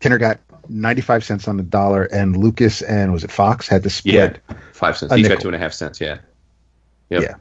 [0.00, 0.38] Kenner got
[0.68, 4.40] 95 cents on the dollar, and Lucas and was it Fox had to split.
[4.48, 4.56] Yeah.
[4.72, 5.12] Five cents.
[5.12, 6.18] Each got two and a half cents, yeah.
[7.10, 7.22] Yep.
[7.22, 7.34] Yeah.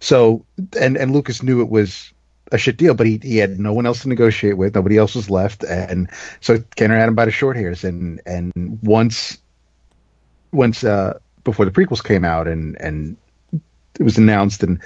[0.00, 0.44] So
[0.78, 2.12] and and Lucas knew it was
[2.50, 4.74] a shit deal, but he he had no one else to negotiate with.
[4.74, 6.10] Nobody else was left, and
[6.40, 7.84] so Kenner had him by the short hairs.
[7.84, 8.52] And and
[8.82, 9.38] once
[10.52, 13.16] once uh, before the prequels came out, and and
[13.98, 14.80] it was announced, and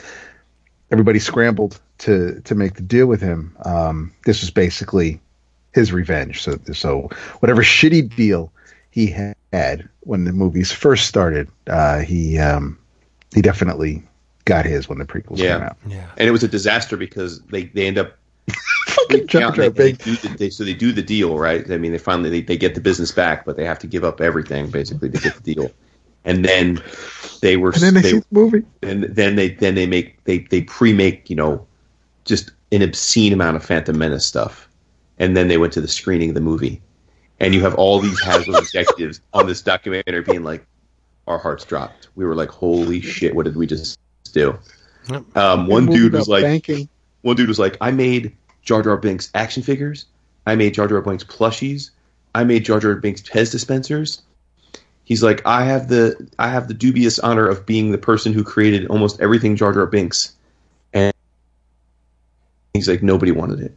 [0.91, 3.57] everybody scrambled to to make the deal with him.
[3.65, 5.21] Um, this was basically
[5.73, 6.43] his revenge.
[6.43, 7.09] So so
[7.41, 8.53] whatever shitty deal
[8.91, 9.07] he
[9.53, 12.79] had when the movies first started, uh, he um,
[13.35, 14.03] he definitely
[14.45, 15.55] got his when the prequels Yeah.
[15.59, 15.77] came out.
[15.89, 16.07] Yeah.
[16.17, 18.17] and it was a disaster because they, they end up
[18.87, 21.77] Fucking Jar count- they, they do the, they, so they do the deal right i
[21.77, 24.21] mean they finally they, they get the business back but they have to give up
[24.21, 25.71] everything basically to get the deal
[26.25, 26.81] and then
[27.43, 28.63] they were And then they, they, see the movie.
[28.85, 31.67] and then they then they make they they pre-make you know
[32.27, 34.69] just an obscene amount of phantom menace stuff
[35.19, 36.83] and then they went to the screening of the movie
[37.41, 40.67] and you have all these Hasbro executives on this documentary being like
[41.27, 43.99] our hearts dropped we were like holy shit what did we just
[44.33, 44.59] do
[45.35, 46.89] um, one dude was like banking.
[47.23, 50.07] one dude was like, I made Jar Jar Binks action figures.
[50.47, 51.91] I made Jar Jar Binks plushies.
[52.35, 54.23] I made Jar Jar Binks Pez dispensers.
[55.05, 58.43] He's like, I have the I have the dubious honor of being the person who
[58.43, 60.36] created almost everything Jar Jar Binks, and
[62.77, 63.77] he's like, nobody wanted it.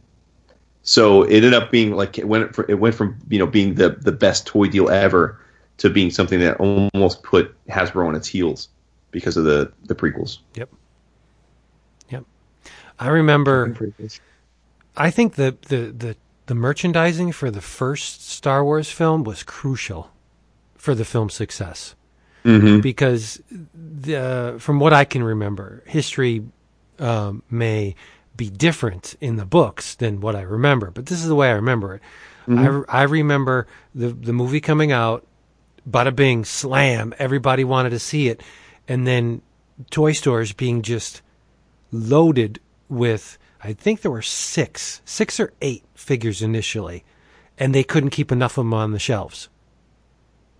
[0.82, 3.74] So it ended up being like it went fr- it went from you know being
[3.74, 5.38] the the best toy deal ever
[5.76, 8.68] to being something that almost put Hasbro on its heels
[9.10, 10.38] because of the the prequels.
[10.54, 10.70] Yep.
[12.10, 12.24] Yep.
[12.98, 13.76] I remember.
[14.96, 16.16] I think the, the, the,
[16.46, 20.10] the merchandising for the first Star Wars film was crucial
[20.76, 21.94] for the film's success.
[22.44, 22.80] Mm-hmm.
[22.80, 23.40] Because
[23.74, 26.44] the, from what I can remember, history
[26.98, 27.94] um, may
[28.36, 31.54] be different in the books than what I remember, but this is the way I
[31.54, 32.02] remember it.
[32.88, 35.26] I, I remember the, the movie coming out,
[35.88, 38.42] bada bing, slam, everybody wanted to see it,
[38.88, 39.42] and then
[39.90, 41.22] toy stores being just
[41.92, 47.04] loaded with I think there were six, six or eight figures initially,
[47.58, 49.48] and they couldn't keep enough of them on the shelves.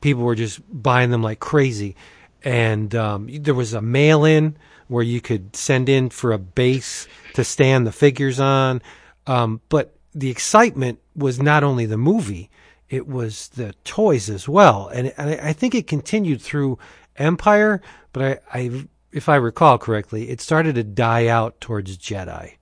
[0.01, 1.97] People were just buying them like crazy,
[2.42, 4.56] and um, there was a mail-in
[4.91, 8.83] where you could send in for a base to stand the figures on.
[9.27, 12.51] Um, but the excitement was not only the movie;
[12.89, 16.79] it was the toys as well, and I, I think it continued through
[17.17, 17.81] Empire.
[18.12, 22.55] But I, I, if I recall correctly, it started to die out towards Jedi.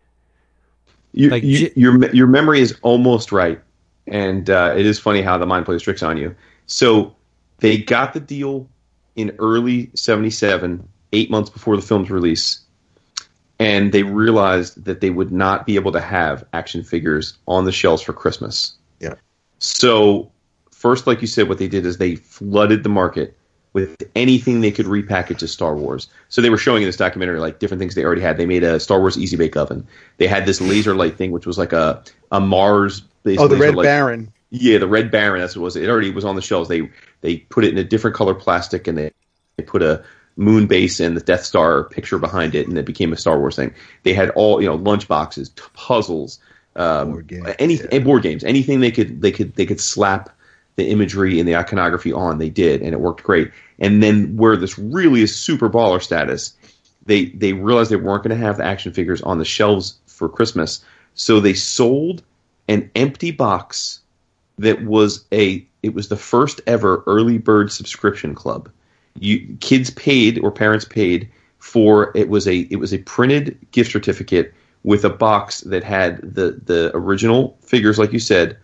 [1.13, 3.59] You, Like, you, your your memory is almost right,
[4.07, 6.37] and uh, it is funny how the mind plays tricks on you.
[6.67, 7.17] So
[7.59, 8.69] they got the deal
[9.17, 12.61] in early '77, eight months before the film's release,
[13.59, 17.73] and they realized that they would not be able to have action figures on the
[17.73, 18.75] shelves for Christmas.
[19.01, 19.15] Yeah.
[19.59, 20.31] So
[20.71, 23.37] first, like you said, what they did is they flooded the market
[23.73, 26.09] with anything they could repackage as Star Wars.
[26.29, 28.37] So they were showing in this documentary like different things they already had.
[28.37, 29.87] They made a Star Wars Easy Bake Oven.
[30.17, 32.03] They had this laser light thing, which was like a
[32.33, 33.01] a Mars.
[33.23, 33.85] based Oh, the Red light.
[33.85, 34.33] Baron.
[34.51, 35.41] Yeah, the Red Baron.
[35.41, 35.77] That's what it was.
[35.77, 36.69] It already was on the shelves.
[36.69, 36.89] They
[37.21, 39.11] they put it in a different color plastic and they,
[39.57, 40.03] they put a
[40.39, 43.57] moon base and the Death Star picture behind it, and it became a Star Wars
[43.57, 43.75] thing.
[44.05, 46.39] They had all you know lunch boxes, t- puzzles,
[46.77, 47.99] um, Board games, any yeah.
[47.99, 50.31] board games, anything they could they could they could slap
[50.77, 52.39] the imagery and the iconography on.
[52.39, 53.51] They did, and it worked great.
[53.81, 56.55] And then where this really is super baller status,
[57.05, 60.29] they they realized they weren't going to have the action figures on the shelves for
[60.29, 60.85] Christmas,
[61.15, 62.23] so they sold
[62.69, 64.01] an empty box
[64.59, 68.71] that was a it was the first ever early bird subscription club.
[69.21, 71.29] You kids paid or parents paid
[71.59, 74.55] for it was a it was a printed gift certificate
[74.85, 78.57] with a box that had the the original figures like you said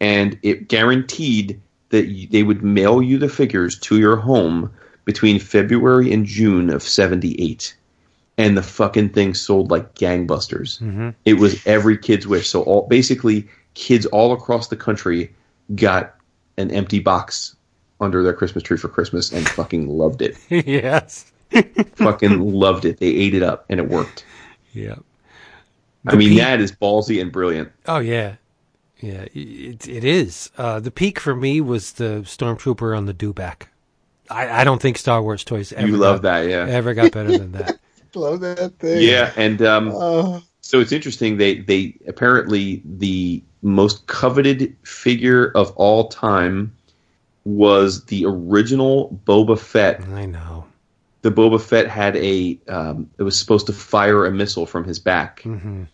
[0.00, 1.60] and it guaranteed
[1.90, 4.70] that y- they would mail you the figures to your home
[5.04, 7.74] between February and June of 78
[8.36, 10.80] and the fucking thing sold like gangbusters.
[10.80, 11.10] Mm-hmm.
[11.24, 12.48] It was every kid's wish.
[12.48, 15.32] So all basically kids all across the country
[15.74, 16.16] got
[16.56, 17.54] an empty box
[18.04, 20.36] under their Christmas tree for Christmas and fucking loved it.
[20.50, 21.32] yes.
[21.94, 22.98] fucking loved it.
[22.98, 24.24] They ate it up and it worked.
[24.72, 24.96] Yeah.
[26.06, 27.70] I mean, peak- that is ballsy and brilliant.
[27.86, 28.34] Oh yeah,
[29.00, 29.24] yeah.
[29.32, 30.50] It it is.
[30.58, 33.68] Uh, the peak for me was the stormtrooper on the dewback.
[34.30, 36.66] I, I don't think Star Wars toys ever You love got, that, yeah.
[36.68, 37.78] ever got better than that.
[38.16, 39.02] Love that thing.
[39.02, 41.36] Yeah, and um, Oh, so it's interesting.
[41.36, 46.72] They they apparently the most coveted figure of all time
[47.44, 50.02] was the original Boba Fett.
[50.08, 50.66] I know.
[51.22, 54.98] The Boba Fett had a um, it was supposed to fire a missile from his
[54.98, 55.40] back.
[55.42, 55.84] hmm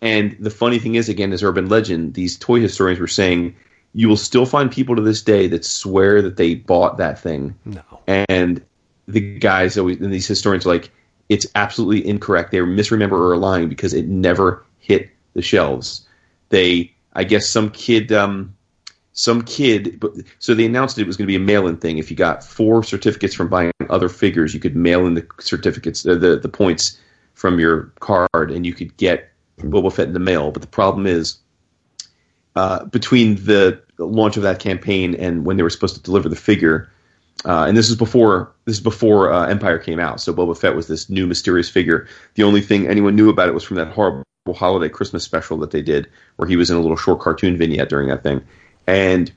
[0.00, 3.56] And the funny thing is, again, as urban legend, these toy historians were saying
[3.92, 7.54] you will still find people to this day that swear that they bought that thing
[7.64, 7.82] No.
[8.28, 8.60] and
[9.06, 10.90] the guys always and these historians are like
[11.28, 16.08] it's absolutely incorrect they misremember or are lying because it never hit the shelves
[16.48, 18.53] they i guess some kid um
[19.14, 20.02] some kid
[20.38, 22.82] so they announced it was going to be a mail-in thing if you got four
[22.82, 26.98] certificates from buying other figures you could mail in the certificates uh, the the points
[27.34, 31.06] from your card and you could get Boba Fett in the mail but the problem
[31.06, 31.38] is
[32.56, 36.36] uh, between the launch of that campaign and when they were supposed to deliver the
[36.36, 36.90] figure,
[37.44, 40.20] uh, and this is before this is before uh, Empire came out.
[40.20, 42.06] So Boba Fett was this new mysterious figure.
[42.34, 44.24] The only thing anyone knew about it was from that horrible
[44.54, 47.88] holiday Christmas special that they did, where he was in a little short cartoon vignette
[47.88, 48.42] during that thing.
[48.86, 49.32] And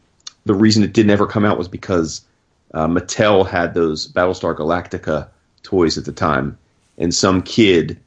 [0.46, 2.22] the reason it didn't ever come out was because
[2.74, 5.28] uh, Mattel had those Battlestar Galactica
[5.64, 6.58] toys at the time,
[6.98, 8.00] and some kid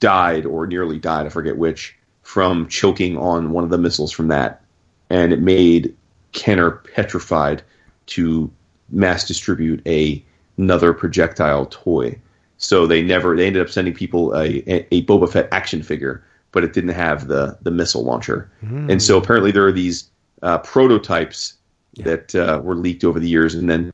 [0.00, 4.28] died or nearly died, I forget which, from choking on one of the missiles from
[4.28, 4.62] that.
[5.10, 5.94] And it made
[6.32, 7.62] Kenner petrified
[8.06, 8.50] to
[8.90, 10.22] mass distribute a
[10.58, 12.18] another projectile toy.
[12.58, 16.24] So they never they ended up sending people a, a, a Boba Fett action figure,
[16.52, 18.50] but it didn't have the the missile launcher.
[18.90, 20.08] And so apparently there are these
[20.42, 21.54] uh, prototypes
[21.96, 23.92] that uh, were leaked over the years, and then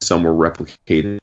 [0.00, 1.18] some were replicated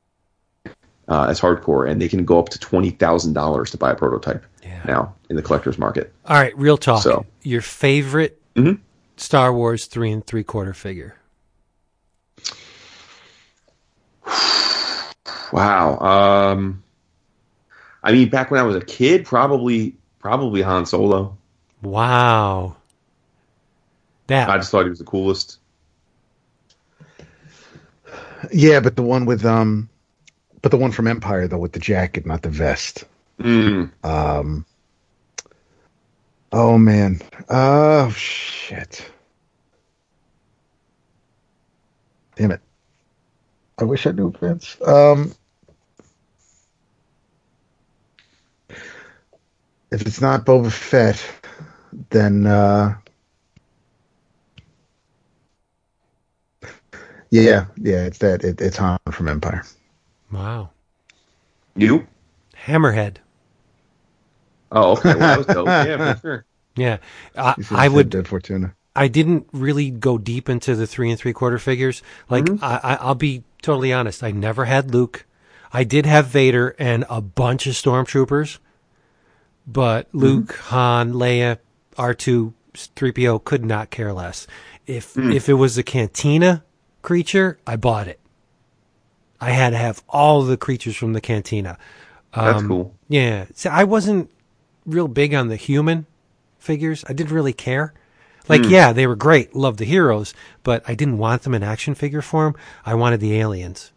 [1.08, 3.96] uh, as hardcore, and they can go up to twenty thousand dollars to buy a
[3.96, 4.82] prototype Yeah.
[4.86, 6.14] now in the collector's market.
[6.26, 7.04] All right, real talk.
[7.04, 8.80] So- Your favorite Mhm.
[9.18, 11.16] Star Wars three and three quarter figure?
[15.52, 15.98] Wow.
[16.00, 16.84] Um,
[18.04, 21.36] I mean, back when I was a kid, probably probably Han Solo.
[21.82, 22.76] Wow.
[24.30, 25.58] That I just thought he was the coolest.
[28.52, 29.90] yeah, but the one with um,
[30.62, 33.06] but the one from Empire though with the jacket, not the vest.
[33.40, 33.92] Mm.
[34.04, 34.66] Um.
[36.52, 37.22] Oh man.
[37.50, 39.10] Oh shit.
[42.36, 42.62] Damn it.
[43.80, 44.78] I wish I knew Vince.
[44.86, 45.34] Um.
[49.92, 51.26] If it's not Boba Fett,
[52.12, 52.96] then uh.
[57.32, 58.44] Yeah, yeah, it's that.
[58.44, 59.64] It, it's Han from Empire.
[60.32, 60.70] wow.
[61.76, 62.08] You?
[62.66, 63.18] Hammerhead.
[64.72, 65.16] Oh, okay.
[65.16, 65.68] Well, that was dope.
[65.68, 66.46] yeah, for sure.
[66.76, 67.00] Yeah,
[67.36, 68.10] I, He says I would.
[68.10, 68.74] Dead Fortuna.
[68.96, 72.02] I didn't really go deep into the three and three quarter figures.
[72.30, 72.64] Like mm-hmm.
[72.64, 74.24] I, I, I'll be totally honest.
[74.24, 75.26] I never had Luke.
[75.74, 78.60] I did have Vader and a bunch of stormtroopers,
[79.68, 80.20] but mm-hmm.
[80.20, 81.58] Luke, Han, Leia,
[81.98, 84.48] R two, three PO could not care less.
[84.88, 85.34] If mm.
[85.34, 86.64] if it was a Cantina
[87.02, 88.20] creature, I bought it.
[89.42, 91.78] I had to have all the creatures from the Cantina.
[92.36, 92.96] That's Um, cool.
[93.08, 93.46] Yeah.
[93.54, 94.30] See, I wasn't
[94.86, 96.06] real big on the human
[96.58, 97.06] figures.
[97.08, 97.94] I didn't really care.
[98.48, 99.56] Like, yeah, they were great.
[99.56, 102.56] Loved the heroes, but I didn't want them in action figure form.
[102.84, 103.92] I wanted the aliens.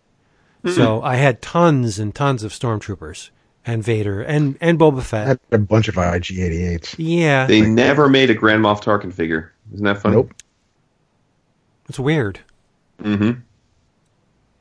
[0.74, 3.30] So I had tons and tons of stormtroopers
[3.66, 5.26] and Vader and, and Boba I Fett.
[5.26, 6.94] had a bunch of IG-88s.
[6.98, 7.46] Yeah.
[7.46, 9.52] They never made a Grand Moff Tarkin figure.
[9.72, 10.16] Isn't that funny?
[10.16, 10.34] Nope.
[11.88, 12.40] It's weird.
[13.02, 13.40] Mm-hmm.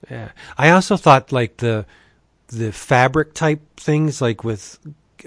[0.10, 0.32] Yeah.
[0.58, 1.86] I also thought like the
[2.48, 4.78] the fabric type things like with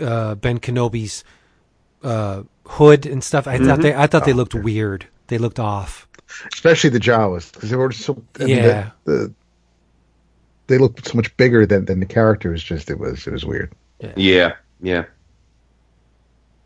[0.01, 1.25] uh Ben Kenobi's
[2.03, 3.47] uh hood and stuff.
[3.47, 5.07] I thought they I thought they looked weird.
[5.29, 6.07] They looked off.
[6.53, 8.23] especially the Jawas because they were so.
[8.41, 8.91] I mean, Yeah.
[9.05, 9.35] the, the,
[10.67, 12.63] they looked so much bigger than than the characters.
[12.63, 13.73] Just it was it was weird.
[14.17, 15.05] Yeah, yeah.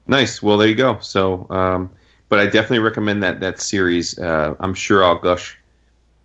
[0.07, 0.43] Nice.
[0.43, 0.99] Well, there you go.
[1.01, 1.91] So, um,
[2.29, 4.19] but I definitely recommend that that series.
[4.19, 5.57] Uh, I'm sure I'll gush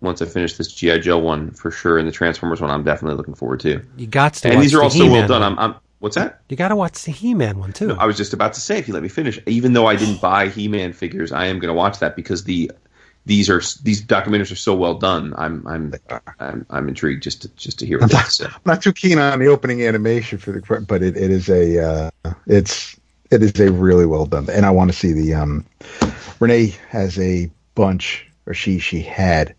[0.04, 2.70] once I finish this GI Joe one for sure, and the Transformers one.
[2.70, 3.82] I'm definitely looking forward to.
[3.96, 4.48] You got to.
[4.48, 5.42] And watch these are the also well He-Man done.
[5.42, 6.42] I'm, I'm what's that?
[6.48, 7.96] You got to watch the He-Man one too.
[7.98, 10.20] I was just about to say, if you let me finish, even though I didn't
[10.20, 12.70] buy He-Man figures, I am going to watch that because the
[13.26, 15.34] these are these documentaries are so well done.
[15.38, 15.94] I'm I'm
[16.38, 18.44] I'm, I'm intrigued just to just to hear what they have to say.
[18.46, 22.10] I'm not too keen on the opening animation for the, but it, it is a
[22.24, 22.98] uh, it's
[23.30, 25.64] it is a really well done, and I want to see the um.
[26.40, 29.54] Renee has a bunch, or she she had,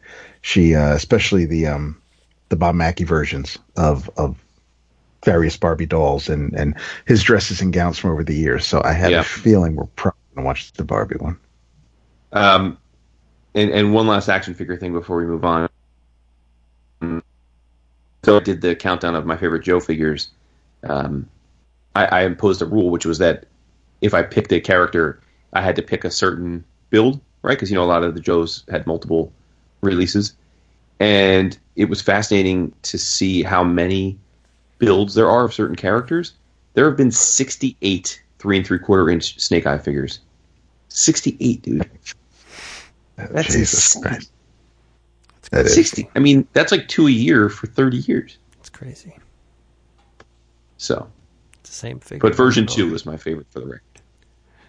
[0.46, 2.00] she uh, especially the um
[2.50, 4.38] the Bob Mackie versions of of
[5.24, 8.64] various Barbie dolls and and his dresses and gowns from over the years.
[8.68, 9.22] So I have Yeah.
[9.22, 11.40] a feeling we're probably gonna watch the Barbie one.
[12.32, 12.78] Um,
[13.56, 15.68] and and one last action figure thing before we move on.
[18.24, 20.30] So I did the countdown of my favorite Joe figures.
[20.88, 21.28] Um,
[21.96, 23.46] I, I imposed a rule, which was that
[24.02, 25.20] if I picked a character,
[25.54, 27.58] I had to pick a certain build, right?
[27.58, 29.32] Because you know a lot of the Joes had multiple
[29.86, 30.34] releases,
[31.00, 34.18] and it was fascinating to see how many
[34.80, 36.34] builds there are of certain characters.
[36.74, 40.20] There have been sixty-eight three and three quarter inch Snake Eye figures.
[40.90, 41.90] Sixty-eight, dude.
[43.18, 44.04] Oh, that's Jesus insane.
[44.04, 44.32] Christ.
[45.52, 45.76] That is.
[45.76, 46.10] 60.
[46.16, 48.38] I mean, that's like two a year for 30 years.
[48.60, 49.16] it's crazy.
[50.78, 51.10] So,
[51.62, 52.20] It's the same figure.
[52.28, 53.82] but version 2 was my favorite for the record.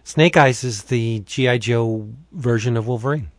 [0.05, 3.31] Snake Eyes is the GI Joe version of Wolverine.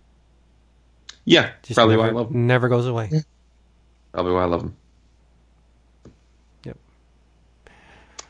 [1.30, 2.48] Yeah, Just probably never, why I love him.
[2.48, 3.12] Never goes away.
[4.14, 4.78] Probably why I love him.
[6.64, 6.78] Yep.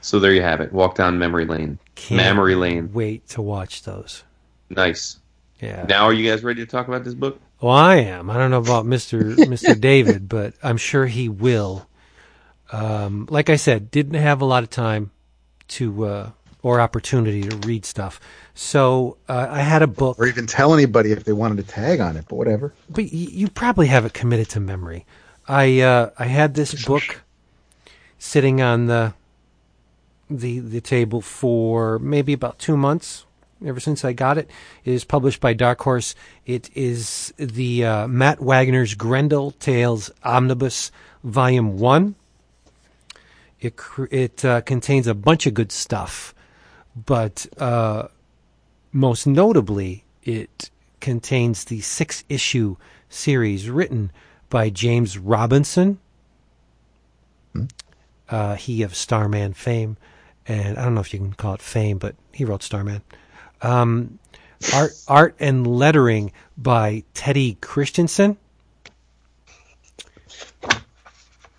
[0.02, 0.74] So there you have it.
[0.74, 1.78] Walk down memory lane.
[1.94, 2.92] Can't Memory lane.
[2.92, 4.24] Wait to watch those.
[4.72, 5.20] Nice.
[5.62, 5.86] Yeah.
[5.88, 7.40] Now, are you guys ready to talk about this book?
[7.62, 8.32] Well, I am.
[8.32, 11.88] I don't know about Mister Mister David, but I'm sure he will.
[12.72, 15.12] Um, like I said, didn't have a lot of time
[15.70, 16.32] to uh,
[16.64, 18.20] or opportunity to read stuff,
[18.54, 20.18] so uh, I had a book.
[20.20, 22.74] Or even tell anybody if they wanted to tag on it, but whatever.
[22.90, 25.06] But y- you probably have it committed to memory.
[25.48, 27.22] I uh, I had this book
[28.20, 29.14] sitting on the
[30.30, 33.24] the the table for maybe about two months.
[33.66, 34.50] Ever since I got it,
[34.86, 36.14] it is published by Dark Horse.
[36.46, 40.92] It is the uh, Matt Wagner's Grendel Tales Omnibus
[41.24, 42.14] Volume One.
[43.60, 46.36] It cr- it uh, contains a bunch of good stuff,
[47.06, 48.08] but uh,
[48.92, 52.76] most notably, it contains the six issue
[53.10, 54.12] series written
[54.50, 56.00] by James Robinson,
[58.30, 59.98] uh, he of Starman fame.
[60.48, 63.02] And I don't know if you can call it fame, but he wrote Starman.
[63.62, 64.20] Um,
[64.74, 68.38] art, art and lettering by Teddy Kristiansen.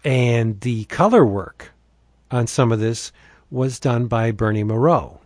[0.05, 1.73] And the color work
[2.31, 3.13] on some of this
[3.51, 5.18] was done by Bernie Mireault.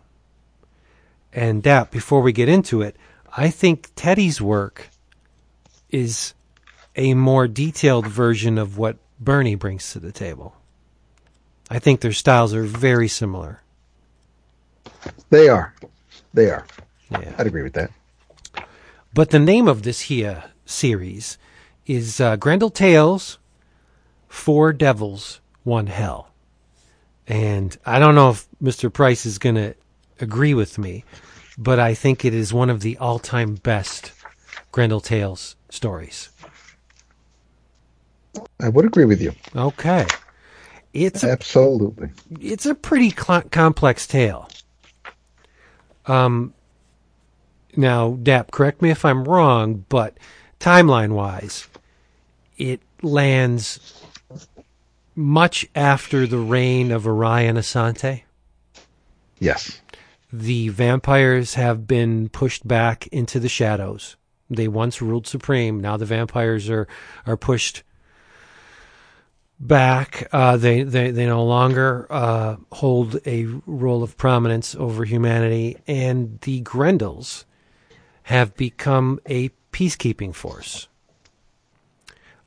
[1.33, 2.95] And that, before we get into it,
[3.35, 4.89] I think Teddy's work
[5.89, 6.33] is
[6.95, 10.55] a more detailed version of what Bernie brings to the table.
[11.69, 13.61] I think their styles are very similar.
[15.29, 15.73] They are.
[16.33, 16.65] They are.
[17.09, 17.33] Yeah.
[17.37, 17.91] I'd agree with that.
[19.13, 21.37] But the name of this here series
[21.85, 23.37] is uh, Grendel Tales,
[24.27, 26.29] Four Devils, One Hell.
[27.27, 28.91] And I don't know if Mr.
[28.91, 29.75] Price is going to
[30.23, 31.03] agree with me,
[31.57, 34.11] but I think it is one of the all time best
[34.71, 36.29] Grendel Tales stories.
[38.59, 39.33] I would agree with you.
[39.55, 40.07] Okay.
[40.93, 42.09] It's a Absolutely.
[42.39, 44.49] it's a pretty cl- complex tale.
[46.05, 46.53] Um,
[47.75, 50.17] now, Dap, correct me if I'm wrong, but
[50.59, 51.67] timeline wise,
[52.57, 54.03] it lands
[55.15, 58.23] much after the reign of Orion Assante.
[59.39, 59.81] Yes.
[60.35, 64.17] The vampires have been pushed back into the shadows.
[64.49, 65.79] They once ruled supreme.
[65.79, 66.87] Now the vampires are
[67.27, 67.83] are pushed
[69.59, 70.27] back.
[70.31, 76.39] Uh, they, they they no longer uh, hold a role of prominence over humanity, and
[76.41, 77.45] the Grendels
[78.23, 80.87] have become a peacekeeping force.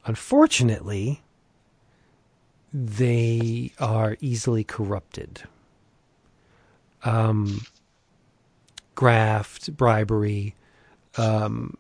[0.07, 1.23] Unfortunately,
[2.75, 5.45] they are easily corrupted.
[7.05, 7.61] Um,
[8.97, 10.57] graft, bribery.
[11.17, 11.77] Um,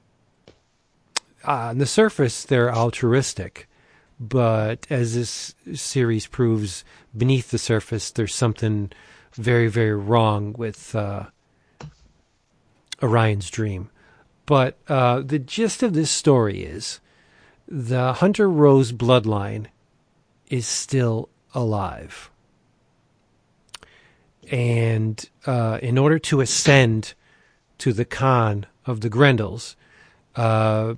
[1.45, 3.69] on the surface, they're altruistic,
[4.21, 6.85] but as this series proves,
[7.17, 8.93] beneath the surface, there's something
[9.35, 11.25] very, very wrong with uh,
[13.03, 13.91] Orion's dream.
[14.47, 17.01] But uh, the gist of this story is
[17.67, 19.67] the Hunter Rose bloodline
[20.49, 22.31] is still alive.
[24.51, 27.14] And uh, in order to ascend
[27.78, 29.77] to the Khan of the Grendels,
[30.36, 30.94] uh,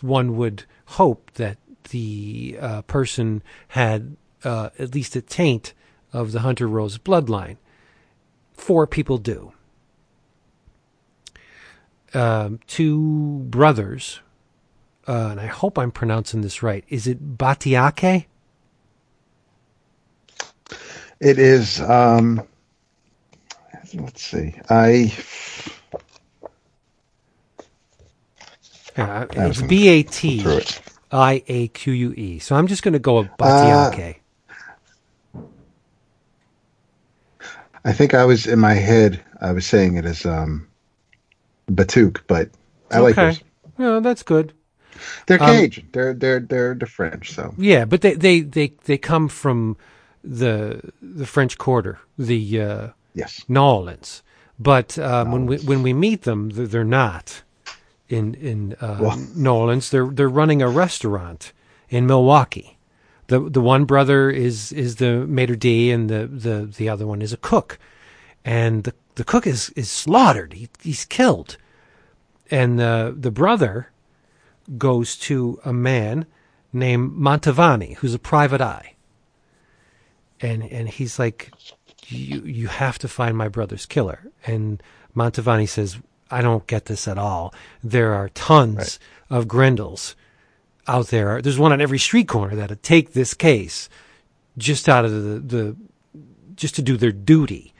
[0.00, 1.58] one would hope that
[1.90, 5.74] the uh, person had uh, at least a taint
[6.12, 7.56] of the Hunter Rose bloodline.
[8.52, 9.52] Four people do.
[12.12, 14.20] Um, two brothers,
[15.08, 16.84] uh, and I hope I'm pronouncing this right.
[16.88, 18.26] Is it Batiake?
[21.20, 21.80] It is.
[21.80, 22.42] Um,
[23.94, 24.54] let's see.
[24.68, 25.14] I.
[28.96, 30.44] Uh, I it's B A T.
[31.10, 32.38] I A Q U E.
[32.38, 34.16] So I'm just going to go with Batiake.
[37.84, 39.20] I think I was in my head.
[39.40, 40.66] I was saying it as um,
[41.70, 42.50] Batuk, but
[42.90, 43.26] I like okay.
[43.26, 43.40] those.
[43.76, 44.52] Well, that's good.
[45.26, 45.88] They're Um, Cajun.
[45.92, 47.32] they're they're they're the French.
[47.32, 49.76] So Yeah, but they they they, they come from
[50.24, 54.22] the the French Quarter, the uh, yes, New Orleans.
[54.58, 57.42] But um, when we when we meet them, they're, they're not
[58.08, 59.90] in in uh, Well- New Orleans.
[59.90, 61.52] They're they're running a restaurant
[61.88, 62.78] in Milwaukee.
[63.26, 67.22] the The one brother is is the maitre d, and the, the, the other one
[67.22, 67.78] is a cook.
[68.44, 70.52] And the the cook is is slaughtered.
[70.54, 71.56] He, he's killed.
[72.50, 73.90] And the the brother
[74.78, 76.26] goes to a man
[76.72, 78.93] named Mantovani, who's a private eye.
[80.40, 81.52] And and he's like,
[82.08, 84.30] you you have to find my brother's killer.
[84.46, 84.82] And
[85.14, 85.98] Mantovani says,
[86.30, 87.54] I don't get this at all.
[87.82, 88.98] There are tons
[89.30, 90.14] of Grendels
[90.86, 91.40] out there.
[91.40, 93.88] There's one on every street corner that'd take this case
[94.58, 95.76] just out of the, the
[96.54, 97.72] just to do their duty.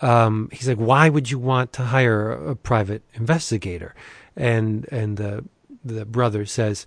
[0.00, 3.94] Um, he's like, why would you want to hire a, a private investigator?
[4.36, 5.44] And and the
[5.84, 6.86] the brother says,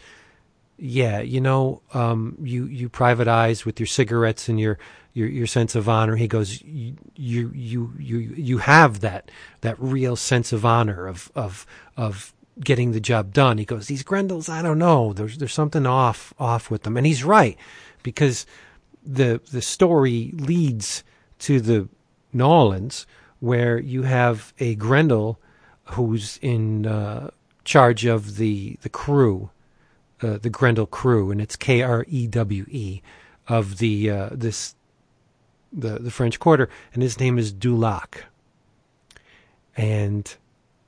[0.78, 4.80] yeah, you know, um, you you private eyes with your cigarettes and your
[5.14, 6.16] your your sense of honor.
[6.16, 9.32] He goes, you you you you have that
[9.62, 11.66] that real sense of honor of of
[11.98, 13.58] of getting the job done.
[13.58, 15.14] He goes, these Grendels, I don't know.
[15.14, 17.58] There's there's something off off with them, and he's right
[18.04, 18.46] because
[19.04, 21.04] the the story leads
[21.40, 21.90] to the
[22.34, 23.08] New Orleans
[23.40, 25.40] where you have a Grendel
[25.86, 27.32] who's in uh,
[27.64, 29.50] charge of the the crew
[30.24, 33.02] uh, the Grendel crew, and it's K R E W E
[33.48, 34.76] of the uh, this
[35.72, 38.26] the the French Quarter, and his name is Dulac,
[39.76, 40.36] and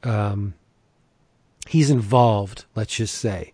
[0.03, 0.53] um,
[1.67, 2.65] he's involved.
[2.75, 3.53] Let's just say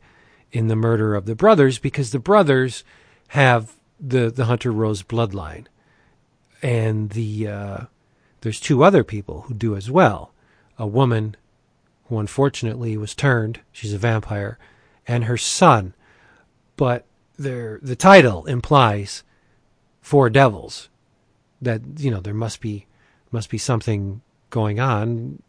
[0.51, 2.84] in the murder of the brothers because the brothers
[3.30, 5.65] have the the Hunter Rose bloodline,
[6.61, 7.77] and the uh,
[8.41, 10.31] there's two other people who do as well.
[10.77, 11.35] A woman
[12.06, 13.60] who unfortunately was turned.
[13.72, 14.57] She's a vampire
[15.07, 15.93] and her son,
[16.77, 17.06] but
[17.38, 19.23] the title implies
[20.01, 20.89] four devils.
[21.61, 22.86] That you know there must be
[23.31, 25.41] must be something going on.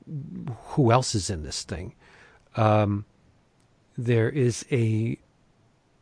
[0.70, 1.95] Who else is in this thing?
[2.57, 3.05] Um,
[3.97, 5.19] there is a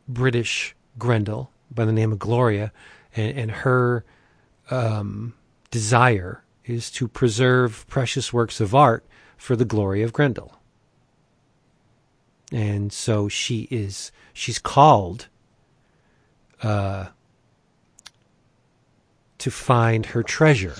[0.07, 2.71] British Grendel by the name of Gloria,
[3.15, 4.03] and, and her
[4.71, 5.35] um,
[5.69, 9.05] desire is to preserve precious works of art
[9.37, 10.59] for the glory of Grendel
[12.51, 15.27] and so she is she's called
[16.63, 17.07] uh,
[19.39, 20.75] to find her treasure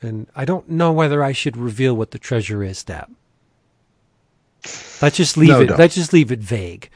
[0.00, 3.10] and i don't know whether i should reveal what the treasure is Dap.
[5.02, 5.78] let's just leave No, it don't.
[5.78, 6.90] let's just leave it vague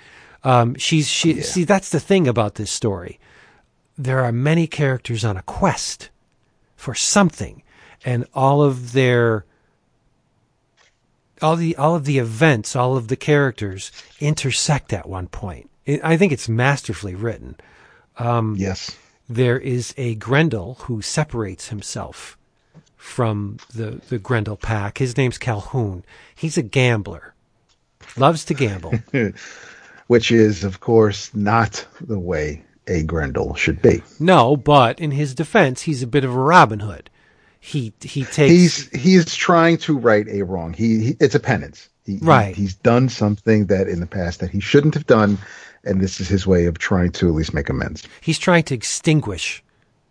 [0.44, 1.42] um, she's she Yeah.
[1.42, 3.18] see that's the thing about this story
[3.96, 6.10] there are many characters on a quest
[6.76, 7.62] for something
[8.04, 9.44] and all of their
[11.42, 15.70] all the all of the events, all of the characters intersect at one point.
[16.02, 17.56] I think it's masterfully written.
[18.18, 18.96] yes,
[19.28, 22.36] There is a Grendel who separates himself
[22.96, 24.98] from the the Grendel pack.
[24.98, 26.04] His name's Calhoun.
[26.34, 27.34] He's a gambler,
[28.16, 28.94] loves to gamble.
[30.06, 34.02] which is of course not the way a Grendel should be.
[34.18, 37.10] no, but in his defense, he's a bit of a Robin Hood.
[37.60, 40.72] He he takes He's he's trying to right a wrong.
[40.72, 41.88] He, he it's a penance.
[42.06, 42.56] He, he- Right.
[42.56, 45.36] he's done something that in the past that he shouldn't have done,
[45.88, 48.06] and this is his way of trying to at least make amends.
[48.20, 49.62] he's trying to extinguish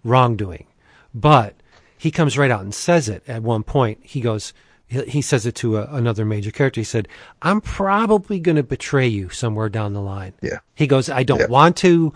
[0.04, 0.66] wrongdoing,
[1.14, 1.56] but
[1.98, 4.00] he comes right out and says it at one point.
[4.04, 4.54] He goes,
[4.88, 6.80] he, says it to a, another major character.
[6.80, 7.08] He said,
[7.42, 10.60] "I'm probably going to betray you somewhere down the line." Yeah.
[10.76, 11.48] He goes, "I don't Yeah.
[11.48, 12.14] want to,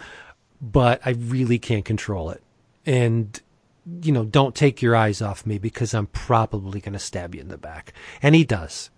[0.62, 2.42] but I really can't control it."
[2.86, 3.40] And
[4.04, 7.42] you know, don't take your eyes off me because I'm probably going to stab you
[7.42, 7.94] in the back.
[8.22, 8.90] And he does.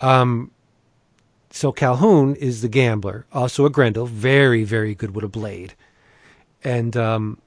[0.00, 0.52] Um,
[1.50, 5.74] so Calhoun is the gambler, also a Grendel, very, very good with a blade.
[6.62, 7.38] And um,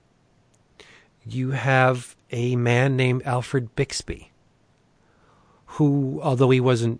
[1.26, 4.32] you have a man named Alfred Bixby,
[5.66, 7.00] who, although he wasn't,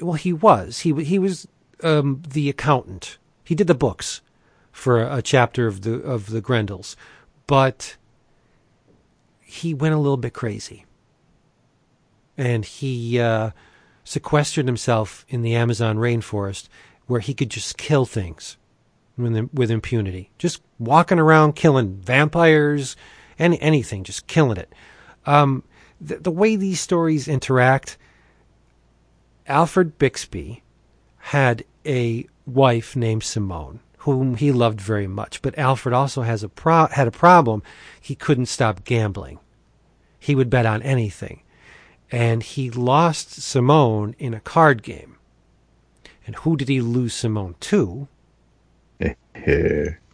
[0.00, 0.80] well, he was.
[0.80, 1.46] He he was
[1.82, 3.18] um, the accountant.
[3.44, 4.22] He did the books
[4.72, 6.96] for a, a chapter of the of the Grendels,
[7.46, 7.96] but
[9.40, 10.86] he went a little bit crazy,
[12.38, 13.50] and he uh,
[14.10, 16.68] sequestered himself in the Amazon rainforest,
[17.06, 18.56] where he could just kill things
[19.16, 22.96] with, impunity, just walking around killing vampires,
[23.38, 24.72] any anything, just killing it.
[25.26, 25.62] Um,
[26.00, 27.98] the, the way these stories interact,
[29.46, 30.64] Alfred Bixby
[31.18, 35.40] had a wife named Simone, whom he loved very much.
[35.40, 37.62] But Alfred also has a pro- had a problem.
[38.00, 39.38] He couldn't stop gambling.
[40.18, 41.42] He would bet on anything.
[42.10, 45.16] And he lost Simone in a card game.
[46.26, 48.08] And who did he lose Simone to?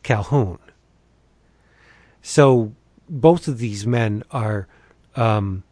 [0.03, 0.59] Calhoun.
[2.23, 2.73] So
[3.09, 4.67] both of these men are
[5.15, 5.63] um,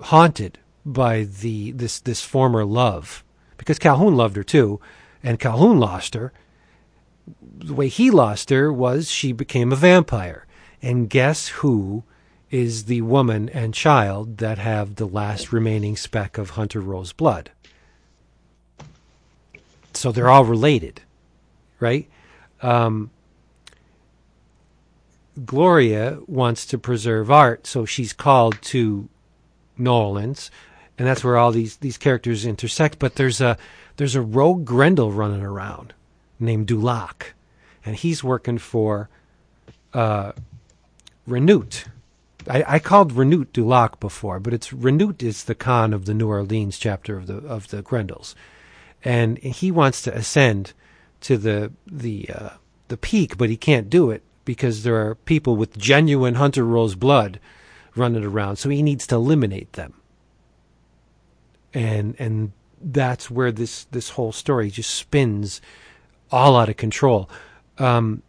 [0.00, 3.24] haunted by the this this former love
[3.56, 4.80] because Calhoun loved her too,
[5.22, 6.32] and Calhoun lost her.
[7.40, 10.46] The way he lost her was she became a vampire,
[10.82, 12.04] and guess who
[12.50, 17.50] is the woman and child that have the last remaining speck of Hunter Rose blood?
[19.92, 21.00] So they're all related,
[21.80, 22.08] right?
[22.62, 23.10] Um,
[25.44, 29.08] Gloria wants to preserve art, so she's called to
[29.76, 30.50] New Orleans,
[30.96, 32.98] and that's where all these these characters intersect.
[32.98, 33.58] But there's a
[33.96, 35.92] there's a rogue Grendel running around
[36.38, 37.34] named Dulac,
[37.84, 39.08] and he's working for
[39.92, 40.32] uh,
[41.28, 41.86] Renout.
[42.48, 46.28] I, I called Renout Dulac before, but it's Renout is the Khan of the New
[46.28, 48.34] Orleans chapter of the of the Grendels,
[49.02, 50.72] and he wants to ascend
[51.22, 52.50] to the the uh,
[52.88, 56.94] the peak, but he can't do it because there are people with genuine Hunter Rose
[56.94, 57.40] blood
[57.96, 59.94] running around, so he needs to eliminate them.
[61.72, 65.60] And and that's where this this whole story just spins
[66.30, 67.30] all out of control.
[67.78, 68.22] Um,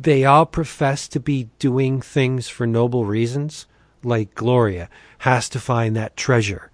[0.00, 3.66] they all profess to be doing things for noble reasons,
[4.02, 4.88] like Gloria
[5.18, 6.70] has to find that treasure,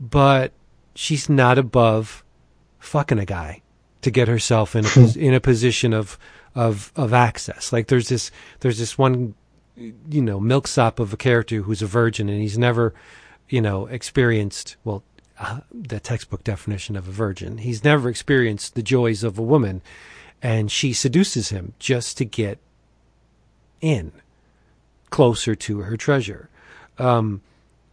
[0.00, 0.52] but
[0.94, 2.24] she's not above
[2.78, 3.62] fucking a guy
[4.02, 6.18] to get herself in a, in a position of
[6.54, 7.72] of of access.
[7.72, 8.30] Like there's this
[8.60, 9.34] there's this one
[9.76, 12.94] you know milksop of a character who's a virgin and he's never
[13.48, 15.04] you know experienced well
[15.38, 17.58] uh, the textbook definition of a virgin.
[17.58, 19.82] He's never experienced the joys of a woman,
[20.42, 22.58] and she seduces him just to get
[23.80, 24.12] in
[25.10, 26.48] closer to her treasure.
[26.98, 27.40] Um,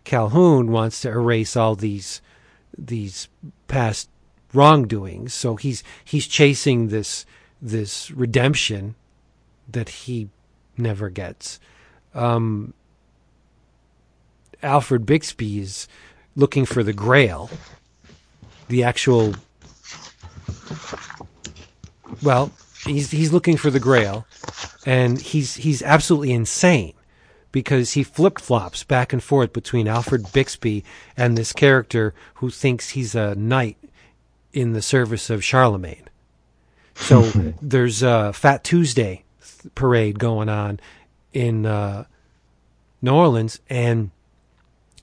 [0.04, 2.22] Calhoun wants to erase all these
[2.78, 3.30] these
[3.68, 4.10] past
[4.54, 7.26] wrongdoings, so he's he's chasing this
[7.62, 8.96] this redemption
[9.68, 10.30] that he
[10.78, 11.60] never gets.
[12.14, 12.74] Um,
[14.62, 15.88] Alfred Bixby is
[16.36, 17.50] looking for the Grail,
[18.68, 19.36] the actual.
[22.22, 22.52] Well,
[22.86, 24.26] he's he's looking for the Grail,
[24.86, 26.94] and he's he's absolutely insane
[27.52, 30.84] because he flip flops back and forth between Alfred Bixby
[31.16, 33.78] and this character who thinks he's a knight
[34.52, 36.10] in the service of Charlemagne.
[36.96, 37.22] So
[37.62, 39.24] there's a Fat Tuesday
[39.74, 40.80] parade going on
[41.34, 42.06] in uh,
[43.02, 44.12] New Orleans, and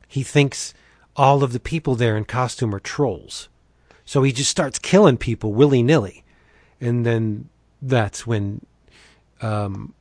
[0.09, 0.75] he thinks
[1.17, 3.49] all of the people there in costume are trolls.
[4.05, 6.25] So he just starts killing people willy nilly,
[6.83, 7.49] and then
[7.81, 8.67] that's when
[9.41, 9.95] um,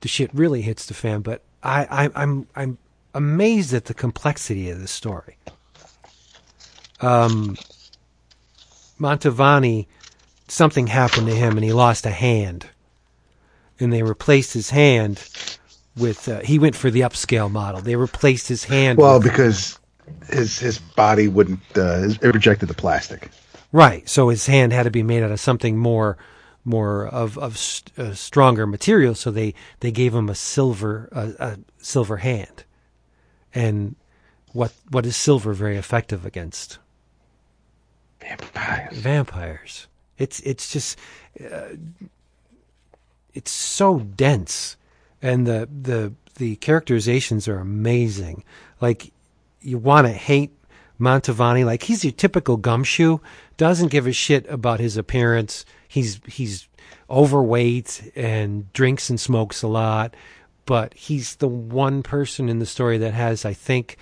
[0.00, 1.20] the shit really hits the fan.
[1.20, 2.78] But I, I, I'm I'm
[3.12, 5.36] amazed at the complexity of the story.
[7.00, 7.56] Um,
[8.98, 9.86] Mantovani,
[10.48, 12.66] something happened to him, and he lost a hand,
[13.78, 15.28] and they replaced his hand
[15.96, 16.28] with.
[16.28, 17.82] Uh, he went for the upscale model.
[17.82, 18.98] They replaced his hand.
[18.98, 19.78] Well, because
[20.30, 23.30] his his body wouldn't uh, it rejected the plastic.
[23.76, 24.08] Right.
[24.08, 26.16] So his hand had to be made out of something more
[26.64, 29.14] more of of st- uh, stronger material.
[29.14, 32.64] So they they gave him a silver uh, a silver hand,
[33.54, 33.94] and
[34.54, 36.78] what what is silver very effective against?
[38.18, 38.96] Vampires.
[38.96, 39.88] Vampires.
[40.16, 40.98] It's it's just
[41.38, 41.76] uh,
[43.34, 44.78] it's so dense,
[45.20, 48.42] and the the the characterizations are amazing.
[48.80, 49.12] Like
[49.60, 50.56] you want to hate
[50.98, 51.64] Mantovani.
[51.64, 53.18] Like he's your typical gumshoe.
[53.56, 55.64] Doesn't give a shit about his appearance.
[55.88, 56.68] He's he's
[57.08, 60.14] overweight and drinks and smokes a lot.
[60.66, 63.96] But he's the one person in the story that has, I think,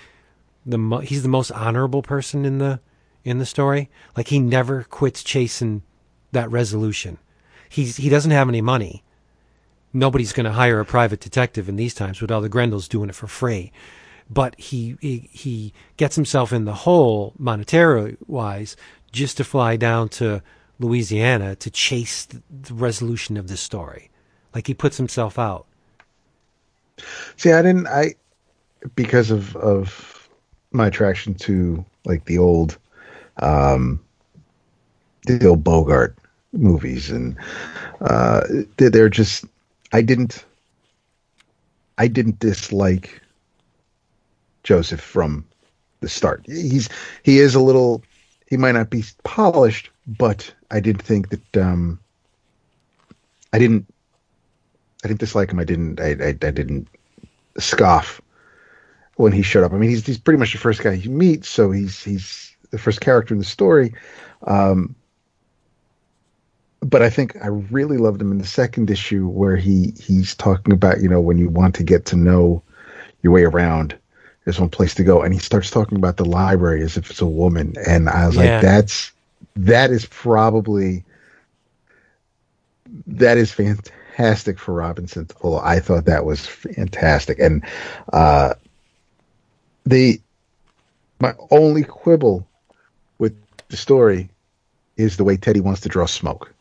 [0.65, 2.81] the mo- he's the most honorable person in the
[3.23, 3.91] in the story.
[4.17, 5.83] Like he never quits chasing
[6.33, 7.19] that resolution.
[7.69, 9.05] He's he doesn't have any money.
[9.93, 13.09] Nobody's going to hire a private detective in these times with all the Grendels doing
[13.09, 13.71] it for free.
[14.29, 18.77] But he he, he gets himself in the hole monetary wise
[19.15, 20.43] just to fly down to
[20.79, 22.43] Louisiana to chase the,
[22.75, 24.11] resolution of this story.
[24.55, 25.67] Like he puts himself out.
[27.37, 27.87] See, I didn't.
[27.87, 28.15] I
[28.95, 30.29] because of of
[30.73, 32.79] my attraction to like the old,
[33.39, 34.01] um,
[35.27, 36.17] the old Bogart
[36.53, 37.37] movies, and
[38.01, 38.43] uh,
[38.77, 39.45] they're just.
[39.93, 40.45] I didn't.
[41.99, 43.21] I didn't dislike
[44.63, 45.45] Joseph from
[46.01, 46.45] the start.
[46.47, 46.89] He's
[47.23, 48.03] he is a little.
[48.55, 51.57] He might not be polished, but I did think that.
[51.57, 51.99] Um,
[53.53, 53.93] I didn't.
[55.03, 55.59] I didn't dislike him.
[55.59, 56.01] I didn't.
[56.01, 56.87] I, I, I didn't
[57.59, 58.21] scoff
[59.17, 59.73] when he showed up.
[59.73, 62.79] I mean, he's he's pretty much the first guy you meet, so he's he's the
[62.79, 63.93] first character in the story.
[64.47, 64.95] Um,
[66.79, 70.73] but I think I really loved him in the second issue where he he's talking
[70.73, 72.63] about you know when you want to get to know
[73.23, 73.99] your way around,
[74.45, 77.21] there's one place to go, and he starts talking about the library as if it's
[77.23, 78.55] a woman, and I was Yeah.
[78.55, 79.13] like, that's
[79.57, 81.05] that is probably
[83.07, 85.59] that is fantastic for Robinson to pull.
[85.61, 87.65] I thought that was fantastic, and
[88.13, 88.55] uh,
[89.87, 90.21] the
[91.21, 92.47] my only quibble
[93.19, 93.35] with
[93.69, 94.29] the story
[94.97, 96.53] is the way Teddy wants to draw smoke.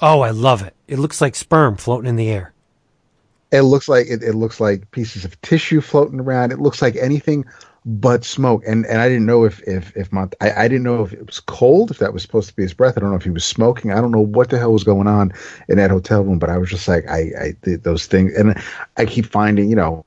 [0.00, 0.74] Oh, I love it.
[0.88, 2.52] It looks like sperm floating in the air.
[3.52, 6.52] It looks like it, it looks like pieces of tissue floating around.
[6.52, 7.44] It looks like anything
[7.84, 8.62] but smoke.
[8.66, 11.26] And and I didn't know if if if Mont- I, I didn't know if it
[11.26, 12.96] was cold, if that was supposed to be his breath.
[12.96, 13.92] I don't know if he was smoking.
[13.92, 15.32] I don't know what the hell was going on
[15.68, 16.38] in that hotel room.
[16.38, 18.56] But I was just like, I I did those things, and
[18.96, 20.04] I keep finding, you know,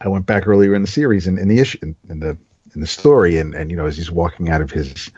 [0.00, 2.36] I went back earlier in the series and in, the issue in, in the
[2.74, 5.10] in the story, and and you know, as he's walking out of his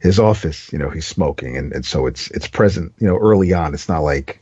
[0.00, 3.52] his office, you know, he's smoking, and and so it's it's present, you know, early
[3.52, 3.74] on.
[3.74, 4.40] It's not like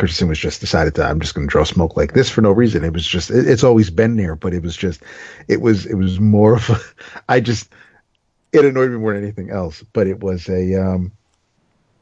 [0.00, 2.52] Kristiansen was just decided to I'm just going to draw smoke like this for no
[2.52, 2.84] reason.
[2.84, 5.02] It was just it, it's always been there, but it was just
[5.46, 6.80] it was it was more of a
[7.28, 7.70] I just
[8.52, 9.84] it annoyed me more than anything else.
[9.92, 11.12] But it was a um,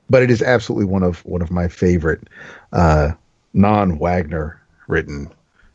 [0.09, 2.29] but it is absolutely one of one of my favorite
[2.73, 3.12] uh,
[3.53, 5.29] non Wagner written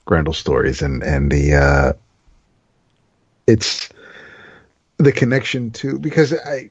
[0.06, 1.94] Grendel stories, and and the uh,
[3.48, 3.90] it's
[4.98, 6.70] the connection to because I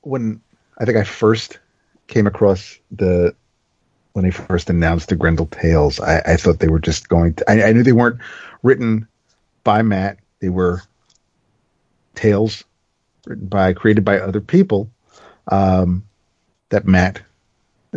[0.00, 0.40] when
[0.78, 1.58] I think I first
[2.06, 3.34] came across the
[4.12, 7.50] when they first announced the Grendel Tales, I, I thought they were just going to.
[7.50, 8.20] I, I knew they weren't
[8.62, 9.06] written
[9.64, 10.18] by Matt.
[10.40, 10.82] They were
[12.14, 12.64] tales
[13.26, 14.90] written by, created by other people
[15.50, 16.04] um,
[16.68, 17.22] that Matt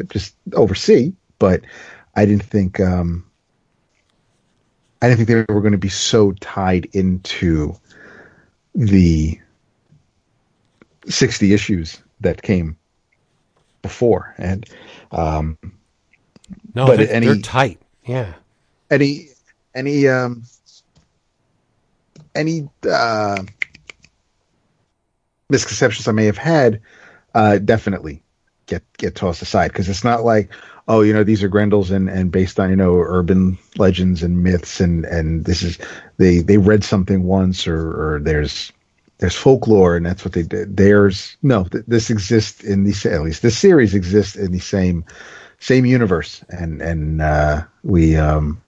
[0.07, 1.11] just oversee.
[1.39, 1.61] But
[2.15, 2.79] I didn't think.
[2.79, 3.25] Um,
[5.01, 7.75] I didn't think they were going to be so tied into
[8.73, 9.39] the
[11.07, 12.77] sixty issues that came
[13.81, 14.67] before, and
[15.11, 15.57] um,
[16.73, 17.79] No, But they're, any- they're tight.
[18.05, 18.33] Yeah.
[18.91, 19.29] any
[19.73, 20.43] any um
[22.35, 23.43] any uh
[25.49, 26.81] misconceptions I may have had
[27.33, 28.21] uh definitely
[28.67, 30.49] get get tossed aside because it's not like
[30.87, 34.43] oh you know these are Grendels and and based on you know urban legends and
[34.43, 35.77] myths and and this is
[36.17, 38.71] they they read something once or or there's
[39.19, 43.21] there's folklore and that's what they did there's no th- this exists in the at
[43.21, 45.05] least this series exists in the same
[45.65, 48.61] same universe and and uh we um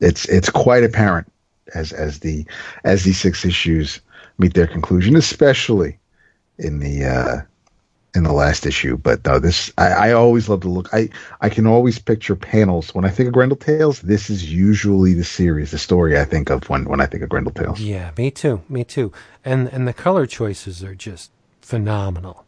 [0.00, 1.30] it's it's quite apparent
[1.74, 2.46] as as the
[2.84, 4.00] as these six issues
[4.38, 5.98] meet their conclusion especially
[6.56, 7.36] in the uh
[8.14, 11.10] in the last issue but no this i, I always love to look i
[11.42, 15.24] i can always picture panels when i think of grendel tales this is usually the
[15.24, 18.30] series the story i think of when when i think of grendel tales Yeah, me
[18.30, 18.62] too.
[18.70, 19.12] Me too.
[19.44, 21.30] And and the color choices are just
[21.60, 22.46] phenomenal.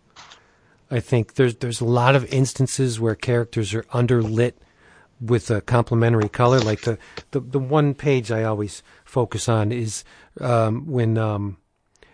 [0.95, 4.53] I think there's there's a lot of instances where characters are underlit
[5.21, 6.61] with a complementary color.
[6.61, 6.99] Like the
[7.33, 10.05] the, the one page I always focus on is
[10.41, 11.57] um, when um,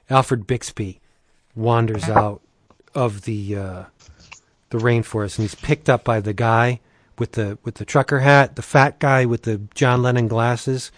[0.09, 1.01] Alfred Bixby
[1.55, 2.41] wanders out
[2.95, 3.85] of the uh,
[4.71, 6.81] the rainforest and he's picked up by the guy
[7.19, 10.91] with the with the trucker hat, the fat guy with the John Lennon glasses.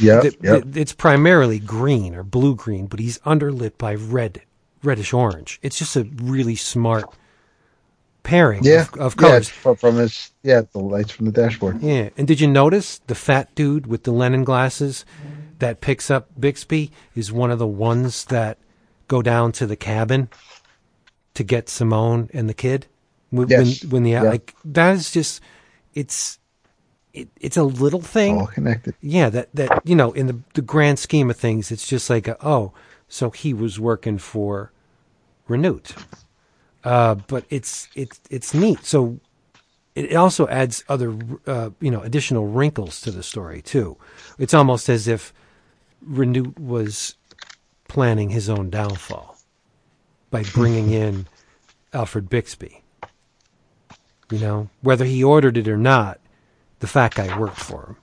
[0.00, 4.42] Yeah th- th- it's primarily green or blue green, but he's underlit by red,
[4.82, 5.58] reddish orange.
[5.62, 7.04] It's just a really smart
[8.24, 9.48] pairing yeah of, of yeah, colors.
[9.48, 12.10] from, from his yeah the lights from the dashboard Yeah.
[12.16, 15.06] And did you notice the fat dude with the Lennon glasses
[15.60, 18.58] that picks up Bixby is one of the ones that
[19.06, 20.28] go down to the cabin
[21.34, 22.86] to get Simone and the kid?
[23.30, 23.82] When, Yes.
[23.84, 24.22] when, when the Yeah.
[24.22, 25.40] like that is just
[25.94, 26.38] it's
[27.14, 28.38] it, it's a little thing.
[28.38, 28.94] All connected.
[29.00, 32.28] Yeah, that that you know, in the the grand scheme of things, it's just like
[32.28, 32.72] a, oh,
[33.08, 34.72] so he was working for
[35.48, 35.94] Renute.
[36.84, 38.84] Uh, but it's it's it's neat.
[38.84, 39.18] So
[39.94, 41.16] it also adds other
[41.46, 43.96] uh, you know additional wrinkles to the story too.
[44.38, 45.32] It's almost as if
[46.06, 47.16] Renute was
[47.88, 49.36] planning his own downfall
[50.30, 51.26] by bringing in
[51.92, 52.82] Alfred Bixby.
[54.30, 56.20] You know, whether he ordered it or not,
[56.80, 57.96] the fat guy worked for him.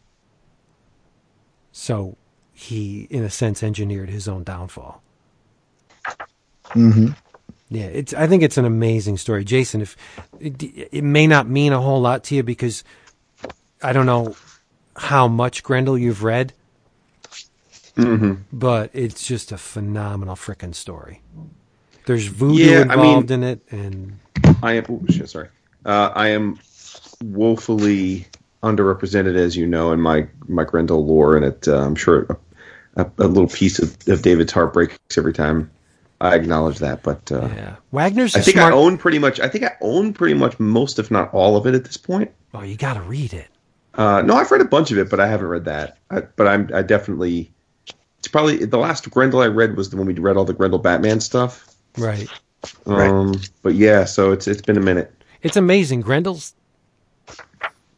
[1.71, 2.17] So
[2.55, 5.03] he, in a sense, engineered his own downfall.
[6.71, 7.07] hmm
[7.69, 8.13] Yeah, it's.
[8.13, 9.81] I think it's an amazing story, Jason.
[9.81, 9.95] If
[10.39, 12.83] it, it may not mean a whole lot to you because
[13.83, 14.35] I don't know
[14.95, 16.53] how much Grendel you've read,
[17.95, 21.21] hmm but it's just a phenomenal frickin' story.
[22.05, 24.19] There's voodoo Yeah, I mean- involved in it, and
[24.63, 24.85] I am.
[24.89, 25.49] Oh, shit, sorry.
[25.85, 26.57] Uh, I am
[27.23, 28.27] woefully
[28.63, 31.67] underrepresented, as you know, in my my Grendel lore, and it.
[31.67, 32.37] Uh, I'm sure a,
[32.95, 35.69] a, a little piece of, of David's heart breaks every time
[36.21, 37.03] I acknowledge that.
[37.03, 38.35] But uh, yeah, Wagner's.
[38.35, 38.73] I think smart.
[38.73, 39.39] I own pretty much.
[39.39, 42.31] I think I own pretty much most, if not all of it, at this point.
[42.53, 43.47] oh, you got to read it.
[43.93, 45.97] Uh, no, I've read a bunch of it, but I haven't read that.
[46.09, 47.51] I, but I'm I definitely.
[48.19, 50.79] It's probably the last Grendel I read was the one we read all the Grendel
[50.79, 51.75] Batman stuff.
[51.97, 52.27] Right.
[52.87, 55.13] Um, But yeah, so it's it's been a minute.
[55.43, 56.01] It's amazing.
[56.01, 56.55] Grendel's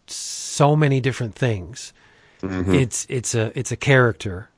[0.08, 1.94] so many different things.
[2.44, 4.50] It's it's a it's a character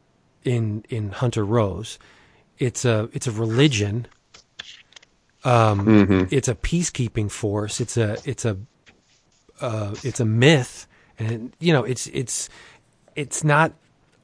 [0.44, 1.99] in in Hunter Rose.
[2.57, 4.07] It's a it's a religion.
[5.44, 7.80] Um, It's a peacekeeping force.
[7.80, 8.57] It's a it's a
[9.61, 10.88] uh, it's a myth,
[11.18, 12.49] and you know it's it's
[13.16, 13.74] it's not.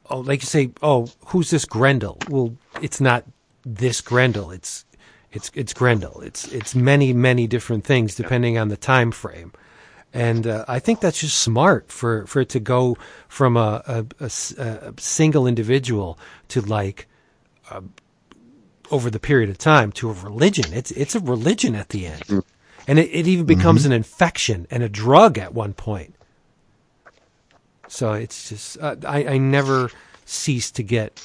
[0.08, 2.20] Oh, like you say, oh, who's this Grendel?
[2.30, 3.24] Well, it's not
[3.66, 4.52] this Grendel.
[4.52, 4.86] It's
[5.32, 6.22] it's it's Grendel.
[6.22, 9.52] It's it's many many different things depending on the time frame,
[10.16, 12.98] and uh, I think that's just smart for for it to go
[13.28, 14.06] from a
[14.98, 16.18] single individual
[16.48, 17.08] to like
[17.70, 17.82] uh,
[18.90, 20.74] over the period of time to a religion.
[20.74, 22.44] It's it's a religion at the end,
[22.88, 26.16] and it, it even becomes an infection and a drug at one point.
[27.90, 29.92] So it's just uh, I I never
[30.24, 31.22] cease to get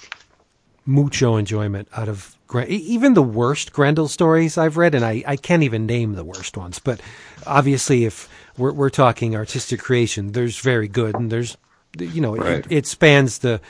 [0.84, 2.36] mucho enjoyment out of
[2.66, 6.56] even the worst Grendel stories I've read, and I, I can't even name the worst
[6.56, 6.80] ones.
[6.80, 7.00] But
[7.46, 8.28] obviously, if
[8.60, 11.56] we're we're talking artistic creation, there's very good, and there's
[11.98, 12.58] you know Right.
[12.66, 13.60] it, it spans the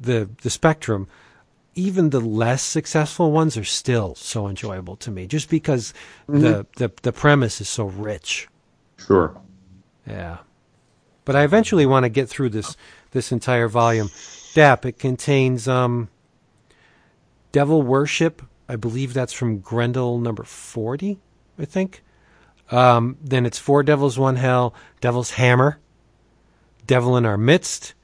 [0.00, 1.06] the the spectrum.
[1.74, 5.94] Even the less successful ones are still so enjoyable to me, just because
[6.26, 8.48] the, the the premise is so rich.
[8.96, 9.36] Sure.
[10.04, 10.38] Yeah.
[11.24, 12.76] But I eventually want to get through this
[13.12, 14.10] this entire volume.
[14.54, 16.08] Dap, it contains um
[17.52, 18.42] Devil Worship.
[18.68, 21.18] I believe that's from Grendel number 40,
[21.58, 22.02] I think.
[22.70, 25.78] Um, then it's Four Devils, One Hell, Devil's Hammer,
[26.86, 27.94] Devil in Our Midst,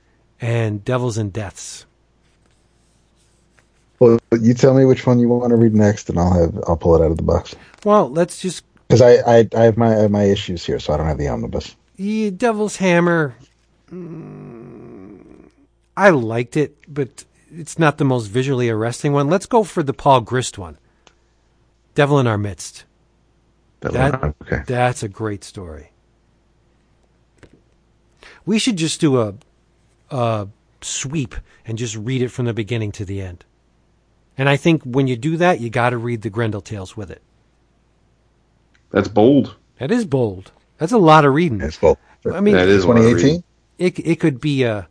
[0.41, 1.87] and Devils and Deaths.
[4.01, 6.77] Well, you tell me which one you want to read next, and I'll have I'll
[6.77, 7.55] pull it out of the box
[7.85, 10.93] Well, let's just because I, I I have my I have my issues here, so
[10.93, 11.77] I don't have the omnibus.
[11.97, 13.37] Yeah, Devil's Hammer.
[13.91, 15.49] mm,
[15.97, 19.31] I liked it, but it's not the most visually arresting one.
[19.31, 20.77] Let's go for the Paul Grist one.
[21.95, 22.85] Devil in Our Midst.
[23.93, 24.63] That- okay.
[24.67, 25.91] That's a great story.
[28.47, 29.35] We should just do a,
[30.11, 30.49] a
[30.81, 31.35] sweep
[31.67, 33.45] and just read it from the beginning to the end.
[34.37, 37.11] And I think when you do that, you got to read the Grendel Tales with
[37.11, 37.23] it.
[38.91, 39.57] That's bold.
[39.79, 40.53] That is bold.
[40.79, 41.61] That's a lot of reading.
[41.61, 41.99] It's full.
[42.33, 43.45] I mean, That is a lot of 2018.
[43.79, 44.89] it it could be a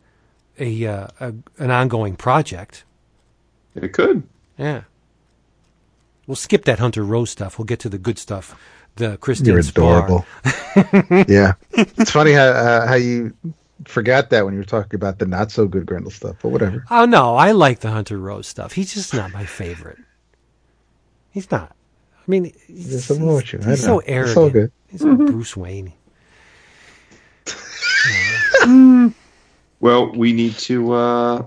[0.58, 2.84] a, uh, a an ongoing project.
[3.74, 4.22] It could.
[4.56, 4.82] Yeah.
[6.26, 7.58] We'll skip that Hunter Rose stuff.
[7.58, 8.56] We'll get to the good stuff.
[8.96, 10.04] The Christine You're Spar.
[10.06, 10.26] adorable.
[11.28, 13.32] yeah, it's funny how uh, how you
[13.86, 16.84] forgot that when you were talking about the not so good Grendel stuff, but whatever.
[16.90, 18.72] Oh no, I like the Hunter Rose stuff.
[18.72, 19.98] He's just not my favorite.
[21.32, 21.74] He's not.
[22.16, 23.58] I mean, he's, There's something wrong with you.
[23.64, 23.98] I he's don't so know.
[23.98, 24.36] It's arrogant.
[24.38, 24.72] all good.
[24.88, 25.92] He's like Bruce Wayne.
[29.80, 30.92] Well, we need to.
[30.94, 31.46] Uh,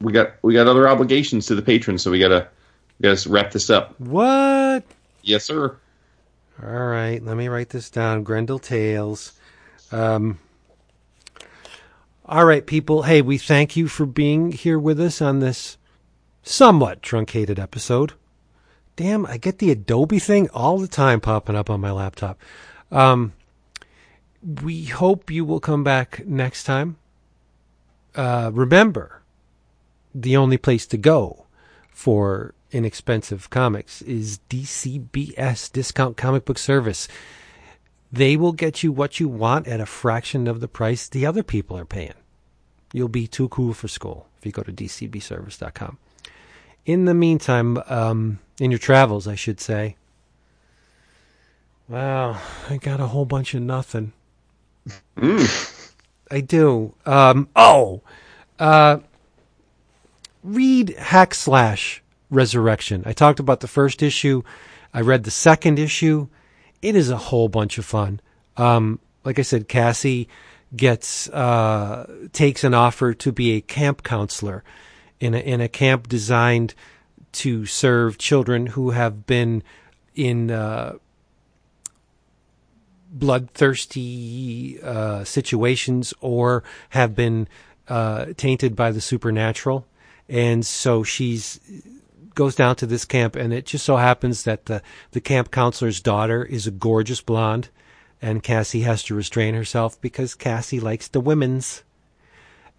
[0.00, 2.46] we got we got other obligations to the patrons, so we gotta
[3.00, 3.98] we gotta wrap this up.
[4.00, 4.84] What?
[5.22, 5.76] Yes, sir.
[6.60, 8.24] All right, let me write this down.
[8.24, 9.32] Grendel Tales.
[9.90, 10.38] Um,
[12.26, 13.02] all right, people.
[13.02, 15.76] Hey, we thank you for being here with us on this
[16.42, 18.14] somewhat truncated episode.
[18.96, 22.38] Damn, I get the Adobe thing all the time popping up on my laptop.
[22.90, 23.32] Um,
[24.62, 26.96] we hope you will come back next time.
[28.14, 29.22] Uh, remember,
[30.14, 31.46] the only place to go
[31.90, 37.08] for inexpensive comics is DCBS Discount Comic Book Service.
[38.10, 41.42] they will get you what you want at a fraction of the price the other
[41.42, 42.12] people are paying.
[42.92, 45.98] You'll be too cool for school if you go to dcbservice.com.
[46.84, 49.96] In the meantime, um, in your travels, I should say,
[51.88, 52.38] wow,
[52.68, 54.12] I got a whole bunch of nothing.
[55.16, 56.94] I do.
[57.06, 58.02] Um, oh,
[58.58, 58.98] uh,
[60.42, 62.01] read Hack Slash
[62.32, 63.02] Resurrection.
[63.04, 64.42] I talked about the first issue.
[64.94, 66.28] I read the second issue.
[66.80, 68.20] It is a whole bunch of fun.
[68.56, 70.28] Um, like I said, Cassie
[70.74, 74.64] gets uh, takes an offer to be a camp counselor
[75.20, 76.74] in a in a camp designed
[77.32, 79.62] to serve children who have been
[80.14, 80.94] in uh,
[83.12, 87.46] bloodthirsty uh, situations or have been
[87.88, 89.86] uh, tainted by the supernatural,
[90.28, 91.60] and so she's
[92.34, 94.82] goes down to this camp, and it just so happens that the
[95.12, 97.68] the camp counselor's daughter is a gorgeous blonde,
[98.20, 101.82] and Cassie has to restrain herself because Cassie likes the women's.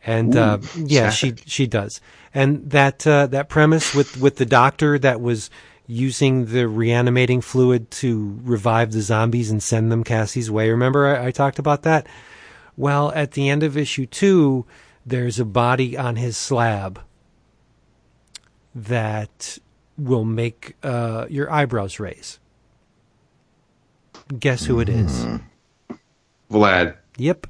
[0.06, 2.02] And uh, yeah, she she does.
[2.34, 5.50] And that uh, that premise with with the doctor that was
[5.88, 10.70] using the reanimating fluid to revive the zombies and send them Cassie's way.
[10.70, 12.08] Remember I, I talked about that?
[12.76, 14.66] Well, at the end of issue two,
[15.06, 17.00] there's a body on his slab
[18.76, 19.58] that
[19.98, 22.40] will make uh, your eyebrows raise.
[24.40, 25.26] Guess who it is?
[26.50, 26.96] Vlad.
[27.18, 27.48] Yep.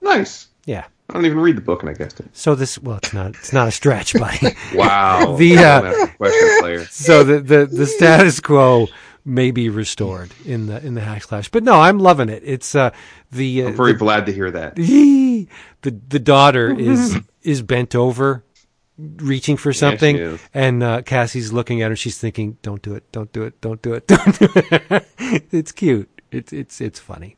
[0.00, 0.48] Nice.
[0.64, 0.84] Yeah.
[1.08, 2.26] I don't even read the book, and I guessed it.
[2.32, 4.54] So this, well, it's not, it's not a stretch, buddy.
[4.74, 5.36] Wow.
[5.38, 6.84] The, uh, Don't ask a question, player.
[6.90, 8.86] so the, the the status quo
[9.24, 12.42] may be restored in the in the hack slash, but no, I'm loving it.
[12.44, 12.90] It's uh
[13.32, 14.76] the uh, I'm very glad to hear that.
[14.76, 15.48] the
[15.82, 18.44] the daughter is is bent over
[19.16, 20.40] reaching for something is.
[20.52, 23.80] and uh, Cassie's looking at her she's thinking don't do it don't do it don't
[23.82, 25.06] do it don't do it.
[25.52, 26.08] It's cute.
[26.30, 27.36] It's it's it's funny.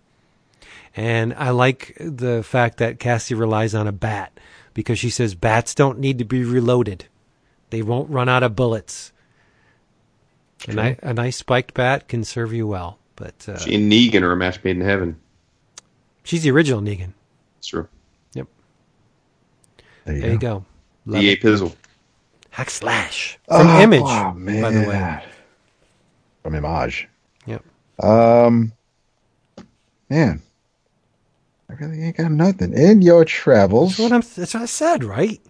[0.95, 4.39] And I like the fact that Cassie relies on a bat
[4.75, 7.07] because she says bats don't need to be reloaded.
[7.71, 9.13] They won't run out of bullets.
[10.69, 14.23] And I, a nice spiked bat can serve you well but uh, She and Negan
[14.23, 15.17] are a match made in heaven.
[16.25, 17.13] she's the original Negan.
[17.59, 17.89] It's true.
[18.35, 18.49] yep.
[20.05, 20.65] There you there you go.
[21.07, 21.41] Go Love EA it.
[21.43, 21.75] Pizzle.
[22.51, 24.63] hack slash from Oh, Image oh, man.
[24.63, 25.23] by the way
[26.43, 27.09] From Image.
[27.47, 27.63] yep
[28.01, 28.73] Um,
[30.11, 30.43] man,
[31.71, 32.73] I really ain't got nothing.
[32.75, 35.41] In your travels, That's what, I'm, that's what I said, right?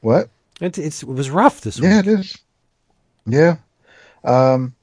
[0.00, 0.28] what?
[0.60, 2.06] It, it's, it was rough this Yeah, week.
[2.06, 2.38] it is.
[3.26, 3.56] Yeah.
[4.24, 4.74] Um,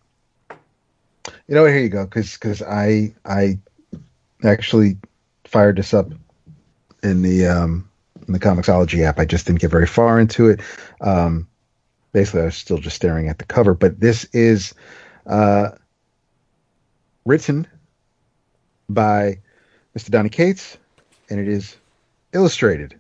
[1.48, 1.72] you know what?
[1.72, 2.06] Here you go.
[2.06, 3.60] because Because I I
[4.44, 4.98] actually
[5.46, 6.12] fired this up
[7.04, 7.90] in the um
[8.28, 9.20] in the Comixology app.
[9.20, 10.62] I just didn't get very far into it.
[11.02, 11.48] Um,
[12.12, 13.74] basically, I was still just staring at the cover.
[13.74, 14.74] But this is
[15.26, 15.70] uh,
[17.26, 17.68] written
[18.90, 19.40] by
[19.98, 20.10] Mr.
[20.10, 20.78] Donny Cates,
[21.30, 21.76] and it is
[22.34, 23.00] illustrated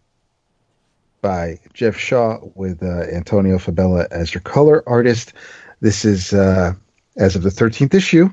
[1.22, 5.34] by Geoff Shaw with uh, Antonio Fabela as your color artist.
[5.82, 6.74] This is, uh,
[7.18, 8.30] as of the 13th issue,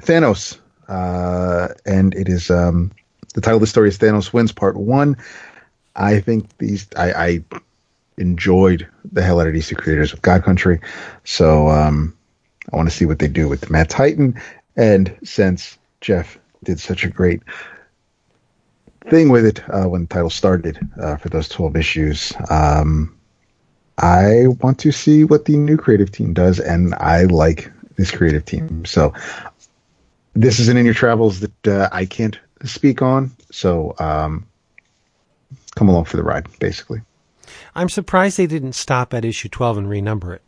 [0.00, 0.58] Thanos.
[0.88, 2.92] Uh, and it is, um,
[3.34, 5.16] the title of the story is Thanos Wins Part 1.
[5.96, 7.44] I think these, I, I
[8.16, 10.80] enjoyed the hell out of DC creators with God Country.
[11.24, 12.16] So, um,
[12.72, 14.40] I want to see what they do with Mad Titan.
[14.76, 17.42] And since Jeff did such a great
[19.10, 22.32] thing with it uh, when the title started uh, for those 12 issues.
[22.50, 23.16] Um,
[23.98, 28.44] I want to see what the new creative team does, and I like this creative
[28.44, 28.84] team.
[28.84, 29.12] So
[30.34, 32.38] this is an in your travels that uh, I can't
[32.68, 33.30] speak on.
[33.50, 34.46] So um,
[35.76, 37.00] come along for the ride, basically.
[37.74, 40.42] I'm surprised they didn't stop at issue 12 and renumber it.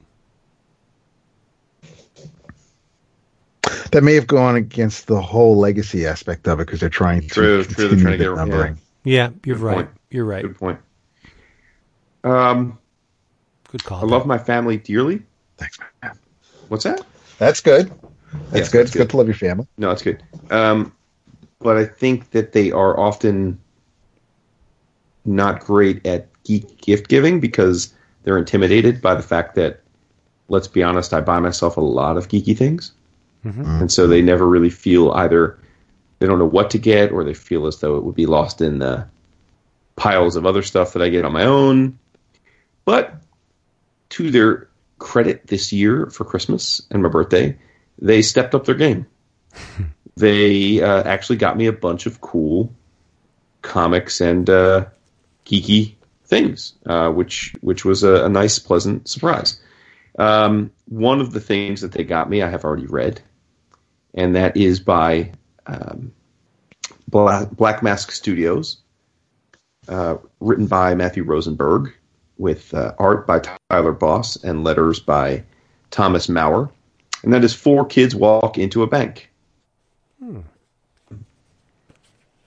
[3.93, 7.29] That may have gone against the whole legacy aspect of it because they're trying to
[7.29, 8.35] True, true, they're continue trying to the get- yeah.
[8.45, 8.79] numbering.
[9.05, 9.75] Yeah, you're Good right.
[9.77, 9.91] point.
[10.11, 10.43] You're right.
[10.43, 10.81] Good point.
[12.25, 12.79] Um,
[13.71, 14.01] Good call.
[14.01, 15.23] I love my family dearly.
[15.59, 16.19] Thanks, man.
[16.69, 17.03] What's that?
[17.39, 17.89] That's good.
[18.51, 18.79] That's Yes, good.
[18.81, 18.99] that's it's good.
[19.01, 19.67] good to love your family.
[19.79, 20.23] No, it's good.
[20.51, 20.93] Um,
[21.67, 23.59] but I think that they are often
[25.25, 29.81] not great at geek gift giving because they're intimidated by the fact that,
[30.49, 32.93] let's be honest, I buy myself a lot of geeky things.
[33.45, 33.81] Mm-hmm.
[33.81, 35.59] And so they never really feel either
[36.21, 38.61] they don't know what to get or they feel as though it would be lost
[38.61, 39.09] in the
[39.97, 41.99] piles of other stuff that I get on my own.
[42.85, 43.13] But
[44.11, 44.69] to their
[45.01, 47.59] credit this year for Christmas and my birthday,
[47.99, 49.09] they stepped up their game.
[50.17, 52.73] they uh, actually got me a bunch of cool
[53.63, 54.87] comics and uh,
[55.45, 55.95] geeky
[56.25, 59.61] things, uh, which which was a, a nice, pleasant surprise.
[60.19, 63.21] Um, one of the things that they got me, I have already read,
[64.15, 65.33] and that is by
[65.67, 66.13] um,
[67.09, 68.79] Black, Black Mask Studios,
[69.89, 71.93] uh, written by Matthew Rosenberg,
[72.39, 73.41] with uh, art by
[73.71, 75.45] Tyler Boss and letters by
[75.91, 76.71] Thomas Mauer.
[77.23, 79.31] And that is Four Kids Walk into a Bank.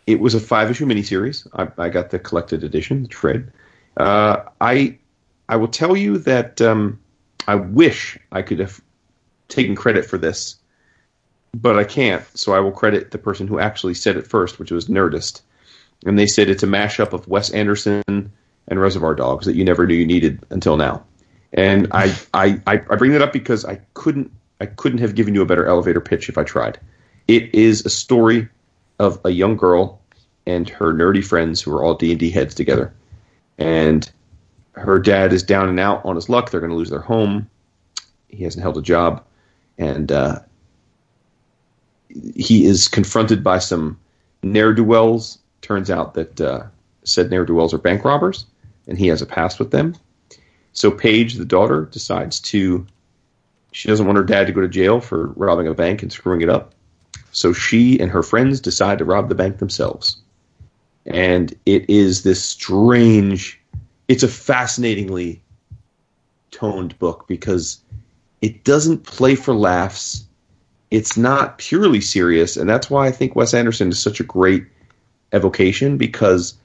[0.08, 1.48] It was a five issue miniseries.
[1.54, 3.46] I, I got the collected edition, the trade.
[3.98, 4.98] Uh, I
[5.48, 7.00] I will tell you that um,
[7.48, 8.82] I wish I could have
[9.50, 10.56] taken credit for this,
[11.54, 12.24] but I can't.
[12.38, 15.42] So I will credit the person who actually said it first, which was Nerdist,
[16.06, 19.86] and they said it's a mashup of Wes Anderson and Reservoir Dogs that you never
[19.86, 21.04] knew you needed until now.
[21.54, 24.32] And I I, I, I bring that up because I couldn't
[24.62, 26.80] I couldn't have given you a better elevator pitch if I tried.
[27.30, 28.50] It is a story
[28.98, 30.02] of a young girl
[30.48, 32.92] and her nerdy friends who are all D and D heads together,
[33.60, 34.12] and
[34.72, 36.50] her dad is down and out on his luck.
[36.50, 37.48] They're going to lose their home.
[38.30, 39.24] He hasn't held a job,
[39.78, 40.40] and uh,
[42.36, 44.00] he is confronted by some
[44.42, 45.38] ne'er do wells.
[45.62, 46.64] Turns out that uh,
[47.04, 48.48] said ne'er do wells are bank robbers,
[48.88, 49.96] and he has a past with them.
[50.74, 52.88] So Paige, the daughter, decides to.
[53.72, 56.42] She doesn't want her dad to go to jail for robbing a bank and screwing
[56.42, 56.74] it up.
[57.32, 60.18] So she and her friends decide to rob the bank themselves.
[61.06, 63.60] And it is this strange,
[64.08, 65.42] it's a fascinatingly
[66.52, 67.82] toned book because
[68.42, 70.26] it doesn't play for laughs.
[70.92, 72.58] It's not purely serious.
[72.58, 74.66] And that's why I think Wes Anderson is such a great
[75.32, 76.56] evocation because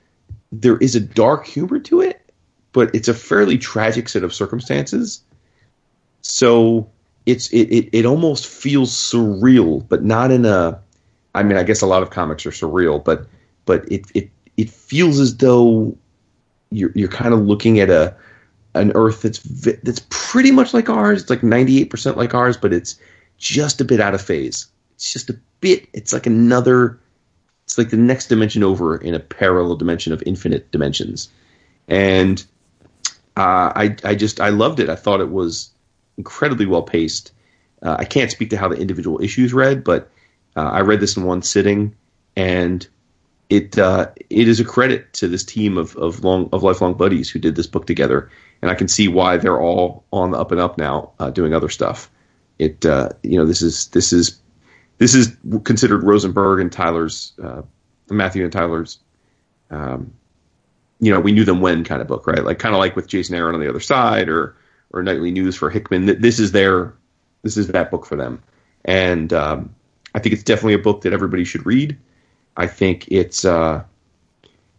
[0.53, 2.21] there is a dark humor to it,
[2.73, 5.23] but it's a fairly tragic set of circumstances.
[6.23, 6.89] So
[7.27, 10.81] it's it, it, it almost feels surreal, but not in a
[11.35, 13.27] I mean, I guess a lot of comics are surreal, but
[13.65, 15.97] but it it it feels as though
[16.71, 18.15] you're you're kind of looking at a
[18.75, 19.41] an Earth that's
[19.83, 21.23] that's pretty much like ours.
[21.23, 22.99] It's like ninety eight percent like ours, but it's
[23.39, 24.67] just a bit out of phase.
[24.95, 25.89] It's just a bit.
[25.93, 26.99] It's like another.
[27.65, 31.31] It's like the next dimension over in a parallel dimension of infinite dimensions,
[31.89, 32.45] and
[33.37, 34.91] uh, I I just I loved it.
[34.91, 35.71] I thought it was
[36.17, 37.33] incredibly well paced.
[37.83, 40.11] Uh, I can't speak to how the individual issues read, but
[40.57, 41.95] uh, I read this in one sitting,
[42.37, 42.87] and
[43.51, 47.31] it uh, it is a credit to this team of of long of lifelong buddies
[47.31, 48.31] who did this book together,
[48.63, 51.55] and I can see why they're all on the up and up now, uh, doing
[51.55, 52.11] other stuff.
[52.59, 54.41] It uh, you know this is this is
[54.99, 57.63] this is considered Rosenberg and Tyler's uh,
[58.09, 58.99] Matthew and Tyler's.
[59.71, 60.15] Um,
[61.01, 62.45] you know, we knew them when kind of book, right?
[62.45, 64.57] Like kind of like with Jason Aaron on the other side, or
[64.95, 66.07] or Nightly News for Hickman.
[66.07, 66.95] This is their
[67.43, 68.43] this is that book for them,
[68.85, 69.75] and um,
[70.15, 71.99] I think it's definitely a book that everybody should read.
[72.57, 73.83] I think it's uh,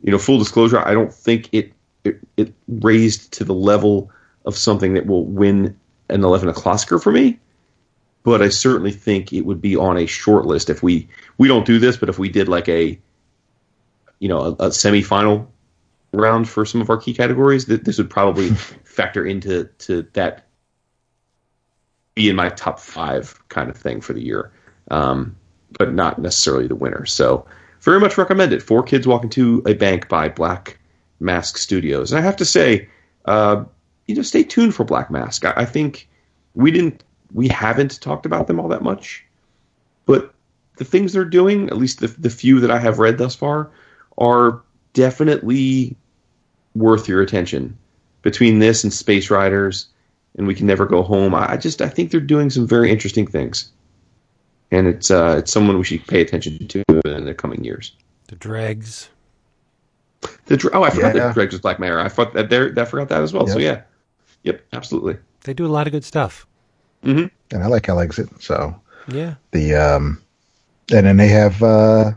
[0.02, 0.80] you know full disclosure.
[0.80, 1.74] I don't think it,
[2.04, 4.10] it it raised to the level
[4.46, 5.78] of something that will win
[6.10, 7.40] an eleven o'clocker for me.
[8.24, 11.66] But I certainly think it would be on a short list if we we don't
[11.66, 12.98] do this, but if we did like a
[14.20, 15.48] you know a, a semifinal
[16.14, 18.52] round for some of our key categories, that this would probably
[18.96, 20.48] factor into to that
[22.16, 24.52] be in my top five kind of thing for the year,
[24.90, 25.36] um,
[25.78, 27.06] but not necessarily the winner.
[27.06, 27.46] So
[27.82, 28.64] very much recommend it.
[28.64, 30.80] Four Kids Walk into a Bank by Black
[31.20, 32.88] Mask Studios, and I have to say,
[33.26, 33.66] uh,
[34.08, 35.46] you know, stay tuned for Black Mask.
[35.46, 36.08] I, I think
[36.56, 37.04] we didn't
[37.34, 39.26] we haven't talked about them all that much,
[40.06, 40.34] but
[40.78, 43.72] the things they're doing, at least the the few that I have read thus far,
[44.18, 44.62] are
[44.94, 45.98] definitely
[46.76, 47.78] worth your attention.
[48.26, 49.86] Between this and Space Riders,
[50.36, 51.36] and we can never go home.
[51.36, 53.72] I just I think they're doing some very interesting things,
[54.72, 57.92] and it's uh, it's someone we should pay attention to in the coming years.
[58.30, 59.10] The dregs.
[60.48, 61.28] The Dr- oh, I forgot Yeah.
[61.28, 62.00] that Greg was Black Mayor.
[62.00, 63.46] I thought that there I forgot that as well.
[63.46, 63.88] So yeah, Yep.
[64.44, 65.18] yep, absolutely.
[65.44, 66.48] They do a lot of good stuff.
[67.04, 68.42] and I like Hell Exit.
[68.42, 68.76] So
[69.08, 69.36] Yeah.
[69.52, 70.20] the um,
[70.92, 72.14] and then they have uh,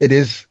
[0.00, 0.46] it is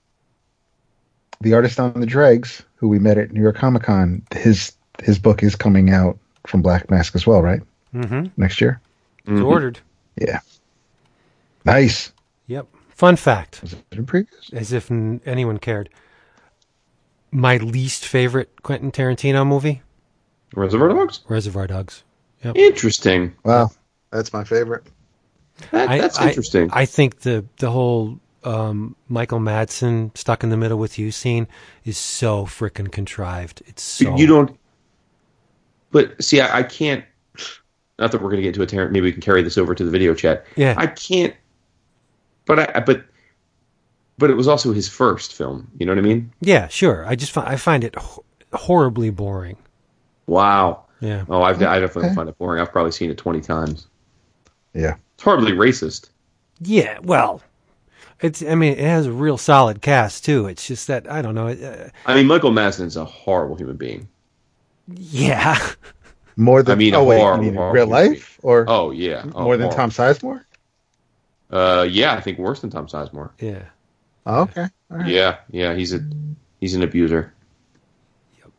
[1.42, 4.24] the artist on the dregs who we met at New York Comic Con.
[4.36, 6.18] His his book is coming out
[6.48, 7.62] from Black Mask as well, right?
[7.94, 8.26] Mm-hmm.
[8.36, 8.82] Next year.
[9.28, 9.80] It's ordered.
[10.20, 10.40] Yeah.
[11.64, 12.12] Nice.
[12.48, 12.68] Yep.
[12.90, 15.90] Fun fact, Was it in as if n- anyone cared.
[17.32, 19.82] My least favorite Quentin Tarantino movie,
[20.56, 21.22] Reservoir Dogs.
[21.30, 22.04] Reservoir Dogs.
[22.44, 22.58] Yep.
[22.58, 23.34] Interesting.
[23.46, 23.70] Wow,
[24.12, 24.84] that's my favorite.
[25.72, 26.70] That, I- that's I- interesting.
[26.74, 31.48] I think the the whole um, Michael Madsen stuck in the middle with you scene
[31.86, 33.62] is so freaking contrived.
[33.68, 34.58] It's so you don't.
[35.92, 37.04] But see, I, I can't.
[38.00, 39.76] Not that we're going to get into a Tar- maybe we can carry this over
[39.76, 40.46] to the video chat.
[40.56, 40.74] Yeah.
[40.78, 41.36] I can't.
[42.46, 43.06] But I but
[44.18, 45.70] but it was also his first film.
[45.80, 46.32] You know what I mean?
[46.42, 47.06] Yeah, sure.
[47.06, 48.24] I just find I find it ho-
[48.54, 49.58] horribly boring.
[50.26, 50.86] Wow.
[51.00, 51.26] Yeah.
[51.30, 52.16] Oh, I've, I definitely Okay.
[52.16, 52.62] find it boring.
[52.62, 53.88] I've probably seen it twenty times.
[54.74, 54.96] Yeah.
[55.16, 56.10] It's hardly racist.
[56.62, 57.42] Yeah, well,
[58.22, 58.42] it's.
[58.44, 60.48] I mean, it has a real solid cast too.
[60.48, 61.48] It's just that I don't know.
[61.50, 64.08] Uh, I mean, Michael Madsen's a horrible human being.
[64.88, 65.58] yeah,
[66.38, 68.10] More than I mean, oh wait, horrible, you mean in real movie.
[68.10, 69.70] life or Oh yeah, oh, more than horrible.
[69.70, 70.44] Tom Sizemore?
[71.52, 73.32] Uh, yeah, I think worse than Tom Sizemore.
[73.40, 73.64] yeah.
[74.26, 75.08] Oh, okay, all right.
[75.08, 76.00] Yeah, yeah, he's a
[76.60, 77.34] he's an abuser.
[78.40, 78.52] Yep.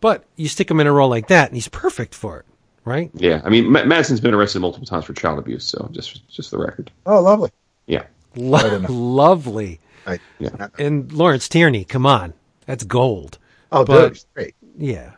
[0.00, 2.46] But you stick him in a role like that, and he's perfect for it,
[2.84, 3.10] right?
[3.14, 5.64] Yeah, I mean, Ma- Madsen's been arrested multiple times for child abuse.
[5.66, 6.90] So just just the record.
[7.06, 7.50] Oh, lovely.
[7.86, 8.04] Yeah,
[8.34, 9.80] Lo- lovely.
[10.06, 10.68] I, Yeah.
[10.78, 12.32] And Lawrence Tierney, come on,
[12.66, 13.38] that's gold.
[13.72, 14.54] oh, But- dude, great.
[14.78, 15.12] Yeah.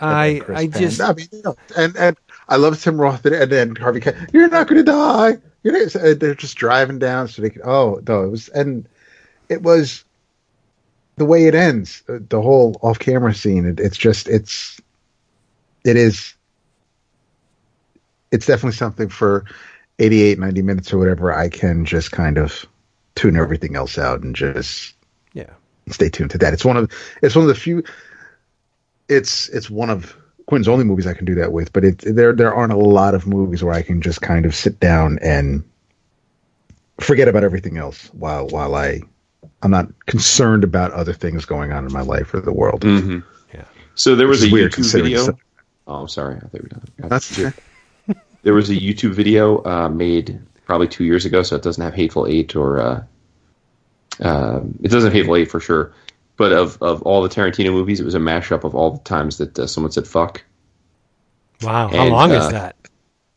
[0.00, 0.82] I I Penn.
[0.82, 2.16] just I mean, you know, and and
[2.48, 4.00] I love Tim Roth and then Harvey.
[4.00, 4.32] Keitel.
[4.32, 5.38] You're not going to die.
[5.62, 7.62] You're not, they're just driving down so they can.
[7.64, 8.88] Oh no, it was and
[9.48, 10.02] it was
[11.16, 12.02] the way it ends.
[12.08, 13.64] uh, The whole off-camera scene.
[13.64, 14.80] It, it's just it's
[15.84, 16.34] it is.
[18.32, 19.44] It's definitely something for
[20.02, 21.32] 88, 90 minutes or whatever.
[21.32, 22.66] I can just kind of
[23.14, 24.94] tune everything else out and just
[25.32, 25.50] yeah.
[25.90, 26.52] stay tuned to that.
[26.52, 26.90] It's one of
[27.22, 27.84] it's one of the few.
[29.08, 30.16] It's it's one of
[30.46, 33.14] Quinn's only movies I can do that with, but it there there aren't a lot
[33.14, 35.62] of movies where I can just kind of sit down and
[36.98, 39.00] forget about everything else while while I
[39.62, 42.82] I'm not concerned about other things going on in my life or the world.
[42.82, 43.20] hmm
[43.54, 43.64] Yeah.
[43.94, 45.22] So there was a weird YouTube video.
[45.22, 45.38] it's-
[45.86, 46.36] Oh, I'm sorry.
[46.36, 46.82] I thought we were done.
[46.98, 47.40] That's
[48.42, 51.94] There was a YouTube video uh, made probably two years ago, so it doesn't have
[51.94, 53.04] Hateful Eight or uh,
[54.20, 55.92] um it doesn't have Hateful Eight for sure.
[56.36, 59.38] But of, of all the Tarantino movies, it was a mashup of all the times
[59.38, 60.42] that uh, someone said "fuck."
[61.62, 61.88] Wow.
[61.88, 62.76] How And, long is uh, that?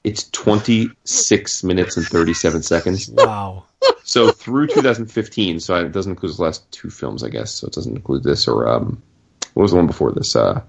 [0.04, 3.10] It's 26 minutes and 37 seconds.
[3.10, 3.66] Wow.
[4.04, 7.52] So through 2015, so it doesn't include the last two films, I guess.
[7.52, 9.02] So it doesn't include this or um,
[9.56, 10.36] what was the one before this?
[10.36, 10.62] Uh,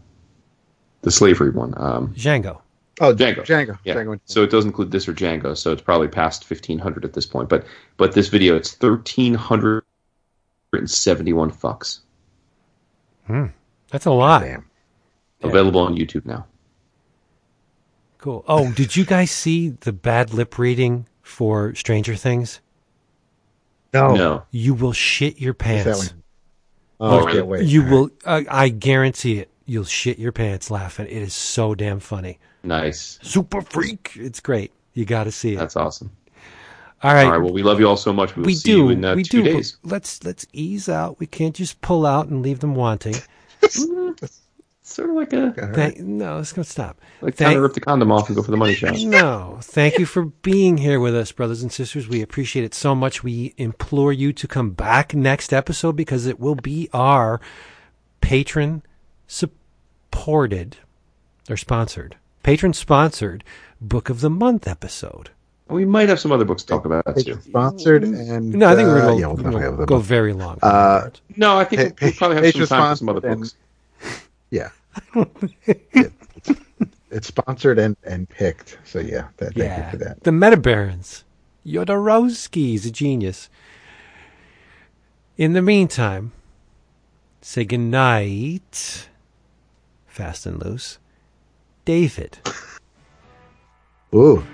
[1.02, 1.74] the slavery one.
[1.76, 2.60] Um, Django.
[3.00, 3.44] Oh Django.
[3.44, 3.94] Django Yeah.
[3.94, 4.18] Django.
[4.24, 5.56] So it does include this or Django.
[5.56, 7.48] So it's probably past 1500 at this point.
[7.48, 7.64] But
[7.96, 12.00] but this video, it's 1371 fucks
[13.26, 13.46] Hmm.
[13.90, 14.42] That's a lot.
[14.42, 14.66] Damn.
[15.42, 16.46] available on YouTube now.
[18.18, 18.44] Cool.
[18.48, 22.60] Oh, did you guys see the bad lip reading for Stranger Things?
[23.92, 24.42] No, No.
[24.50, 26.12] You will shit your pants.
[26.98, 27.30] Oh, really?
[27.30, 27.64] I can't wait.
[27.66, 28.10] You will.
[28.24, 29.50] Uh, I guarantee it.
[29.64, 31.06] You'll shit your pants laughing.
[31.06, 32.38] It is so damn funny.
[32.66, 33.18] Nice.
[33.22, 34.12] Super freak.
[34.16, 34.72] It's great.
[34.94, 35.58] You got to see it.
[35.58, 36.10] That's awesome.
[37.02, 37.24] all right.
[37.24, 37.38] All right.
[37.38, 38.34] Well, we love you all so much.
[38.36, 38.76] We will we see do.
[38.78, 39.52] you in uh, we two do.
[39.52, 39.76] days.
[39.84, 41.18] Let's let's ease out.
[41.20, 43.14] We can't just pull out and leave them wanting.
[44.82, 47.00] Sort of like a Thank, no, let's go stop.
[47.20, 48.96] like Thank- time to rip the condom off and go for the money shot.
[49.00, 52.06] No, thank you for being here with us, brothers and sisters.
[52.08, 53.24] We appreciate it so much.
[53.24, 57.40] We implore you to come back next episode because it will be our
[58.20, 58.84] patron
[59.26, 60.76] supported
[61.50, 63.42] or sponsored, patron sponsored
[63.80, 65.30] book of the month episode.
[65.68, 67.40] We might have some other books to talk about It's too.
[67.40, 70.32] sponsored and No, I think we're uh, going yeah, we'll to definitely have go very
[70.32, 70.60] long.
[70.62, 73.38] Uh, No, I think Pa- we pa- probably have some time for some other sponsored
[73.40, 73.56] books.
[74.50, 74.70] Yeah.
[75.66, 76.12] It-
[77.10, 78.78] it's sponsored and, and picked.
[78.84, 80.22] So yeah, that, thank you for that.
[80.22, 81.24] the Meta Barons.
[81.66, 83.50] Jodorowsky's a genius.
[85.36, 86.30] In the meantime,
[87.40, 89.08] say goodnight,
[90.06, 90.98] fast and loose,
[91.86, 92.36] David.
[94.12, 94.44] Ooh,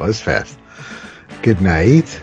[0.00, 0.58] was fast.
[1.42, 2.20] Good night.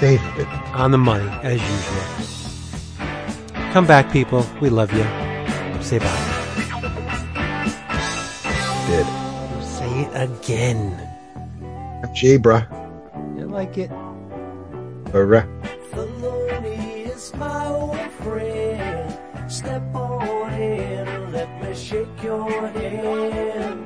[0.00, 0.46] David.
[0.72, 2.02] on the money as usual.
[3.72, 4.46] Come back, people.
[4.62, 5.04] We love you.
[5.82, 6.06] Say bye.
[8.88, 9.06] Did.
[9.62, 10.96] Say it again.
[12.40, 12.64] Bruh.
[13.38, 13.90] You like it?
[15.12, 15.46] Bruh.
[15.90, 19.18] Thelonious, my old friend.
[19.48, 20.05] Step on
[22.26, 23.80] your hand.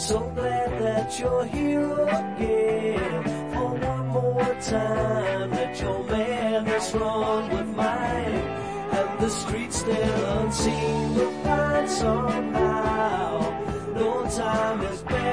[0.00, 3.22] So glad that you're here again.
[3.52, 8.44] For one more time, that your man madness run with mine.
[8.98, 13.28] And the streets still unseen will find somehow.
[13.94, 14.10] No
[14.42, 15.25] time is better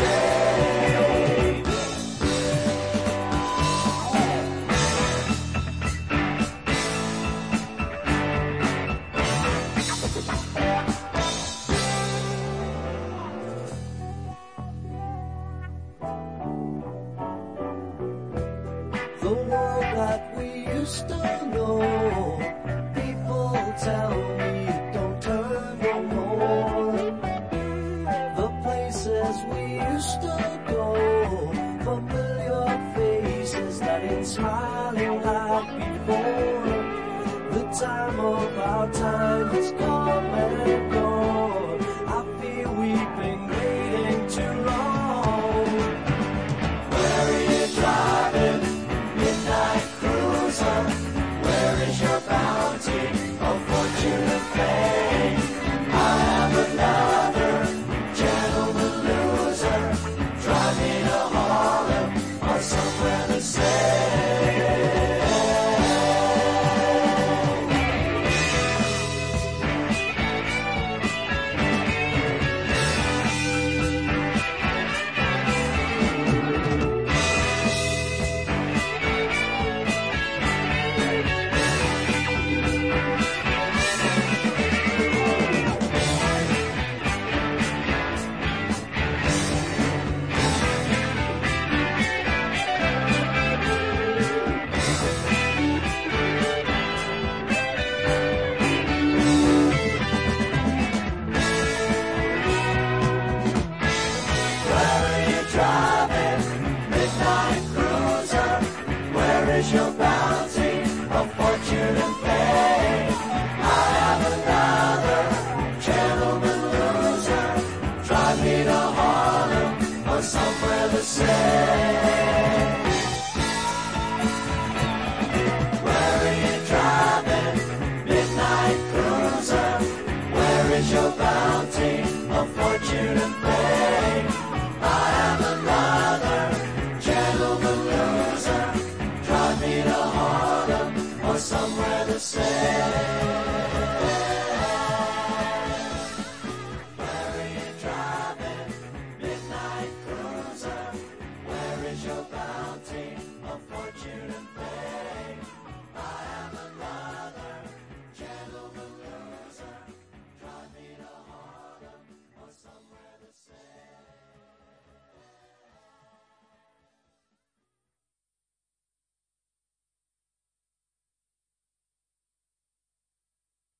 [0.00, 0.59] somewhere